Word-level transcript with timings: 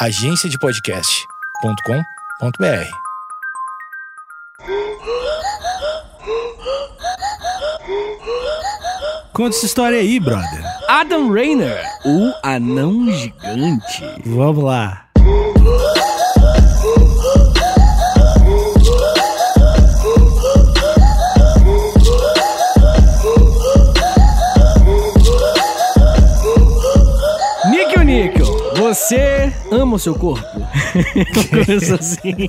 agenciadepodcast.com.br. 0.00 2.88
Conta 9.32 9.56
essa 9.56 9.66
história 9.66 9.98
aí, 9.98 10.20
brother. 10.20 10.64
Adam 10.88 11.32
Rainer, 11.32 11.84
o 12.04 12.32
anão 12.42 13.10
gigante. 13.12 14.04
Vamos 14.24 14.64
lá. 14.64 15.07
Você 29.08 29.50
ama 29.70 29.96
o 29.96 29.98
seu 29.98 30.14
corpo? 30.14 30.46
Começou 31.50 31.96
assim. 31.96 32.48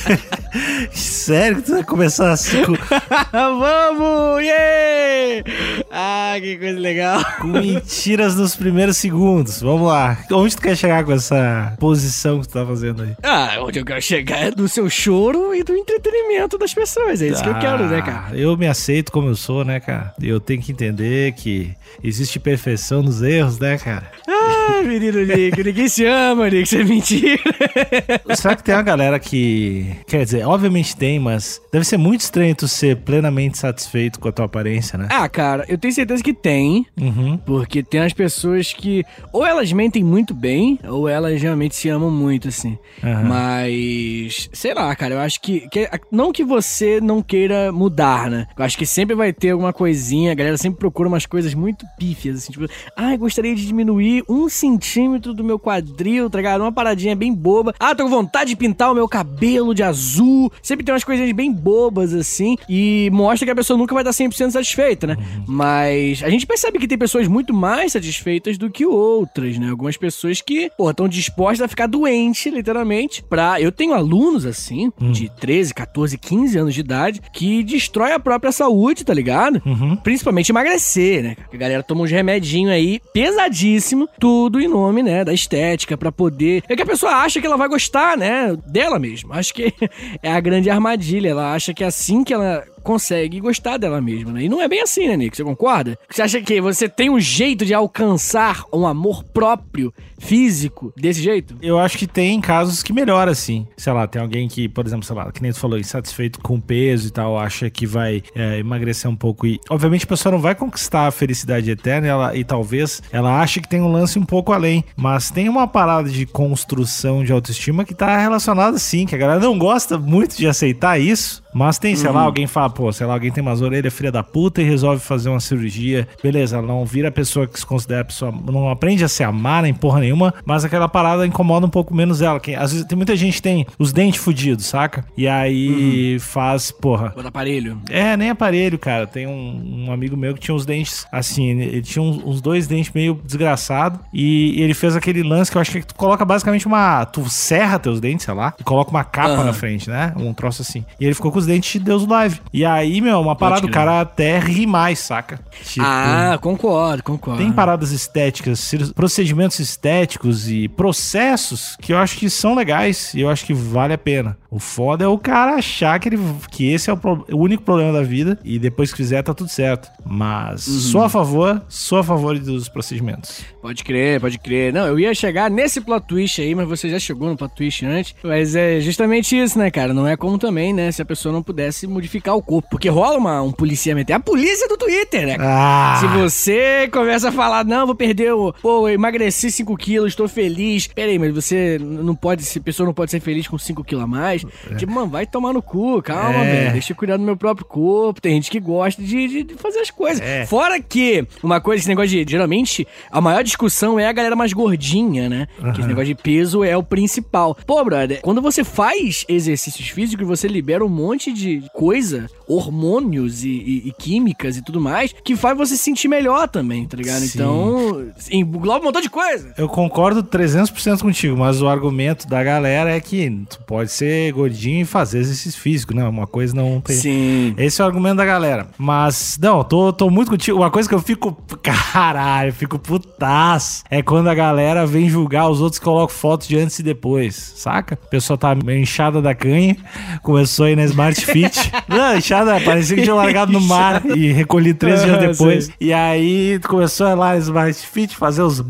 Sério 0.92 1.56
que 1.56 1.62
tu 1.62 1.72
vai 1.72 1.84
começar 1.84 2.32
assim 2.32 2.64
com, 2.64 2.74
Vamos! 3.32 4.42
Yeah! 4.42 5.44
Ah, 5.90 6.34
que 6.40 6.56
coisa 6.58 6.78
legal. 6.78 7.24
com 7.40 7.48
mentiras 7.48 8.36
nos 8.36 8.54
primeiros 8.56 8.96
segundos? 8.96 9.60
Vamos 9.60 9.88
lá. 9.88 10.18
Onde 10.32 10.56
tu 10.56 10.62
quer 10.62 10.76
chegar 10.76 11.04
com 11.04 11.12
essa 11.12 11.74
posição 11.78 12.40
que 12.40 12.48
tu 12.48 12.52
tá 12.52 12.64
fazendo 12.66 13.02
aí? 13.02 13.16
Ah, 13.22 13.58
onde 13.60 13.78
eu 13.78 13.84
quero 13.84 14.00
chegar 14.02 14.38
é 14.38 14.50
do 14.50 14.68
seu 14.68 14.88
choro 14.90 15.54
e 15.54 15.62
do 15.62 15.74
entretenimento 15.74 16.58
das 16.58 16.72
pessoas. 16.74 17.20
É 17.22 17.28
isso 17.28 17.42
que 17.42 17.48
eu 17.48 17.58
quero, 17.58 17.86
né, 17.86 18.00
cara? 18.02 18.26
Ah, 18.30 18.36
Eu 18.36 18.56
me 18.56 18.66
aceito 18.66 19.12
como 19.12 19.28
eu 19.28 19.36
sou, 19.36 19.64
né, 19.64 19.80
cara? 19.80 20.14
Eu 20.22 20.40
tenho 20.40 20.60
que 20.62 20.72
entender 20.72 21.32
que 21.32 21.72
existe 22.02 22.38
perfeição 22.38 23.02
nos 23.02 23.22
erros, 23.22 23.58
né, 23.58 23.78
cara? 23.78 24.10
Ah, 24.28 24.82
menino 24.82 25.24
Nick, 25.24 25.62
ninguém 25.62 25.88
se 25.88 26.04
ama, 26.06 26.48
Nick, 26.48 26.62
isso 26.62 26.76
é 26.78 26.84
mentira. 26.84 27.49
Será 28.36 28.56
que 28.56 28.62
tem 28.64 28.74
uma 28.74 28.82
galera 28.82 29.18
que. 29.18 29.86
Quer 30.06 30.24
dizer, 30.24 30.46
obviamente 30.46 30.96
tem, 30.96 31.18
mas 31.18 31.60
deve 31.72 31.84
ser 31.84 31.96
muito 31.96 32.20
estranho 32.20 32.54
tu 32.54 32.66
ser 32.68 32.96
plenamente 32.98 33.58
satisfeito 33.58 34.18
com 34.20 34.28
a 34.28 34.32
tua 34.32 34.44
aparência, 34.46 34.98
né? 34.98 35.08
Ah, 35.10 35.28
cara, 35.28 35.64
eu 35.68 35.78
tenho 35.78 35.92
certeza 35.92 36.22
que 36.22 36.32
tem. 36.34 36.86
Uhum. 37.00 37.36
Porque 37.38 37.82
tem 37.82 38.00
as 38.00 38.12
pessoas 38.12 38.72
que 38.72 39.04
ou 39.32 39.46
elas 39.46 39.72
mentem 39.72 40.02
muito 40.04 40.34
bem, 40.34 40.78
ou 40.88 41.08
elas 41.08 41.40
realmente 41.40 41.74
se 41.74 41.88
amam 41.88 42.10
muito, 42.10 42.48
assim. 42.48 42.78
Aham. 43.02 43.24
Mas, 43.28 44.48
sei 44.52 44.74
lá, 44.74 44.94
cara, 44.94 45.14
eu 45.14 45.20
acho 45.20 45.40
que, 45.40 45.68
que- 45.68 45.88
Não 46.10 46.32
que 46.32 46.44
você 46.44 47.00
não 47.00 47.22
queira 47.22 47.70
mudar, 47.72 48.30
né? 48.30 48.46
Eu 48.56 48.64
acho 48.64 48.76
que 48.78 48.86
sempre 48.86 49.14
vai 49.14 49.32
ter 49.32 49.50
alguma 49.50 49.72
coisinha, 49.72 50.32
a 50.32 50.34
galera 50.34 50.56
sempre 50.56 50.78
procura 50.78 51.08
umas 51.08 51.26
coisas 51.26 51.54
muito 51.54 51.84
pífias, 51.98 52.36
assim, 52.38 52.52
tipo, 52.52 52.66
ai, 52.96 53.16
gostaria 53.16 53.54
de 53.54 53.66
diminuir 53.66 54.24
um 54.28 54.48
centímetro 54.48 55.32
do 55.34 55.44
meu 55.44 55.58
quadril, 55.58 56.28
tá 56.30 56.38
ligado? 56.38 56.60
Uma 56.62 56.72
paradinha 56.72 57.14
bem 57.16 57.29
boba. 57.34 57.74
Ah, 57.78 57.94
tô 57.94 58.04
com 58.04 58.10
vontade 58.10 58.50
de 58.50 58.56
pintar 58.56 58.90
o 58.90 58.94
meu 58.94 59.08
cabelo 59.08 59.74
de 59.74 59.82
azul. 59.82 60.52
Sempre 60.62 60.84
tem 60.84 60.92
umas 60.92 61.04
coisinhas 61.04 61.32
bem 61.32 61.52
bobas, 61.52 62.14
assim, 62.14 62.56
e 62.68 63.08
mostra 63.12 63.46
que 63.46 63.52
a 63.52 63.56
pessoa 63.56 63.76
nunca 63.76 63.94
vai 63.94 64.02
estar 64.02 64.24
100% 64.24 64.50
satisfeita, 64.50 65.06
né? 65.06 65.16
Mas 65.46 66.22
a 66.22 66.30
gente 66.30 66.46
percebe 66.46 66.78
que 66.78 66.88
tem 66.88 66.98
pessoas 66.98 67.28
muito 67.28 67.52
mais 67.52 67.92
satisfeitas 67.92 68.58
do 68.58 68.70
que 68.70 68.84
outras, 68.86 69.58
né? 69.58 69.70
Algumas 69.70 69.96
pessoas 69.96 70.40
que, 70.40 70.70
pô, 70.76 70.90
estão 70.90 71.08
dispostas 71.08 71.62
a 71.62 71.68
ficar 71.68 71.86
doente, 71.86 72.50
literalmente, 72.50 73.22
pra... 73.22 73.60
Eu 73.60 73.72
tenho 73.72 73.92
alunos, 73.92 74.46
assim, 74.46 74.92
de 75.12 75.30
13, 75.40 75.74
14, 75.74 76.18
15 76.18 76.58
anos 76.58 76.74
de 76.74 76.80
idade, 76.80 77.20
que 77.32 77.62
destrói 77.62 78.12
a 78.12 78.20
própria 78.20 78.52
saúde, 78.52 79.04
tá 79.04 79.14
ligado? 79.14 79.60
Uhum. 79.64 79.96
Principalmente 79.96 80.50
emagrecer, 80.50 81.22
né? 81.22 81.36
A 81.52 81.56
galera 81.56 81.82
toma 81.82 82.02
uns 82.02 82.10
remedinhos 82.10 82.72
aí, 82.72 83.00
pesadíssimo, 83.12 84.08
tudo 84.18 84.60
em 84.60 84.68
nome, 84.68 85.02
né, 85.02 85.24
da 85.24 85.32
estética, 85.32 85.96
pra 85.96 86.12
poder... 86.12 86.62
É 86.68 86.76
que 86.76 86.82
a 86.82 86.86
pessoa 86.86 87.19
acha 87.22 87.40
que 87.40 87.46
ela 87.46 87.56
vai 87.56 87.68
gostar, 87.68 88.16
né, 88.16 88.56
dela 88.66 88.98
mesma. 88.98 89.36
Acho 89.36 89.54
que 89.54 89.72
é 90.22 90.32
a 90.32 90.40
grande 90.40 90.70
armadilha. 90.70 91.30
Ela 91.30 91.54
acha 91.54 91.72
que 91.74 91.84
assim 91.84 92.24
que 92.24 92.32
ela 92.32 92.64
consegue 92.82 93.40
gostar 93.40 93.76
dela 93.76 94.00
mesma, 94.00 94.32
né? 94.32 94.44
E 94.44 94.48
não 94.48 94.60
é 94.60 94.68
bem 94.68 94.82
assim, 94.82 95.08
né, 95.08 95.16
Nick? 95.16 95.36
Você 95.36 95.44
concorda? 95.44 95.98
Você 96.10 96.22
acha 96.22 96.40
que 96.40 96.60
você 96.60 96.88
tem 96.88 97.10
um 97.10 97.20
jeito 97.20 97.64
de 97.64 97.74
alcançar 97.74 98.64
um 98.72 98.86
amor 98.86 99.22
próprio, 99.24 99.92
físico, 100.20 100.92
desse 100.96 101.22
jeito? 101.22 101.56
Eu 101.62 101.78
acho 101.78 101.98
que 101.98 102.06
tem 102.06 102.40
casos 102.40 102.82
que 102.82 102.92
melhora, 102.92 103.30
assim. 103.30 103.66
Sei 103.76 103.92
lá, 103.92 104.06
tem 104.06 104.20
alguém 104.20 104.46
que, 104.48 104.68
por 104.68 104.86
exemplo, 104.86 105.04
sei 105.04 105.16
lá, 105.16 105.32
que 105.32 105.42
nem 105.42 105.52
tu 105.52 105.58
falou, 105.58 105.78
insatisfeito 105.78 106.40
com 106.40 106.56
o 106.56 106.60
peso 106.60 107.08
e 107.08 107.10
tal, 107.10 107.38
acha 107.38 107.70
que 107.70 107.86
vai 107.86 108.22
é, 108.34 108.58
emagrecer 108.58 109.10
um 109.10 109.16
pouco. 109.16 109.46
E, 109.46 109.58
obviamente, 109.68 110.04
a 110.04 110.08
pessoa 110.08 110.32
não 110.32 110.38
vai 110.38 110.54
conquistar 110.54 111.06
a 111.06 111.10
felicidade 111.10 111.70
eterna 111.70 112.06
ela, 112.06 112.36
e 112.36 112.44
talvez 112.44 113.02
ela 113.10 113.40
ache 113.40 113.60
que 113.60 113.68
tem 113.68 113.80
um 113.80 113.90
lance 113.90 114.18
um 114.18 114.24
pouco 114.24 114.52
além. 114.52 114.84
Mas 114.96 115.30
tem 115.30 115.48
uma 115.48 115.66
parada 115.66 116.08
de 116.08 116.26
construção 116.26 117.24
de 117.24 117.32
autoestima 117.32 117.84
que 117.84 117.94
tá 117.94 118.18
relacionada, 118.18 118.78
sim, 118.78 119.06
que 119.06 119.14
a 119.14 119.18
galera 119.18 119.40
não 119.40 119.58
gosta 119.58 119.98
muito 119.98 120.36
de 120.36 120.46
aceitar 120.46 121.00
isso. 121.00 121.42
Mas 121.52 121.78
tem, 121.78 121.94
sei 121.96 122.10
lá, 122.10 122.22
alguém 122.22 122.46
fala, 122.46 122.70
pô, 122.70 122.92
sei 122.92 123.06
lá, 123.06 123.14
alguém 123.14 123.30
tem 123.30 123.42
umas 123.42 123.60
orelhas 123.60 123.92
filha 123.92 124.12
da 124.12 124.22
puta 124.22 124.62
e 124.62 124.64
resolve 124.64 125.02
fazer 125.02 125.28
uma 125.28 125.40
cirurgia. 125.40 126.06
Beleza, 126.22 126.56
ela 126.56 126.66
não 126.66 126.84
vira 126.84 127.08
a 127.08 127.12
pessoa 127.12 127.46
que 127.46 127.58
se 127.58 127.66
considera 127.66 128.02
a 128.02 128.04
pessoa, 128.04 128.32
não 128.32 128.70
aprende 128.70 129.04
a 129.04 129.08
se 129.08 129.22
amar 129.22 129.62
nem 129.62 129.74
porra 129.74 130.00
nenhuma, 130.00 130.32
mas 130.44 130.64
aquela 130.64 130.88
parada 130.88 131.26
incomoda 131.26 131.66
um 131.66 131.70
pouco 131.70 131.94
menos 131.94 132.22
ela. 132.22 132.38
Que, 132.38 132.54
às 132.54 132.72
vezes 132.72 132.86
tem 132.86 132.96
muita 132.96 133.16
gente 133.16 133.34
que 133.34 133.42
tem 133.42 133.66
os 133.78 133.92
dentes 133.92 134.20
fudidos, 134.20 134.66
saca? 134.66 135.04
E 135.16 135.26
aí 135.26 136.18
faz, 136.20 136.70
porra. 136.70 137.12
O 137.16 137.26
aparelho? 137.26 137.78
É, 137.90 138.16
nem 138.16 138.30
aparelho, 138.30 138.78
cara. 138.78 139.06
Tem 139.06 139.26
um, 139.26 139.86
um 139.86 139.92
amigo 139.92 140.16
meu 140.16 140.34
que 140.34 140.40
tinha 140.40 140.54
uns 140.54 140.64
dentes 140.64 141.06
assim, 141.10 141.48
ele 141.48 141.82
tinha 141.82 142.02
uns, 142.02 142.22
uns 142.24 142.40
dois 142.40 142.66
dentes 142.66 142.92
meio 142.94 143.20
desgraçado 143.24 144.00
e 144.12 144.60
ele 144.60 144.74
fez 144.74 144.94
aquele 144.96 145.22
lance 145.22 145.50
que 145.50 145.56
eu 145.56 145.60
acho 145.60 145.72
que 145.72 145.82
tu 145.82 145.94
coloca 145.94 146.24
basicamente 146.24 146.66
uma. 146.66 147.04
Tu 147.06 147.28
serra 147.28 147.78
teus 147.78 148.00
dentes, 148.00 148.24
sei 148.24 148.34
lá, 148.34 148.54
e 148.58 148.64
coloca 148.64 148.90
uma 148.90 149.04
capa 149.04 149.34
Aham. 149.34 149.44
na 149.44 149.52
frente, 149.52 149.90
né? 149.90 150.12
Um 150.16 150.32
troço 150.32 150.62
assim. 150.62 150.84
E 150.98 151.04
ele 151.04 151.14
ficou 151.14 151.32
com 151.32 151.39
os 151.40 151.46
dentes 151.46 151.72
de 151.72 151.78
Deus 151.80 152.06
live. 152.06 152.40
E 152.52 152.64
aí, 152.64 153.00
meu, 153.00 153.20
uma 153.20 153.34
parada, 153.36 153.66
o 153.66 153.70
cara 153.70 154.00
até 154.00 154.38
ri 154.38 154.66
mais, 154.66 154.98
saca? 155.00 155.40
Tipo, 155.64 155.84
Ah, 155.86 156.38
concordo, 156.40 157.02
concordo. 157.02 157.40
tem 157.42 157.52
paradas 157.52 157.90
estéticas, 157.92 158.70
procedimentos 158.94 159.58
estéticos 159.58 160.48
e 160.48 160.68
processos 160.68 161.76
que 161.80 161.92
eu 161.92 161.98
acho 161.98 162.16
que 162.18 162.28
são 162.30 162.54
legais 162.54 163.12
e 163.14 163.20
eu 163.20 163.28
acho 163.30 163.44
que 163.44 163.54
vale 163.54 163.92
a 163.94 163.98
pena. 163.98 164.36
O 164.50 164.58
foda 164.58 165.04
é 165.04 165.08
o 165.08 165.16
cara 165.18 165.54
achar 165.54 165.98
que, 166.00 166.08
ele, 166.08 166.18
que 166.50 166.70
esse 166.72 166.90
é 166.90 166.92
o, 166.92 166.96
pro- 166.96 167.24
o 167.30 167.36
único 167.36 167.62
problema 167.62 167.92
da 167.92 168.02
vida 168.02 168.38
e 168.44 168.58
depois 168.58 168.90
que 168.90 168.96
fizer 168.96 169.22
tá 169.22 169.32
tudo 169.32 169.48
certo. 169.48 169.88
Mas 170.04 170.62
sou 170.62 171.02
a 171.02 171.08
favor, 171.08 171.62
sou 171.68 171.98
a 171.98 172.04
favor 172.04 172.36
dos 172.38 172.68
procedimentos. 172.68 173.42
Pode 173.62 173.84
crer, 173.84 174.20
pode 174.20 174.38
crer. 174.38 174.72
Não, 174.72 174.86
eu 174.86 174.98
ia 174.98 175.14
chegar 175.14 175.48
nesse 175.50 175.80
plot 175.80 176.04
twist 176.06 176.40
aí, 176.40 176.54
mas 176.54 176.66
você 176.68 176.88
já 176.90 176.98
chegou 176.98 177.28
no 177.28 177.36
plot 177.36 177.54
twist 177.54 177.84
antes. 177.86 178.14
Mas 178.24 178.56
é 178.56 178.80
justamente 178.80 179.38
isso, 179.40 179.58
né, 179.58 179.70
cara? 179.70 179.94
Não 179.94 180.06
é 180.06 180.16
como 180.16 180.36
também, 180.38 180.72
né, 180.72 180.90
se 180.90 181.00
a 181.00 181.04
pessoa 181.04 181.29
não 181.32 181.42
pudesse 181.42 181.86
modificar 181.86 182.36
o 182.36 182.42
corpo. 182.42 182.68
Porque 182.70 182.88
rola 182.88 183.16
uma, 183.18 183.42
um 183.42 183.52
policiamento. 183.52 184.10
É 184.12 184.14
a 184.14 184.20
polícia 184.20 184.66
do 184.68 184.76
Twitter, 184.76 185.26
né? 185.26 185.36
Ah! 185.40 185.98
Se 186.00 186.06
você 186.06 186.88
começa 186.92 187.28
a 187.28 187.32
falar, 187.32 187.64
não, 187.64 187.86
vou 187.86 187.94
perder 187.94 188.32
o. 188.32 188.52
Pô, 188.52 188.88
eu 188.88 188.94
emagreci 188.94 189.50
5 189.50 189.76
quilos, 189.76 190.14
tô 190.14 190.28
feliz. 190.28 190.86
Pera 190.86 191.10
aí, 191.10 191.18
mas 191.18 191.34
você 191.34 191.78
não 191.80 192.14
pode. 192.14 192.42
Se 192.44 192.60
pessoa 192.60 192.86
não 192.86 192.94
pode 192.94 193.10
ser 193.10 193.20
feliz 193.20 193.46
com 193.48 193.58
5 193.58 193.82
quilos 193.84 194.04
a 194.04 194.06
mais. 194.06 194.44
Tipo, 194.78 194.92
mano, 194.92 195.08
vai 195.08 195.26
tomar 195.26 195.52
no 195.52 195.62
cu, 195.62 196.00
calma, 196.02 196.44
É. 196.44 196.52
velho. 196.52 196.72
Deixa 196.72 196.92
eu 196.92 196.96
cuidar 196.96 197.16
do 197.16 197.22
meu 197.22 197.36
próprio 197.36 197.66
corpo. 197.66 198.20
Tem 198.20 198.34
gente 198.34 198.50
que 198.50 198.60
gosta 198.60 199.02
de, 199.02 199.28
de- 199.28 199.42
de 199.44 199.54
fazer 199.54 199.80
as 199.80 199.90
coisas. 199.90 200.20
É. 200.20 200.46
Fora 200.46 200.80
que, 200.80 201.26
uma 201.42 201.60
coisa, 201.60 201.80
esse 201.80 201.88
negócio 201.88 202.10
de. 202.24 202.30
Geralmente, 202.30 202.86
a 203.10 203.20
maior 203.20 203.42
discussão 203.42 203.98
é 203.98 204.06
a 204.06 204.12
galera 204.12 204.36
mais 204.36 204.52
gordinha, 204.52 205.28
né? 205.28 205.48
Que 205.74 205.80
esse 205.80 205.88
negócio 205.88 206.06
de 206.06 206.14
peso 206.14 206.62
é 206.64 206.76
o 206.76 206.82
principal. 206.82 207.56
Pô, 207.66 207.84
brother, 207.84 208.20
quando 208.22 208.40
você 208.40 208.62
faz 208.62 209.24
exercícios 209.28 209.88
físicos, 209.88 210.26
você 210.26 210.46
libera 210.46 210.84
um 210.84 210.88
monte 210.88 211.19
de 211.32 211.62
coisa, 211.74 212.26
hormônios 212.46 213.44
e, 213.44 213.48
e- 213.48 213.88
e 213.88 213.92
químicas 213.92 214.56
e 214.56 214.62
tudo 214.62 214.80
mais, 214.80 215.14
que 215.24 215.36
faz 215.36 215.56
você 215.56 215.76
se 215.76 215.82
sentir 215.82 216.08
melhor 216.08 216.48
também, 216.48 216.86
tá 216.86 216.96
ligado? 216.96 217.20
Sim. 217.20 217.30
Então, 217.34 218.06
engloba 218.30 218.80
um 218.80 218.84
montão 218.84 219.02
de 219.02 219.10
coisa. 219.10 219.52
Eu 219.58 219.68
concordo 219.68 220.22
300% 220.22 221.00
contigo, 221.02 221.36
mas 221.36 221.60
o 221.60 221.68
argumento 221.68 222.28
da 222.28 222.42
galera 222.42 222.90
é 222.90 223.00
que 223.00 223.28
tu 223.50 223.60
pode 223.66 223.90
ser 223.92 224.32
gordinho 224.32 224.82
e 224.82 224.84
fazer 224.84 225.18
exercício 225.18 225.60
físico, 225.60 225.94
né? 225.94 226.06
Uma 226.06 226.26
coisa 226.26 226.54
não 226.54 226.80
tem. 226.80 226.96
Sim. 226.96 227.54
Esse 227.58 227.80
é 227.80 227.84
o 227.84 227.86
argumento 227.88 228.16
da 228.16 228.24
galera. 228.24 228.68
Mas, 228.78 229.38
não, 229.40 229.64
tô, 229.64 229.92
tô 229.92 230.08
muito 230.08 230.30
contigo. 230.30 230.58
Uma 230.58 230.70
coisa 230.70 230.88
que 230.88 230.94
eu 230.94 231.00
fico. 231.02 231.36
Caralho, 231.62 232.50
eu 232.50 232.52
fico 232.54 232.78
putaço. 232.78 233.82
É 233.90 234.02
quando 234.02 234.28
a 234.28 234.34
galera 234.34 234.86
vem 234.86 235.08
julgar 235.08 235.48
os 235.48 235.60
outros 235.60 235.78
que 235.78 235.84
colocam 235.84 236.14
fotos 236.14 236.46
de 236.46 236.56
antes 236.58 236.78
e 236.78 236.82
depois, 236.82 237.34
saca? 237.56 237.94
A 237.94 238.08
pessoa 238.08 238.36
tá 238.36 238.54
meio 238.54 238.80
inchada 238.80 239.20
da 239.22 239.34
canha, 239.34 239.76
começou 240.22 240.66
aí 240.66 240.76
na 240.76 240.84
Smart 240.84 241.09
Fit. 241.18 241.72
não, 241.88 242.16
inchada, 242.16 242.60
parecia 242.60 242.96
que 242.96 243.02
tinha 243.02 243.14
largado 243.14 243.52
no 243.52 243.60
mar 243.60 244.02
e 244.16 244.32
recolhi 244.32 244.74
três 244.74 245.02
dias 245.02 245.16
Aham, 245.16 245.26
depois. 245.32 245.64
sei. 245.66 245.74
E 245.80 245.92
aí 245.92 246.58
começou 246.60 247.06
a 247.06 247.10
ir 247.12 247.14
lá 247.14 247.36
Smart 247.38 247.86
Fit 247.86 248.16
fazer 248.16 248.42
os 248.42 248.60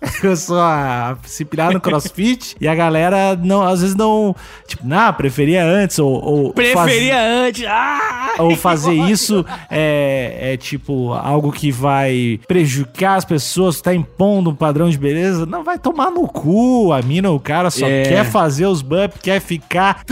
burp. 0.08 0.20
Começou 0.20 0.58
a 0.58 1.16
se 1.24 1.44
pirar 1.44 1.72
no 1.72 1.80
crossfit 1.80 2.56
e 2.60 2.68
a 2.68 2.74
galera 2.74 3.36
não, 3.36 3.62
às 3.62 3.80
vezes 3.80 3.96
não. 3.96 4.34
Tipo, 4.66 4.86
não, 4.86 5.12
preferia 5.12 5.64
antes. 5.64 5.98
Ou, 5.98 6.12
ou 6.12 6.52
preferia 6.52 7.14
faz, 7.14 7.48
antes. 7.48 7.64
Ah, 7.66 8.34
ou 8.38 8.56
fazer 8.56 8.94
isso 9.10 9.44
é, 9.70 10.52
é 10.52 10.56
tipo 10.56 11.12
algo 11.12 11.52
que 11.52 11.70
vai 11.70 12.40
prejudicar 12.46 13.16
as 13.16 13.24
pessoas, 13.24 13.80
tá 13.80 13.94
impondo 13.94 14.50
um 14.50 14.54
padrão 14.54 14.88
de 14.88 14.98
beleza. 14.98 15.46
Não, 15.46 15.62
vai 15.62 15.78
tomar 15.78 16.10
no 16.10 16.26
cu. 16.26 16.92
A 16.92 17.02
mina, 17.02 17.30
o 17.30 17.40
cara 17.40 17.70
só 17.70 17.86
é. 17.86 18.02
quer 18.02 18.24
fazer 18.24 18.66
os 18.66 18.82
bumps, 18.82 19.20
quer 19.22 19.40
ficar 19.40 20.04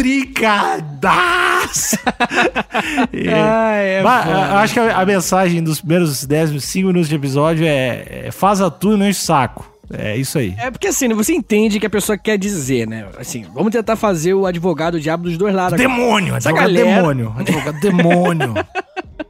tricadaço. 1.67 1.99
é. 3.13 3.33
Ai, 3.33 3.89
é 3.89 4.03
Mas, 4.03 4.29
acho 4.29 4.75
que 4.75 4.81
a, 4.81 4.99
a, 4.99 5.07
mensagem 5.07 5.63
dos 5.63 5.81
primeiros 5.81 6.25
10, 6.25 6.63
5 6.63 6.87
minutos 6.87 7.09
de 7.09 7.15
episódio 7.15 7.67
é, 7.67 8.27
é 8.27 8.31
faz 8.31 8.61
a 8.61 8.71
tudo 8.71 8.97
e 8.97 8.99
não 8.99 9.09
enche 9.09 9.21
o 9.21 9.25
saco. 9.25 9.77
É 9.93 10.17
isso 10.17 10.39
aí. 10.39 10.55
É 10.59 10.71
porque 10.71 10.89
assim, 10.89 11.09
você 11.15 11.33
entende 11.33 11.77
o 11.77 11.81
que 11.81 11.87
a 11.87 11.91
pessoa 11.91 12.19
quer 12.19 12.37
dizer, 12.37 12.89
né? 12.89 13.07
Assim, 13.19 13.45
vamos 13.55 13.71
tentar 13.71 13.95
fazer 13.95 14.35
o 14.35 14.45
advogado 14.45 15.01
diabo 15.01 15.25
dos 15.25 15.39
dois 15.39 15.55
lados. 15.55 15.79
Demônio! 15.79 16.35
Essa 16.35 16.49
advogado 16.49 16.75
galera... 16.75 16.97
demônio! 16.97 17.35
Advogado 17.37 17.81
demônio! 17.81 18.55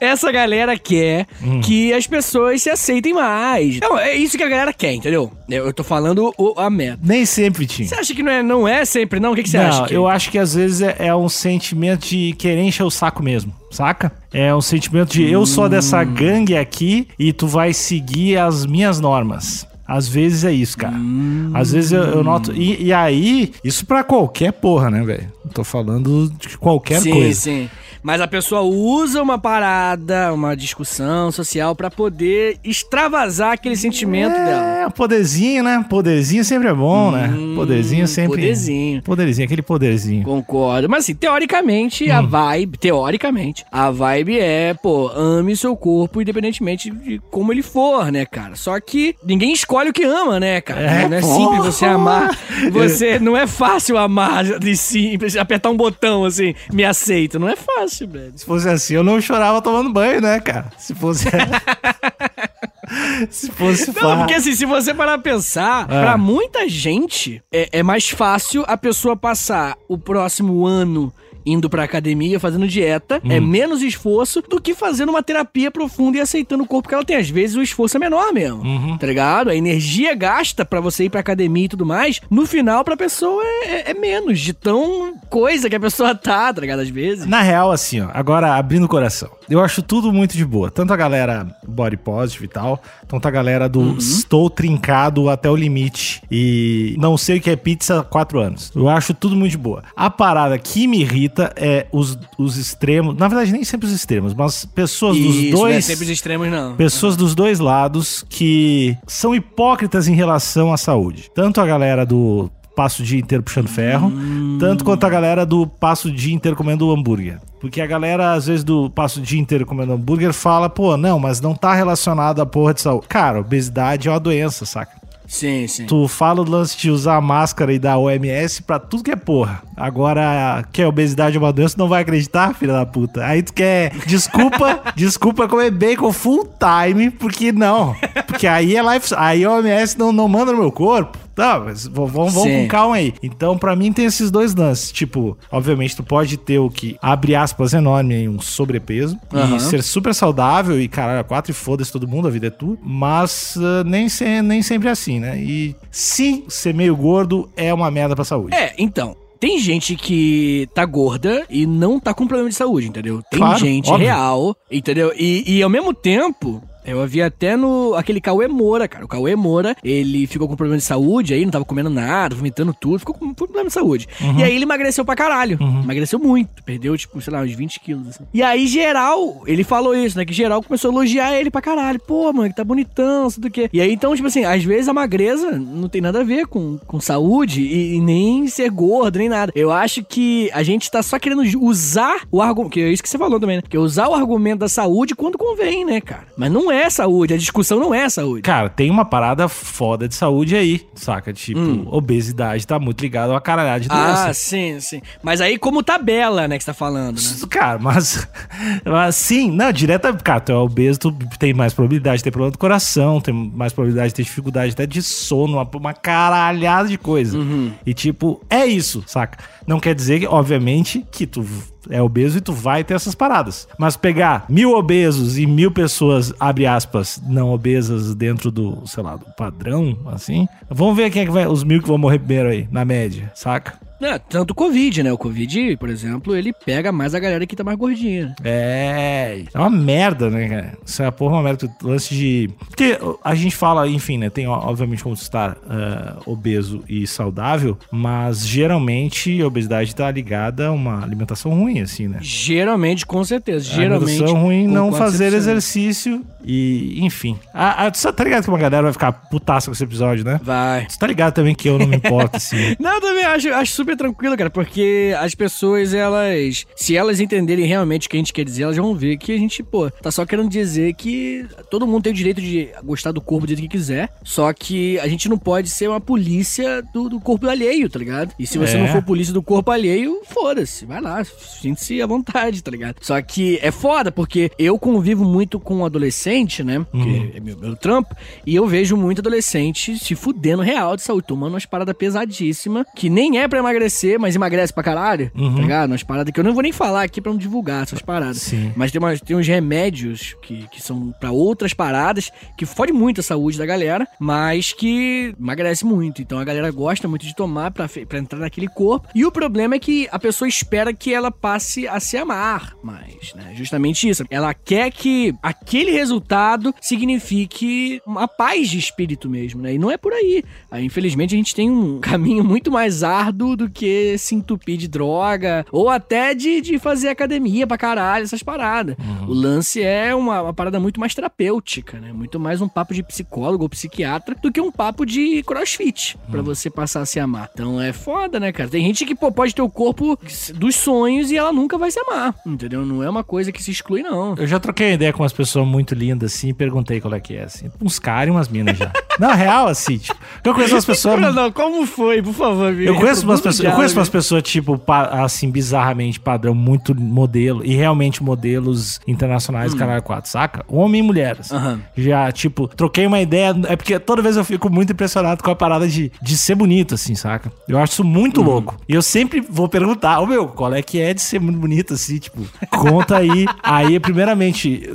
Essa 0.00 0.30
galera 0.30 0.78
quer 0.78 1.26
hum. 1.42 1.60
que 1.60 1.92
as 1.92 2.06
pessoas 2.06 2.62
se 2.62 2.70
aceitem 2.70 3.14
mais. 3.14 3.80
Não, 3.80 3.98
é 3.98 4.14
isso 4.14 4.36
que 4.36 4.42
a 4.42 4.48
galera 4.48 4.72
quer, 4.72 4.92
entendeu? 4.92 5.32
Eu 5.48 5.72
tô 5.72 5.84
falando 5.84 6.32
o, 6.36 6.54
a 6.58 6.68
meta. 6.68 6.98
Nem 7.02 7.24
sempre, 7.24 7.66
Tim. 7.66 7.84
Você 7.84 7.94
acha 7.94 8.14
que 8.14 8.22
não 8.22 8.32
é, 8.32 8.42
não 8.42 8.68
é 8.68 8.84
sempre, 8.84 9.20
não? 9.20 9.32
O 9.32 9.34
que, 9.34 9.42
que 9.42 9.50
você 9.50 9.58
não, 9.58 9.66
acha? 9.66 9.84
Que... 9.86 9.94
Eu 9.94 10.06
acho 10.06 10.30
que 10.30 10.38
às 10.38 10.54
vezes 10.54 10.82
é, 10.82 10.96
é, 10.98 11.14
um 11.14 11.28
sentimento 11.28 12.06
de 12.06 12.32
querer 12.34 12.62
encher 12.62 12.82
o 12.82 12.90
saco 12.90 13.22
mesmo, 13.22 13.54
saca? 13.70 14.12
É 14.32 14.54
um 14.54 14.60
sentimento 14.60 15.12
de 15.12 15.30
eu 15.30 15.46
sou 15.46 15.68
dessa 15.68 16.00
hum. 16.00 16.14
gangue 16.14 16.56
aqui 16.56 17.08
e 17.18 17.32
tu 17.32 17.46
vai 17.46 17.72
seguir 17.72 18.38
as 18.38 18.66
minhas 18.66 19.00
normas. 19.00 19.66
Às 19.86 20.08
vezes 20.08 20.44
é 20.44 20.52
isso, 20.52 20.76
cara. 20.76 20.96
Hum. 20.96 21.50
Às 21.54 21.72
vezes 21.72 21.92
eu, 21.92 22.02
eu 22.02 22.24
noto. 22.24 22.52
E, 22.52 22.84
e, 22.84 22.92
aí, 22.92 23.52
isso 23.62 23.84
pra 23.84 24.02
qualquer 24.02 24.52
porra, 24.52 24.90
né, 24.90 25.02
velho? 25.02 25.32
Tô 25.52 25.62
falando 25.62 26.32
de 26.38 26.56
qualquer 26.56 27.00
sim, 27.00 27.10
coisa. 27.10 27.40
Sim, 27.40 27.68
sim. 27.68 27.70
Mas 28.04 28.20
a 28.20 28.28
pessoa 28.28 28.60
usa 28.60 29.22
uma 29.22 29.38
parada, 29.38 30.30
uma 30.34 30.54
discussão 30.54 31.32
social 31.32 31.74
para 31.74 31.90
poder 31.90 32.58
extravasar 32.62 33.52
aquele 33.52 33.76
sentimento 33.76 34.36
é, 34.36 34.44
dela. 34.44 34.66
É, 34.80 34.90
poderzinho, 34.90 35.64
né? 35.64 35.82
Poderzinho 35.88 36.44
sempre 36.44 36.68
é 36.68 36.74
bom, 36.74 37.10
né? 37.10 37.28
hum, 37.28 37.50
né? 37.50 37.56
Poderzinho 37.56 38.06
sempre. 38.06 38.36
Poderzinho. 38.36 39.02
Poderzinho, 39.02 39.46
aquele 39.46 39.62
poderzinho. 39.62 40.22
Concordo. 40.22 40.86
Mas 40.86 41.04
assim, 41.04 41.14
teoricamente, 41.14 42.10
hum. 42.10 42.14
a 42.14 42.20
vibe, 42.20 42.76
teoricamente, 42.76 43.64
a 43.72 43.90
vibe 43.90 44.38
é, 44.38 44.74
pô, 44.74 45.08
ame 45.08 45.56
seu 45.56 45.74
corpo 45.74 46.20
independentemente 46.20 46.90
de 46.90 47.18
como 47.30 47.54
ele 47.54 47.62
for, 47.62 48.12
né, 48.12 48.26
cara? 48.26 48.54
Só 48.54 48.78
que 48.80 49.16
ninguém 49.24 49.54
escolhe 49.54 49.73
o 49.90 49.92
que 49.92 50.04
ama, 50.04 50.40
né, 50.40 50.60
cara? 50.60 50.80
É, 50.80 51.08
não 51.08 51.16
é 51.16 51.20
porra. 51.20 51.34
simples 51.34 51.74
você 51.74 51.84
amar. 51.84 52.38
Você 52.72 53.18
não 53.18 53.36
é 53.36 53.46
fácil 53.46 53.98
amar 53.98 54.58
de 54.58 54.76
simples, 54.76 55.36
apertar 55.36 55.70
um 55.70 55.76
botão 55.76 56.24
assim, 56.24 56.54
me 56.72 56.84
aceita. 56.84 57.38
Não 57.38 57.48
é 57.48 57.56
fácil 57.56 57.74
fácil, 57.74 58.08
velho. 58.08 58.32
Se 58.36 58.44
fosse 58.44 58.68
assim, 58.68 58.94
eu 58.94 59.04
não 59.04 59.20
chorava 59.20 59.60
tomando 59.60 59.92
banho, 59.92 60.20
né, 60.20 60.40
cara? 60.40 60.70
Se 60.78 60.94
fosse. 60.94 61.26
se 63.30 63.50
fosse 63.50 63.88
Não, 63.88 63.94
fácil. 63.94 64.18
porque 64.18 64.34
assim, 64.34 64.54
se 64.54 64.64
você 64.64 64.94
parar 64.94 65.18
pra 65.18 65.32
pensar, 65.32 65.86
é. 65.90 66.02
pra 66.02 66.16
muita 66.16 66.68
gente, 66.68 67.42
é, 67.52 67.68
é 67.72 67.82
mais 67.82 68.08
fácil 68.08 68.64
a 68.66 68.76
pessoa 68.76 69.16
passar 69.16 69.76
o 69.88 69.98
próximo 69.98 70.66
ano 70.66 71.12
indo 71.44 71.68
pra 71.68 71.84
academia, 71.84 72.40
fazendo 72.40 72.66
dieta, 72.66 73.20
é 73.24 73.28
hum. 73.28 73.32
é 73.32 73.40
menos 73.40 73.82
esforço 73.82 74.42
do 74.42 74.60
que 74.60 74.74
fazendo 74.74 75.10
uma 75.10 75.22
terapia 75.22 75.70
profunda 75.70 76.18
e 76.18 76.20
aceitando 76.20 76.64
o 76.64 76.66
corpo 76.66 76.88
que 76.88 76.94
ela 76.94 77.04
tem. 77.04 77.16
Às 77.16 77.28
vezes 77.28 77.56
o 77.56 77.62
esforço 77.62 77.96
é 77.96 78.00
menor 78.00 78.32
mesmo, 78.32 78.62
uhum. 78.62 78.96
tá 78.98 79.06
ligado? 79.06 79.50
A 79.50 79.56
energia 79.56 80.14
gasta 80.14 80.64
para 80.64 80.80
você 80.80 81.04
ir 81.04 81.10
pra 81.10 81.20
academia 81.20 81.64
e 81.64 81.68
tudo 81.68 81.86
mais, 81.86 82.20
no 82.30 82.46
final 82.46 82.84
pra 82.84 82.96
pessoa 82.96 83.42
é, 83.44 83.66
é, 83.66 83.90
é, 83.90 83.94
menos, 83.94 84.40
de 84.40 84.52
tão 84.52 85.14
coisa 85.28 85.68
que 85.68 85.76
a 85.76 85.80
pessoa 85.80 86.14
tá, 86.14 86.52
tá 86.52 86.60
ligado? 86.60 86.80
Às 86.80 86.88
vezes. 86.88 87.26
Na 87.26 87.42
real, 87.42 87.70
assim, 87.70 88.00
ó, 88.00 88.08
agora 88.12 88.54
abrindo 88.54 88.84
o 88.84 88.88
coração. 88.88 89.30
Eu 89.48 89.60
acho 89.60 89.82
tudo 89.82 90.12
muito 90.12 90.36
de 90.36 90.44
boa. 90.44 90.70
Tanto 90.70 90.92
a 90.92 90.96
galera 90.96 91.46
body 91.66 91.96
positive 91.96 92.44
e 92.44 92.48
tal, 92.48 92.80
quanto 93.08 93.26
a 93.26 93.30
galera 93.30 93.68
do 93.68 93.80
uhum. 93.80 93.98
estou 93.98 94.48
trincado 94.48 95.28
até 95.28 95.50
o 95.50 95.56
limite 95.56 96.22
e 96.30 96.96
não 96.98 97.16
sei 97.16 97.38
o 97.38 97.40
que 97.40 97.50
é 97.50 97.56
pizza 97.56 98.00
há 98.00 98.02
quatro 98.02 98.38
anos. 98.38 98.72
Eu 98.74 98.88
acho 98.88 99.14
tudo 99.14 99.36
muito 99.36 99.52
de 99.52 99.58
boa. 99.58 99.82
A 99.96 100.10
parada 100.10 100.58
que 100.58 100.86
me 100.86 101.00
irrita 101.00 101.52
é 101.56 101.86
os, 101.92 102.18
os 102.38 102.56
extremos. 102.56 103.16
Na 103.16 103.28
verdade, 103.28 103.52
nem 103.52 103.64
sempre 103.64 103.86
os 103.86 103.92
extremos, 103.92 104.34
mas 104.34 104.64
pessoas 104.64 105.16
Isso, 105.16 105.28
dos 105.28 105.50
dois. 105.50 105.72
Não 105.72 105.78
é 105.78 105.80
sempre 105.80 106.04
os 106.04 106.10
extremos, 106.10 106.50
não. 106.50 106.76
Pessoas 106.76 107.16
dos 107.16 107.34
dois 107.34 107.58
lados 107.58 108.24
que 108.28 108.96
são 109.06 109.34
hipócritas 109.34 110.08
em 110.08 110.14
relação 110.14 110.72
à 110.72 110.76
saúde. 110.76 111.30
Tanto 111.34 111.60
a 111.60 111.66
galera 111.66 112.04
do 112.04 112.50
passo 112.74 113.02
o 113.02 113.04
dia 113.04 113.18
inteiro 113.18 113.42
puxando 113.42 113.68
ferro, 113.68 114.08
hum. 114.08 114.58
tanto 114.58 114.84
quanto 114.84 115.04
a 115.04 115.08
galera 115.08 115.46
do 115.46 115.66
passo 115.66 116.08
o 116.08 116.12
dia 116.12 116.34
inteiro 116.34 116.56
comendo 116.56 116.90
hambúrguer. 116.90 117.38
Porque 117.60 117.80
a 117.80 117.86
galera, 117.86 118.32
às 118.32 118.46
vezes, 118.46 118.62
do 118.62 118.90
passo 118.90 119.20
o 119.20 119.22
dia 119.22 119.40
inteiro 119.40 119.64
comendo 119.64 119.92
hambúrguer 119.92 120.32
fala, 120.32 120.68
pô, 120.68 120.96
não, 120.96 121.18
mas 121.18 121.40
não 121.40 121.54
tá 121.54 121.72
relacionado 121.72 122.42
à 122.42 122.46
porra 122.46 122.74
de 122.74 122.82
saúde. 122.82 123.06
Cara, 123.08 123.40
obesidade 123.40 124.06
é 124.08 124.10
uma 124.10 124.20
doença, 124.20 124.66
saca? 124.66 125.04
Sim, 125.26 125.66
sim. 125.66 125.86
Tu 125.86 126.06
fala 126.06 126.44
do 126.44 126.50
lance 126.50 126.76
de 126.76 126.90
usar 126.90 127.20
máscara 127.20 127.72
e 127.72 127.78
da 127.78 127.96
OMS 127.96 128.62
pra 128.62 128.78
tudo 128.78 129.02
que 129.02 129.10
é 129.10 129.16
porra. 129.16 129.62
Agora, 129.76 130.64
quer 130.72 130.86
obesidade 130.86 131.36
é 131.36 131.40
uma 131.40 131.52
doença, 131.52 131.76
não 131.78 131.88
vai 131.88 132.02
acreditar, 132.02 132.54
filha 132.54 132.74
da 132.74 132.86
puta. 132.86 133.24
Aí 133.24 133.42
tu 133.42 133.52
quer 133.52 133.92
desculpa, 134.06 134.82
desculpa 134.94 135.48
comer 135.48 135.70
bacon 135.70 136.12
full 136.12 136.48
time, 136.58 137.10
porque 137.10 137.50
não. 137.50 137.96
Porque 138.26 138.46
aí 138.46 138.76
é 138.76 138.82
life, 138.82 139.14
aí 139.16 139.44
a 139.44 139.50
OMS 139.50 139.98
não, 139.98 140.12
não 140.12 140.28
manda 140.28 140.52
no 140.52 140.58
meu 140.58 140.70
corpo. 140.70 141.23
Tá, 141.34 141.58
mas 141.58 141.86
vamos, 141.86 142.34
com 142.34 142.68
calma 142.68 142.96
aí. 142.96 143.12
Então, 143.22 143.58
para 143.58 143.74
mim, 143.74 143.92
tem 143.92 144.04
esses 144.04 144.30
dois 144.30 144.54
lances. 144.54 144.92
Tipo, 144.92 145.36
obviamente, 145.50 145.96
tu 145.96 146.02
pode 146.02 146.36
ter 146.36 146.58
o 146.58 146.70
que, 146.70 146.96
abre 147.02 147.34
aspas, 147.34 147.74
enorme 147.74 148.14
aí, 148.14 148.28
um 148.28 148.40
sobrepeso. 148.40 149.18
Uhum. 149.32 149.56
E 149.56 149.60
ser 149.60 149.82
super 149.82 150.14
saudável 150.14 150.80
e, 150.80 150.86
caralho, 150.86 151.24
quatro 151.24 151.50
e 151.50 151.54
foda-se 151.54 151.90
todo 151.90 152.06
mundo, 152.06 152.28
a 152.28 152.30
vida 152.30 152.46
é 152.46 152.50
tua. 152.50 152.76
Mas 152.82 153.56
uh, 153.56 153.84
nem, 153.84 154.08
se, 154.08 154.42
nem 154.42 154.62
sempre 154.62 154.88
é 154.88 154.92
assim, 154.92 155.18
né? 155.18 155.38
E 155.38 155.74
sim, 155.90 156.44
ser 156.48 156.72
meio 156.72 156.96
gordo 156.96 157.50
é 157.56 157.74
uma 157.74 157.90
merda 157.90 158.14
pra 158.14 158.24
saúde. 158.24 158.54
É, 158.54 158.74
então. 158.78 159.16
Tem 159.40 159.58
gente 159.58 159.94
que 159.94 160.66
tá 160.72 160.86
gorda 160.86 161.44
e 161.50 161.66
não 161.66 162.00
tá 162.00 162.14
com 162.14 162.26
problema 162.26 162.48
de 162.48 162.54
saúde, 162.54 162.88
entendeu? 162.88 163.22
Tem 163.30 163.40
claro, 163.40 163.58
gente 163.58 163.90
óbvio. 163.90 164.06
real, 164.06 164.56
entendeu? 164.70 165.12
E, 165.14 165.58
e 165.58 165.62
ao 165.62 165.68
mesmo 165.68 165.92
tempo, 165.92 166.62
eu 166.84 167.00
havia 167.00 167.26
até 167.26 167.56
no. 167.56 167.94
aquele 167.94 168.20
Cauê 168.20 168.48
Moura, 168.48 168.86
cara. 168.86 169.04
O 169.04 169.08
Cauê 169.08 169.34
Moura, 169.34 169.76
ele 169.82 170.26
ficou 170.26 170.48
com 170.48 170.56
problema 170.56 170.78
de 170.78 170.84
saúde 170.84 171.34
aí, 171.34 171.44
não 171.44 171.50
tava 171.50 171.64
comendo 171.64 171.90
nada, 171.90 172.34
vomitando 172.34 172.74
tudo, 172.78 172.98
ficou 172.98 173.14
com 173.14 173.32
problema 173.32 173.68
de 173.68 173.72
saúde. 173.72 174.08
Uhum. 174.20 174.38
E 174.38 174.42
aí 174.42 174.54
ele 174.54 174.64
emagreceu 174.64 175.04
pra 175.04 175.16
caralho. 175.16 175.58
Uhum. 175.60 175.82
Emagreceu 175.82 176.18
muito. 176.18 176.62
Perdeu, 176.62 176.96
tipo, 176.96 177.20
sei 177.20 177.32
lá, 177.32 177.40
uns 177.40 177.54
20 177.54 177.80
quilos. 177.80 178.08
Assim. 178.08 178.24
E 178.32 178.42
aí, 178.42 178.66
geral, 178.66 179.42
ele 179.46 179.64
falou 179.64 179.94
isso, 179.94 180.16
né? 180.16 180.24
Que 180.24 180.32
geral 180.32 180.62
começou 180.62 180.90
a 180.90 180.94
elogiar 180.94 181.34
ele 181.34 181.50
pra 181.50 181.60
caralho. 181.60 182.00
Pô, 182.00 182.32
mano, 182.32 182.48
que 182.48 182.56
tá 182.56 182.64
bonitão, 182.64 183.30
sei 183.30 183.42
do 183.42 183.50
que. 183.50 183.68
E 183.72 183.80
aí, 183.80 183.92
então, 183.92 184.14
tipo 184.14 184.28
assim, 184.28 184.44
às 184.44 184.62
vezes 184.62 184.88
a 184.88 184.92
magreza 184.92 185.52
não 185.52 185.88
tem 185.88 186.00
nada 186.00 186.20
a 186.20 186.24
ver 186.24 186.46
com, 186.46 186.78
com 186.86 187.00
saúde 187.00 187.62
e, 187.62 187.94
e 187.94 188.00
nem 188.00 188.46
ser 188.46 188.70
gordo, 188.70 189.18
nem 189.18 189.28
nada. 189.28 189.52
Eu 189.54 189.70
acho 189.70 190.04
que 190.04 190.50
a 190.52 190.62
gente 190.62 190.90
tá 190.90 191.02
só 191.02 191.18
querendo 191.18 191.42
usar 191.60 192.26
o 192.30 192.42
argumento. 192.42 192.72
Que 192.72 192.80
é 192.82 192.90
isso 192.90 193.02
que 193.02 193.08
você 193.08 193.18
falou 193.18 193.38
também, 193.40 193.56
né? 193.56 193.62
Que 193.68 193.76
é 193.76 193.80
usar 193.80 194.08
o 194.08 194.14
argumento 194.14 194.60
da 194.60 194.68
saúde 194.68 195.14
quando 195.14 195.38
convém, 195.38 195.84
né, 195.84 196.00
cara? 196.00 196.26
Mas 196.36 196.50
não 196.50 196.70
é 196.70 196.73
saúde, 196.90 197.34
a 197.34 197.36
discussão 197.36 197.78
não 197.78 197.94
é 197.94 198.08
saúde. 198.08 198.42
Cara, 198.42 198.68
tem 198.68 198.90
uma 198.90 199.04
parada 199.04 199.48
foda 199.48 200.08
de 200.08 200.14
saúde 200.14 200.56
aí, 200.56 200.86
saca? 200.94 201.32
Tipo, 201.32 201.60
hum. 201.60 201.86
obesidade 201.90 202.66
tá 202.66 202.78
muito 202.78 203.00
ligado 203.00 203.34
a 203.34 203.40
caralhada 203.40 203.80
de 203.80 203.88
doença. 203.88 204.28
Ah, 204.28 204.34
sim, 204.34 204.80
sim. 204.80 205.02
Mas 205.22 205.40
aí 205.40 205.58
como 205.58 205.82
tabela, 205.82 206.46
né, 206.48 206.58
que 206.58 206.64
você 206.64 206.70
tá 206.70 206.74
falando, 206.74 207.20
né? 207.20 207.46
Cara, 207.48 207.78
mas, 207.78 208.28
mas 208.84 209.16
sim, 209.16 209.50
não, 209.50 209.72
direta, 209.72 210.12
cara, 210.12 210.40
tu 210.40 210.52
é 210.52 210.56
obeso, 210.56 210.98
tu 210.98 211.12
tem 211.38 211.52
mais 211.52 211.72
probabilidade 211.72 212.18
de 212.18 212.24
ter 212.24 212.30
problema 212.30 212.52
do 212.52 212.58
coração, 212.58 213.20
tem 213.20 213.34
mais 213.34 213.72
probabilidade 213.72 214.08
de 214.08 214.14
ter 214.14 214.22
dificuldade 214.22 214.72
até 214.72 214.86
de 214.86 215.02
sono, 215.02 215.54
uma, 215.54 215.68
uma 215.74 215.94
caralhada 215.94 216.88
de 216.88 216.98
coisa. 216.98 217.38
Uhum. 217.38 217.72
E 217.84 217.94
tipo, 217.94 218.40
é 218.48 218.66
isso, 218.66 219.02
saca? 219.06 219.38
Não 219.66 219.80
quer 219.80 219.94
dizer, 219.94 220.20
que, 220.20 220.26
obviamente, 220.26 221.04
que 221.10 221.26
tu 221.26 221.44
é 221.90 222.00
obeso 222.00 222.38
e 222.38 222.40
tu 222.40 222.52
vai 222.52 222.84
ter 222.84 222.94
essas 222.94 223.14
paradas. 223.14 223.68
Mas 223.78 223.96
pegar 223.96 224.44
mil 224.48 224.72
obesos 224.72 225.38
e 225.38 225.46
mil 225.46 225.70
pessoas, 225.70 226.32
abre 226.38 226.66
aspas, 226.66 227.20
não 227.26 227.50
obesas 227.50 228.14
dentro 228.14 228.50
do, 228.50 228.86
sei 228.86 229.02
lá, 229.02 229.16
do 229.16 229.26
padrão, 229.36 229.96
assim. 230.06 230.46
Vamos 230.70 230.96
ver 230.96 231.10
quem 231.10 231.22
é 231.22 231.26
que 231.26 231.32
vai, 231.32 231.46
os 231.46 231.64
mil 231.64 231.80
que 231.80 231.88
vão 231.88 231.98
morrer 231.98 232.18
primeiro 232.18 232.48
aí, 232.48 232.68
na 232.70 232.84
média, 232.84 233.30
saca? 233.34 233.78
É, 234.00 234.18
tanto 234.18 234.50
o 234.50 234.54
Covid, 234.54 235.02
né? 235.02 235.12
O 235.12 235.18
Covid, 235.18 235.76
por 235.76 235.88
exemplo, 235.88 236.36
ele 236.36 236.52
pega 236.52 236.92
mais 236.92 237.14
a 237.14 237.18
galera 237.18 237.46
que 237.46 237.56
tá 237.56 237.64
mais 237.64 237.78
gordinha. 237.78 238.34
É. 238.44 239.42
É 239.52 239.58
uma 239.58 239.70
merda, 239.70 240.28
né, 240.30 240.48
cara? 240.48 240.78
Isso 240.84 241.02
é 241.02 241.10
porra 241.10 241.36
uma 241.36 241.42
merda. 241.42 241.70
O 241.82 241.88
lance 241.88 242.14
de. 242.14 242.50
Porque 242.68 242.98
a 243.22 243.34
gente 243.34 243.56
fala, 243.56 243.88
enfim, 243.88 244.18
né? 244.18 244.30
Tem, 244.30 244.46
obviamente, 244.46 245.02
como 245.02 245.14
estar 245.14 245.52
uh, 245.52 246.30
obeso 246.30 246.82
e 246.88 247.06
saudável, 247.06 247.78
mas 247.90 248.46
geralmente 248.46 249.40
a 249.40 249.46
obesidade 249.46 249.94
tá 249.94 250.10
ligada 250.10 250.66
a 250.66 250.72
uma 250.72 251.02
alimentação 251.02 251.52
ruim, 251.52 251.80
assim, 251.80 252.08
né? 252.08 252.18
Geralmente, 252.20 253.06
com 253.06 253.22
certeza. 253.24 253.70
A 253.70 253.74
Geralmente. 253.74 254.10
alimentação 254.10 254.42
ruim, 254.42 254.66
não 254.66 254.92
fazer 254.92 255.32
400%. 255.32 255.34
exercício 255.34 256.24
e, 256.44 256.98
enfim. 257.04 257.38
A, 257.52 257.86
a, 257.86 257.90
tu 257.90 258.12
tá 258.12 258.24
ligado 258.24 258.44
que 258.44 258.48
uma 258.50 258.58
galera 258.58 258.82
vai 258.82 258.92
ficar 258.92 259.12
putaça 259.12 259.66
com 259.66 259.72
esse 259.72 259.82
episódio, 259.82 260.24
né? 260.24 260.38
Vai. 260.42 260.86
Tu 260.86 260.98
tá 260.98 261.06
ligado 261.06 261.32
também 261.32 261.54
que 261.54 261.68
eu 261.68 261.78
não 261.78 261.86
me 261.86 261.96
importo, 261.96 262.36
assim. 262.36 262.76
Não, 262.78 262.94
eu 262.94 263.00
também 263.00 263.24
acho, 263.24 263.48
acho 263.52 263.72
super 263.84 263.96
tranquilo, 263.96 264.36
cara, 264.36 264.50
porque 264.50 265.14
as 265.18 265.34
pessoas, 265.34 265.92
elas. 265.94 266.66
Se 266.74 266.96
elas 266.96 267.20
entenderem 267.20 267.66
realmente 267.66 268.06
o 268.06 268.10
que 268.10 268.16
a 268.16 268.18
gente 268.18 268.32
quer 268.32 268.44
dizer, 268.44 268.64
elas 268.64 268.76
vão 268.76 268.94
ver 268.94 269.16
que 269.18 269.32
a 269.32 269.38
gente, 269.38 269.62
pô, 269.62 269.90
tá 269.90 270.10
só 270.10 270.24
querendo 270.24 270.48
dizer 270.48 270.94
que 270.94 271.46
todo 271.70 271.86
mundo 271.86 272.02
tem 272.04 272.12
o 272.12 272.16
direito 272.16 272.40
de 272.40 272.68
gostar 272.82 273.12
do 273.12 273.20
corpo 273.20 273.46
do 273.46 273.50
jeito 273.50 273.62
que 273.62 273.68
quiser. 273.68 274.08
Só 274.24 274.52
que 274.52 274.98
a 275.00 275.06
gente 275.08 275.28
não 275.28 275.38
pode 275.38 275.68
ser 275.68 275.88
uma 275.88 276.00
polícia 276.00 276.82
do, 276.92 277.08
do 277.08 277.20
corpo 277.20 277.46
alheio, 277.48 277.88
tá 277.88 277.98
ligado? 277.98 278.32
E 278.38 278.46
se 278.46 278.58
você 278.58 278.76
É. 278.76 278.80
não 278.80 278.88
for 278.88 279.02
polícia 279.02 279.32
do 279.34 279.42
corpo 279.42 279.70
alheio, 279.70 280.20
foda-se, 280.24 280.84
vai 280.86 281.00
lá, 281.00 281.22
sinta-se 281.24 282.00
à 282.00 282.06
vontade, 282.06 282.62
tá 282.62 282.70
ligado? 282.70 282.96
Só 283.00 283.20
que 283.20 283.58
é 283.62 283.70
foda, 283.70 284.10
porque 284.10 284.50
eu 284.58 284.78
convivo 284.78 285.24
muito 285.24 285.60
com 285.60 285.84
adolescente, 285.84 286.62
né? 286.64 286.84
Que 286.92 287.32
é 287.36 287.40
meu, 287.40 287.56
meu 287.58 287.76
trampo, 287.76 288.14
e 288.46 288.54
eu 288.54 288.66
vejo 288.66 288.96
muito 288.96 289.20
adolescente 289.20 289.98
se 289.98 290.14
fudendo 290.14 290.62
real 290.62 290.96
de 290.96 291.02
saúde, 291.02 291.26
tomando 291.26 291.52
umas 291.52 291.66
paradas 291.66 291.94
pesadíssimas, 291.96 292.86
que 292.96 293.10
nem 293.10 293.38
é 293.38 293.46
pra 293.48 293.58
emagrecer, 293.58 293.73
mas 294.18 294.34
emagrece 294.34 294.72
pra 294.72 294.82
caralho, 294.82 295.30
tá 295.30 295.60
ligado? 295.60 295.90
Umas 295.90 296.02
paradas 296.02 296.32
que 296.32 296.40
eu 296.40 296.44
não 296.44 296.54
vou 296.54 296.62
nem 296.62 296.72
falar 296.72 297.02
aqui 297.02 297.20
pra 297.20 297.32
não 297.32 297.38
divulgar 297.38 297.82
essas 297.82 298.00
paradas. 298.00 298.38
Sim. 298.38 298.72
Mas 298.76 298.90
tem, 298.90 298.98
umas, 298.98 299.20
tem 299.20 299.36
uns 299.36 299.46
remédios 299.46 300.36
que, 300.42 300.66
que 300.68 300.82
são 300.82 301.14
pra 301.18 301.30
outras 301.30 301.72
paradas, 301.72 302.30
que 302.56 302.66
fode 302.66 302.92
muito 302.92 303.20
a 303.20 303.24
saúde 303.24 303.58
da 303.58 303.66
galera, 303.66 304.06
mas 304.18 304.72
que 304.72 305.34
emagrece 305.38 305.84
muito. 305.84 306.22
Então 306.22 306.38
a 306.38 306.44
galera 306.44 306.70
gosta 306.70 307.08
muito 307.08 307.24
de 307.24 307.34
tomar 307.34 307.70
pra, 307.70 307.88
pra 307.88 308.18
entrar 308.18 308.38
naquele 308.38 308.68
corpo. 308.68 309.08
E 309.14 309.24
o 309.24 309.32
problema 309.32 309.74
é 309.74 309.78
que 309.78 310.08
a 310.10 310.18
pessoa 310.18 310.48
espera 310.48 310.92
que 310.92 311.12
ela 311.12 311.30
passe 311.30 311.86
a 311.88 312.00
se 312.00 312.16
amar 312.16 312.74
mais, 312.82 313.34
né? 313.34 313.52
Justamente 313.54 314.08
isso. 314.08 314.24
Ela 314.30 314.54
quer 314.54 314.90
que 314.90 315.34
aquele 315.42 315.90
resultado 315.90 316.74
signifique 316.80 318.00
uma 318.06 318.26
paz 318.26 318.68
de 318.68 318.78
espírito 318.78 319.28
mesmo, 319.28 319.62
né? 319.62 319.74
E 319.74 319.78
não 319.78 319.90
é 319.90 319.96
por 319.96 320.12
aí. 320.12 320.42
Aí, 320.70 320.84
infelizmente, 320.84 321.34
a 321.34 321.38
gente 321.38 321.54
tem 321.54 321.70
um 321.70 322.00
caminho 322.00 322.44
muito 322.44 322.70
mais 322.70 323.02
árduo 323.02 323.56
do 323.56 323.63
que 323.70 324.16
se 324.18 324.34
entupir 324.34 324.76
de 324.76 324.88
droga 324.88 325.64
ou 325.70 325.88
até 325.88 326.34
de, 326.34 326.60
de 326.60 326.78
fazer 326.78 327.08
academia 327.08 327.66
pra 327.66 327.78
caralho, 327.78 328.24
essas 328.24 328.42
paradas. 328.42 328.96
O 329.26 329.32
lance 329.32 329.82
é 329.82 330.14
uma, 330.14 330.42
uma 330.42 330.54
parada 330.54 330.78
muito 330.80 331.00
mais 331.00 331.14
terapêutica, 331.14 331.98
né? 331.98 332.12
Muito 332.12 332.38
mais 332.38 332.60
um 332.60 332.68
papo 332.68 332.94
de 332.94 333.02
psicólogo 333.02 333.64
ou 333.64 333.68
psiquiatra 333.68 334.36
do 334.40 334.52
que 334.52 334.60
um 334.60 334.70
papo 334.70 335.04
de 335.04 335.42
crossfit 335.42 336.16
pra 336.30 336.42
você 336.42 336.70
passar 336.70 337.02
a 337.02 337.06
se 337.06 337.18
amar. 337.20 337.50
Então 337.52 337.80
é 337.80 337.92
foda, 337.92 338.38
né, 338.38 338.52
cara? 338.52 338.68
Tem 338.68 338.84
gente 338.84 339.04
que 339.04 339.14
pô, 339.14 339.30
pode 339.30 339.54
ter 339.54 339.62
o 339.62 339.68
corpo 339.70 340.18
dos 340.54 340.76
sonhos 340.76 341.30
e 341.30 341.36
ela 341.36 341.52
nunca 341.52 341.78
vai 341.78 341.90
se 341.90 342.00
amar, 342.00 342.34
entendeu? 342.46 342.84
Não 342.84 343.02
é 343.02 343.08
uma 343.08 343.24
coisa 343.24 343.52
que 343.52 343.62
se 343.62 343.70
exclui, 343.70 344.02
não. 344.02 344.34
Eu 344.36 344.46
já 344.46 344.58
troquei 344.58 344.92
ideia 344.92 345.12
com 345.12 345.22
umas 345.22 345.32
pessoas 345.32 345.66
muito 345.66 345.94
lindas, 345.94 346.34
assim, 346.34 346.48
e 346.48 346.54
perguntei 346.54 347.00
qual 347.00 347.14
é 347.14 347.20
que 347.20 347.34
é, 347.34 347.44
assim. 347.44 347.70
Uns 347.80 347.98
caras 347.98 348.28
e 348.28 348.30
umas 348.30 348.48
minas 348.48 348.76
já. 348.76 348.92
Na 349.18 349.34
real, 349.34 349.68
assim, 349.68 349.98
tipo, 349.98 350.18
eu 350.42 350.54
conheço 350.54 350.74
umas 350.74 350.84
pessoas. 350.86 351.20
Não, 351.20 351.32
não, 351.32 351.52
como 351.52 351.86
foi? 351.86 352.22
Por 352.22 352.34
favor, 352.34 352.72
Eu 352.80 352.96
conheço, 352.96 353.24
umas 353.24 353.40
o 353.40 353.42
pessoas, 353.56 353.70
eu 353.70 353.76
conheço 353.76 353.94
umas 353.98 354.08
diálogo. 354.08 354.12
pessoas, 354.12 354.42
tipo, 354.42 354.80
assim, 355.22 355.50
bizarramente 355.50 356.20
padrão, 356.20 356.54
muito 356.54 356.94
modelo, 356.94 357.64
e 357.64 357.74
realmente 357.74 358.22
modelos 358.22 359.00
internacionais, 359.06 359.74
caralho, 359.74 360.02
quatro, 360.02 360.30
saca? 360.30 360.64
Homem 360.68 361.00
e 361.00 361.02
mulher. 361.02 361.36
assim. 361.40 361.54
Aham. 361.54 361.80
Já, 361.96 362.30
tipo, 362.32 362.68
troquei 362.68 363.06
uma 363.06 363.20
ideia. 363.20 363.54
É 363.68 363.76
porque 363.76 363.98
toda 363.98 364.22
vez 364.22 364.36
eu 364.36 364.44
fico 364.44 364.70
muito 364.70 364.92
impressionado 364.92 365.42
com 365.42 365.50
a 365.50 365.56
parada 365.56 365.86
de, 365.88 366.10
de 366.22 366.36
ser 366.36 366.54
bonito, 366.54 366.94
assim, 366.94 367.14
saca? 367.14 367.50
Eu 367.68 367.78
acho 367.78 367.94
isso 367.94 368.04
muito 368.04 368.42
louco. 368.42 368.76
E 368.88 368.94
eu 368.94 369.02
sempre 369.02 369.40
vou 369.40 369.68
perguntar, 369.68 370.20
ô 370.20 370.26
meu, 370.26 370.48
qual 370.48 370.72
é 370.74 370.82
que 370.82 371.00
é 371.00 371.12
de 371.14 371.22
ser 371.22 371.40
muito 371.40 371.58
bonito, 371.58 371.94
assim, 371.94 372.18
tipo, 372.18 372.42
conta 372.70 373.16
aí. 373.18 373.46
aí, 373.62 373.98
primeiramente, 374.00 374.90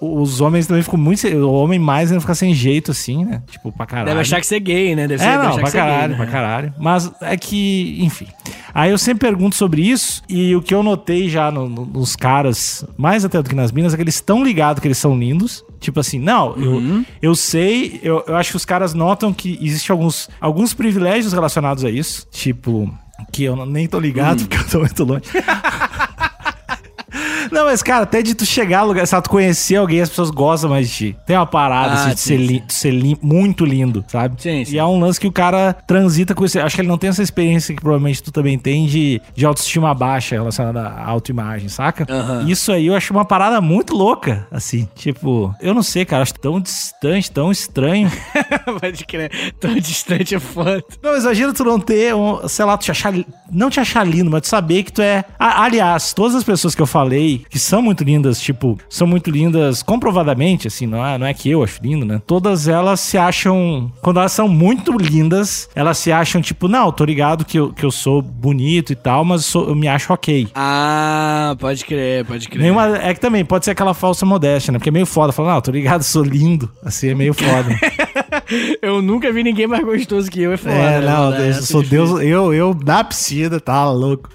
os 0.00 0.40
homens 0.40 0.66
também 0.66 0.82
ficam 0.82 0.98
muito. 0.98 1.26
O 1.28 1.52
homem 1.54 1.78
mais 1.78 2.10
ainda 2.10 2.20
fica 2.20 2.34
sem 2.34 2.54
jeito, 2.54 2.90
assim, 2.90 3.24
né? 3.24 3.42
Tipo, 3.50 3.72
pra 3.72 3.86
caralho. 3.86 4.08
Deve 4.08 4.20
achar 4.20 4.40
que 4.40 4.46
você 4.46 4.56
é 4.56 4.60
gay, 4.60 4.94
né? 4.96 5.06
Deve 5.06 5.22
ser, 5.22 5.28
É, 5.28 5.36
não, 5.36 5.52
pra 5.52 5.60
é 5.60 5.62
gay, 5.64 5.72
caralho, 5.72 6.10
né? 6.12 6.16
pra 6.16 6.26
caralho. 6.26 6.74
Mas 6.78 7.10
é 7.20 7.36
que, 7.36 7.97
enfim. 8.04 8.26
Aí 8.74 8.90
eu 8.90 8.98
sempre 8.98 9.26
pergunto 9.28 9.56
sobre 9.56 9.82
isso, 9.82 10.22
e 10.28 10.54
o 10.54 10.62
que 10.62 10.74
eu 10.74 10.82
notei 10.82 11.28
já 11.28 11.50
no- 11.50 11.68
no- 11.68 11.84
nos 11.86 12.14
caras, 12.16 12.84
mais 12.96 13.24
até 13.24 13.42
do 13.42 13.48
que 13.48 13.54
nas 13.54 13.72
minas, 13.72 13.92
é 13.92 13.96
que 13.96 14.02
eles 14.02 14.14
estão 14.16 14.42
ligados 14.44 14.80
que 14.80 14.88
eles 14.88 14.98
são 14.98 15.18
lindos. 15.18 15.64
Tipo 15.80 16.00
assim, 16.00 16.18
não, 16.18 16.54
Uhum. 16.54 17.04
eu, 17.22 17.30
eu 17.30 17.34
sei, 17.34 18.00
eu, 18.02 18.24
eu 18.26 18.36
acho 18.36 18.50
que 18.50 18.56
os 18.56 18.64
caras 18.64 18.94
notam 18.94 19.32
que 19.32 19.58
existe 19.62 19.90
alguns, 19.92 20.28
alguns 20.40 20.74
privilégios 20.74 21.32
relacionados 21.32 21.84
a 21.84 21.90
isso. 21.90 22.26
Tipo, 22.30 22.92
que 23.32 23.44
eu 23.44 23.66
nem 23.66 23.86
tô 23.88 23.98
Hum. 23.98 24.00
ligado, 24.00 24.40
porque 24.46 24.56
eu 24.56 24.68
tô 24.68 24.78
muito 24.80 25.04
longe. 25.04 25.22
Não, 27.50 27.64
mas, 27.66 27.82
cara, 27.82 28.02
até 28.04 28.22
de 28.22 28.34
tu 28.34 28.44
chegar 28.46 28.82
no 28.82 28.88
lugar, 28.88 29.06
sabe, 29.06 29.24
tu 29.24 29.30
conhecer 29.30 29.76
alguém, 29.76 30.00
as 30.00 30.08
pessoas 30.08 30.30
gostam 30.30 30.70
mais 30.70 30.88
de 30.88 30.94
ti. 30.94 31.16
Tem 31.26 31.36
uma 31.36 31.46
parada, 31.46 31.92
Ah, 31.94 31.94
assim, 32.06 32.14
de 32.14 32.20
sim, 32.20 32.26
ser, 32.28 32.36
li- 32.36 32.60
de 32.60 32.74
ser 32.74 32.90
li- 32.90 33.18
muito 33.22 33.64
lindo, 33.64 34.04
sabe? 34.08 34.40
Sim, 34.42 34.64
sim. 34.64 34.74
E 34.74 34.78
é 34.78 34.84
um 34.84 34.98
lance 35.00 35.18
que 35.20 35.26
o 35.26 35.32
cara 35.32 35.72
transita 35.86 36.34
com 36.34 36.44
isso. 36.44 36.58
Acho 36.60 36.74
que 36.74 36.80
ele 36.80 36.88
não 36.88 36.98
tem 36.98 37.10
essa 37.10 37.22
experiência 37.22 37.74
que 37.74 37.80
provavelmente 37.80 38.22
tu 38.22 38.30
também 38.32 38.58
tem 38.58 38.86
de, 38.86 39.20
de 39.34 39.44
autoestima 39.46 39.92
baixa 39.94 40.34
relacionada 40.36 40.80
à 40.88 41.06
autoimagem, 41.08 41.68
saca? 41.68 42.06
Isso 42.46 42.72
aí 42.72 42.86
eu 42.86 42.94
acho 42.94 43.12
uma 43.12 43.24
parada 43.24 43.60
muito 43.60 43.94
louca, 43.94 44.46
assim. 44.50 44.88
Tipo, 44.94 45.54
eu 45.60 45.74
não 45.74 45.82
sei, 45.82 46.04
cara, 46.04 46.22
acho 46.22 46.34
tão 46.34 46.60
distante, 46.60 47.30
tão 47.30 47.50
estranho. 47.50 48.10
Pode 48.80 49.04
crer. 49.04 49.30
Tão 49.60 49.74
distante 49.74 50.34
é 50.34 50.38
foda. 50.40 50.82
Não, 51.02 51.12
mas 51.12 51.24
imagina 51.24 51.52
tu 51.52 51.64
não 51.64 51.78
ter, 51.80 52.14
um, 52.14 52.46
sei 52.48 52.64
lá, 52.64 52.76
tu 52.76 52.84
te 52.84 52.90
achar. 52.90 53.12
Não 53.50 53.70
te 53.70 53.80
achar 53.80 54.04
lindo, 54.06 54.30
mas 54.30 54.42
tu 54.42 54.48
saber 54.48 54.82
que 54.82 54.92
tu 54.92 55.02
é. 55.02 55.24
A- 55.38 55.64
aliás, 55.64 56.12
todas 56.12 56.34
as 56.34 56.44
pessoas 56.44 56.74
que 56.74 56.82
eu 56.82 56.86
falei, 56.86 57.37
que 57.48 57.58
são 57.58 57.80
muito 57.82 58.04
lindas, 58.04 58.40
tipo, 58.40 58.78
são 58.88 59.06
muito 59.06 59.30
lindas 59.30 59.82
comprovadamente, 59.82 60.68
assim, 60.68 60.86
não 60.86 61.04
é, 61.04 61.18
não 61.18 61.26
é 61.26 61.34
que 61.34 61.50
eu 61.50 61.62
acho 61.62 61.80
lindo, 61.82 62.04
né? 62.04 62.20
Todas 62.26 62.68
elas 62.68 63.00
se 63.00 63.16
acham. 63.18 63.90
Quando 64.02 64.18
elas 64.20 64.32
são 64.32 64.48
muito 64.48 64.92
lindas, 64.96 65.68
elas 65.74 65.98
se 65.98 66.10
acham, 66.12 66.40
tipo, 66.40 66.68
não, 66.68 66.90
tô 66.92 67.04
ligado 67.04 67.44
que 67.44 67.58
eu, 67.58 67.72
que 67.72 67.84
eu 67.84 67.90
sou 67.90 68.20
bonito 68.22 68.92
e 68.92 68.96
tal, 68.96 69.24
mas 69.24 69.42
eu, 69.42 69.46
sou- 69.48 69.68
eu 69.68 69.74
me 69.74 69.88
acho 69.88 70.12
ok. 70.12 70.48
Ah, 70.54 71.56
pode 71.58 71.84
crer, 71.84 72.24
pode 72.24 72.48
crer. 72.48 72.62
Nenhuma, 72.62 72.96
é 72.98 73.12
que 73.14 73.20
também 73.20 73.44
pode 73.44 73.64
ser 73.64 73.72
aquela 73.72 73.94
falsa 73.94 74.24
modéstia, 74.26 74.72
né? 74.72 74.78
Porque 74.78 74.88
é 74.90 74.92
meio 74.92 75.06
foda. 75.06 75.32
Falar, 75.32 75.54
não, 75.54 75.60
tô 75.60 75.70
ligado, 75.70 76.02
sou 76.02 76.22
lindo. 76.22 76.70
Assim, 76.84 77.08
é 77.10 77.14
meio 77.14 77.34
foda. 77.34 77.68
Eu 78.80 79.02
nunca 79.02 79.30
vi 79.32 79.42
ninguém 79.42 79.66
mais 79.66 79.84
gostoso 79.84 80.30
que 80.30 80.40
eu, 80.40 80.52
é 80.52 80.56
foda. 80.56 80.74
É, 80.74 81.00
né, 81.00 81.06
não, 81.06 81.30
mano? 81.30 81.44
eu 81.44 81.54
sou. 81.54 81.82
Deus, 81.82 82.10
eu, 82.22 82.54
eu 82.54 82.76
na 82.84 83.04
piscina, 83.04 83.60
tá 83.60 83.90
louco. 83.90 84.30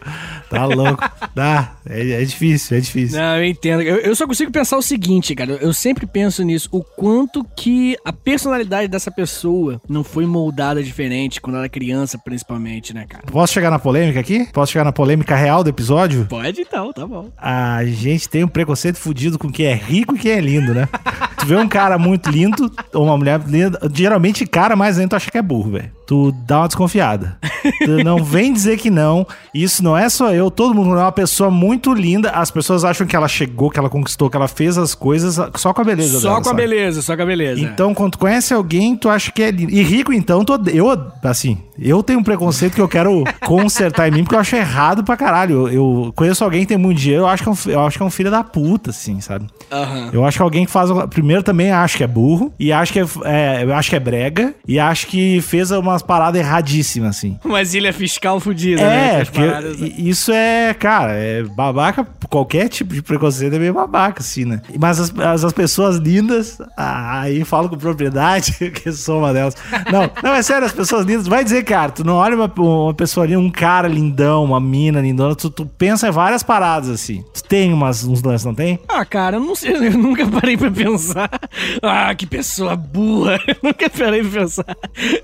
Tá 0.50 0.66
louco. 0.66 1.04
Dá, 1.34 1.74
é, 1.88 2.22
é 2.22 2.24
difícil, 2.26 2.78
é 2.78 2.80
difícil. 2.80 2.93
Não, 3.14 3.38
eu 3.38 3.46
entendo. 3.46 3.82
Eu, 3.82 3.98
eu 3.98 4.16
só 4.16 4.28
consigo 4.28 4.52
pensar 4.52 4.78
o 4.78 4.82
seguinte, 4.82 5.36
cara. 5.36 5.54
Eu 5.54 5.74
sempre 5.74 6.06
penso 6.06 6.44
nisso. 6.44 6.70
O 6.72 6.84
quanto 6.84 7.44
que 7.56 7.98
a 8.06 8.14
personalidade 8.14 8.88
dessa 8.88 9.12
pessoa 9.12 9.82
não 9.88 10.04
foi 10.04 10.26
moldada 10.26 10.84
diferente 10.84 11.42
quando 11.42 11.56
ela 11.56 11.66
era 11.66 11.70
criança, 11.70 12.18
principalmente, 12.18 12.94
né, 12.94 13.06
cara? 13.08 13.24
Posso 13.26 13.54
chegar 13.54 13.70
na 13.70 13.80
polêmica 13.80 14.20
aqui? 14.20 14.48
Posso 14.52 14.72
chegar 14.72 14.86
na 14.86 14.92
polêmica 14.92 15.36
real 15.36 15.64
do 15.64 15.70
episódio? 15.70 16.26
Pode 16.26 16.62
então, 16.62 16.92
tá 16.94 17.06
bom. 17.06 17.30
A 17.38 17.84
gente 17.86 18.30
tem 18.30 18.44
um 18.44 18.48
preconceito 18.48 18.98
fudido 18.98 19.38
com 19.40 19.52
quem 19.52 19.68
é 19.68 19.76
rico 19.76 20.16
e 20.16 20.20
quem 20.20 20.32
é 20.32 20.40
lindo, 20.40 20.74
né? 20.74 20.88
tu 21.44 21.46
vê 21.48 21.56
um 21.56 21.68
cara 21.68 21.98
muito 21.98 22.30
lindo, 22.30 22.72
ou 22.94 23.06
uma 23.06 23.18
mulher 23.18 23.40
linda, 23.46 23.80
geralmente 23.94 24.46
cara 24.46 24.76
mais 24.76 24.98
tu 25.08 25.16
acha 25.16 25.30
que 25.30 25.38
é 25.38 25.42
burro, 25.42 25.72
velho. 25.72 25.92
Tu 26.06 26.32
dá 26.46 26.60
uma 26.60 26.68
desconfiada. 26.68 27.38
Tu 27.86 28.04
não 28.04 28.22
vem 28.24 28.52
dizer 28.52 28.78
que 28.78 28.90
não. 28.90 29.26
Isso 29.54 29.82
não 29.84 29.98
é 29.98 30.10
só 30.10 30.34
eu, 30.34 30.52
todo 30.52 30.74
mundo 30.76 30.98
é 30.98 31.02
uma 31.02 31.12
pessoa 31.12 31.50
muito 31.50 31.94
linda. 31.94 32.30
As 32.32 32.52
pessoas 32.52 32.84
acham 32.84 33.08
que 33.08 33.16
ela 33.16 33.28
chegou, 33.28 33.70
que 33.70 33.80
ela 33.80 33.90
conquistou, 33.90 34.30
que 34.30 34.36
ela 34.36 34.48
fez 34.50 34.78
as 34.78 34.94
coisas 34.94 35.40
só 35.56 35.74
com 35.74 35.82
a 35.82 35.84
beleza 35.86 36.20
Só 36.20 36.28
dela, 36.30 36.36
com 36.36 36.42
a 36.42 36.44
sabe? 36.52 36.62
beleza, 36.62 37.02
só 37.02 37.16
com 37.16 37.22
a 37.22 37.26
beleza. 37.26 37.62
Então, 37.62 37.94
quando 37.94 38.12
tu 38.14 38.18
conhece 38.20 38.54
alguém, 38.54 38.96
tu 38.98 39.10
acha 39.10 39.32
que 39.32 39.42
é 39.42 39.50
lindo. 39.52 39.72
E 39.72 39.82
rico, 39.82 40.12
então, 40.12 40.44
tu, 40.44 40.60
eu, 40.74 40.90
assim, 41.24 41.58
eu 41.80 42.04
tenho 42.04 42.20
um 42.20 42.24
preconceito 42.24 42.74
que 42.76 42.82
eu 42.82 42.88
quero 42.90 43.24
consertar 43.46 44.08
em 44.08 44.12
mim, 44.12 44.24
porque 44.24 44.36
eu 44.36 44.40
acho 44.40 44.56
errado 44.56 45.04
pra 45.04 45.16
caralho. 45.16 45.68
Eu, 45.70 46.06
eu 46.06 46.14
conheço 46.16 46.44
alguém 46.44 46.62
que 46.62 46.68
tem 46.68 46.78
muito 46.78 47.00
dinheiro, 47.00 47.24
eu 47.24 47.28
acho 47.28 47.44
que 47.44 47.50
é 47.50 47.52
um, 47.52 47.56
eu 47.72 47.80
acho 47.86 47.98
que 47.98 48.04
é 48.04 48.06
um 48.06 48.12
filho 48.12 48.30
da 48.30 48.44
puta, 48.44 48.90
assim, 48.90 49.22
sabe? 49.22 49.48
Aham. 49.72 50.10
Eu 50.12 50.26
acho 50.26 50.38
que 50.38 50.44
alguém 50.44 50.66
que 50.66 50.72
faz. 50.72 50.90
Primeiro 51.10 51.44
também 51.44 51.72
acho 51.72 51.98
que 51.98 52.04
é 52.04 52.08
burro. 52.08 52.54
E 52.60 52.72
acho 52.74 52.92
que 52.92 53.00
é, 53.00 53.06
é, 53.24 53.74
acho 53.74 53.90
que 53.90 53.96
é 53.96 54.00
brega. 54.00 54.54
E 54.68 54.80
acho 54.80 55.08
que 55.08 55.42
fez 55.42 55.72
umas 55.72 56.03
paradas 56.04 56.40
erradíssimas, 56.40 57.18
assim. 57.18 57.38
Umas 57.44 57.74
ilha 57.74 57.92
fiscal 57.94 58.40
fodida, 58.40 58.82
É, 58.82 58.86
né? 59.18 59.26
Porque 59.26 59.40
paradas, 59.40 59.80
né? 59.80 59.92
isso 59.98 60.32
é, 60.32 60.74
cara, 60.74 61.14
é 61.14 61.44
babaca, 61.44 62.06
qualquer 62.30 62.70
tipo 62.70 62.94
de 62.94 63.02
preconceito 63.02 63.56
é 63.56 63.60
meio 63.60 63.74
babaca, 63.74 64.22
assim, 64.22 64.46
né? 64.46 64.62
Mas 64.80 65.00
as, 65.00 65.20
as, 65.20 65.44
as 65.44 65.54
pessoas 65.54 65.98
lindas, 65.98 66.58
aí 66.78 67.44
falo 67.44 67.70
com 67.70 67.78
propriedade, 67.78 68.54
que 68.72 68.92
sou 68.92 69.20
uma 69.20 69.34
delas. 69.34 69.56
Não, 69.92 70.10
não, 70.22 70.34
é 70.36 70.42
sério, 70.42 70.66
as 70.66 70.74
pessoas 70.74 71.06
lindas, 71.06 71.28
vai 71.28 71.44
dizer, 71.44 71.64
cara, 71.64 71.92
tu 71.92 72.04
não 72.04 72.16
olha 72.16 72.36
uma, 72.36 72.52
uma 72.58 72.94
pessoa 72.94 73.26
linda, 73.26 73.40
um 73.40 73.50
cara 73.52 73.88
lindão, 73.88 74.44
uma 74.44 74.60
mina 74.60 75.02
lindona, 75.02 75.36
tu, 75.36 75.50
tu 75.50 75.66
pensa 75.66 76.08
em 76.08 76.12
várias 76.12 76.44
paradas, 76.44 76.90
assim. 76.90 77.24
Tu 77.34 77.44
tem 77.44 77.74
umas, 77.74 78.04
uns 78.04 78.22
lances, 78.22 78.46
não 78.46 78.54
tem? 78.56 78.80
Ah, 78.88 79.06
cara, 79.06 79.38
eu 79.38 79.42
não 79.42 79.56
sei, 79.56 79.74
eu 79.76 79.98
nunca 79.98 80.28
parei 80.28 80.58
pra 80.58 80.72
pensar. 80.72 81.30
Ah, 81.82 82.14
que 82.16 82.26
pessoa 82.26 82.76
burra. 82.76 83.40
Eu 83.48 83.56
nunca 83.62 83.90
parei 83.90 84.22
pra 84.22 84.42
pensar 84.42 84.66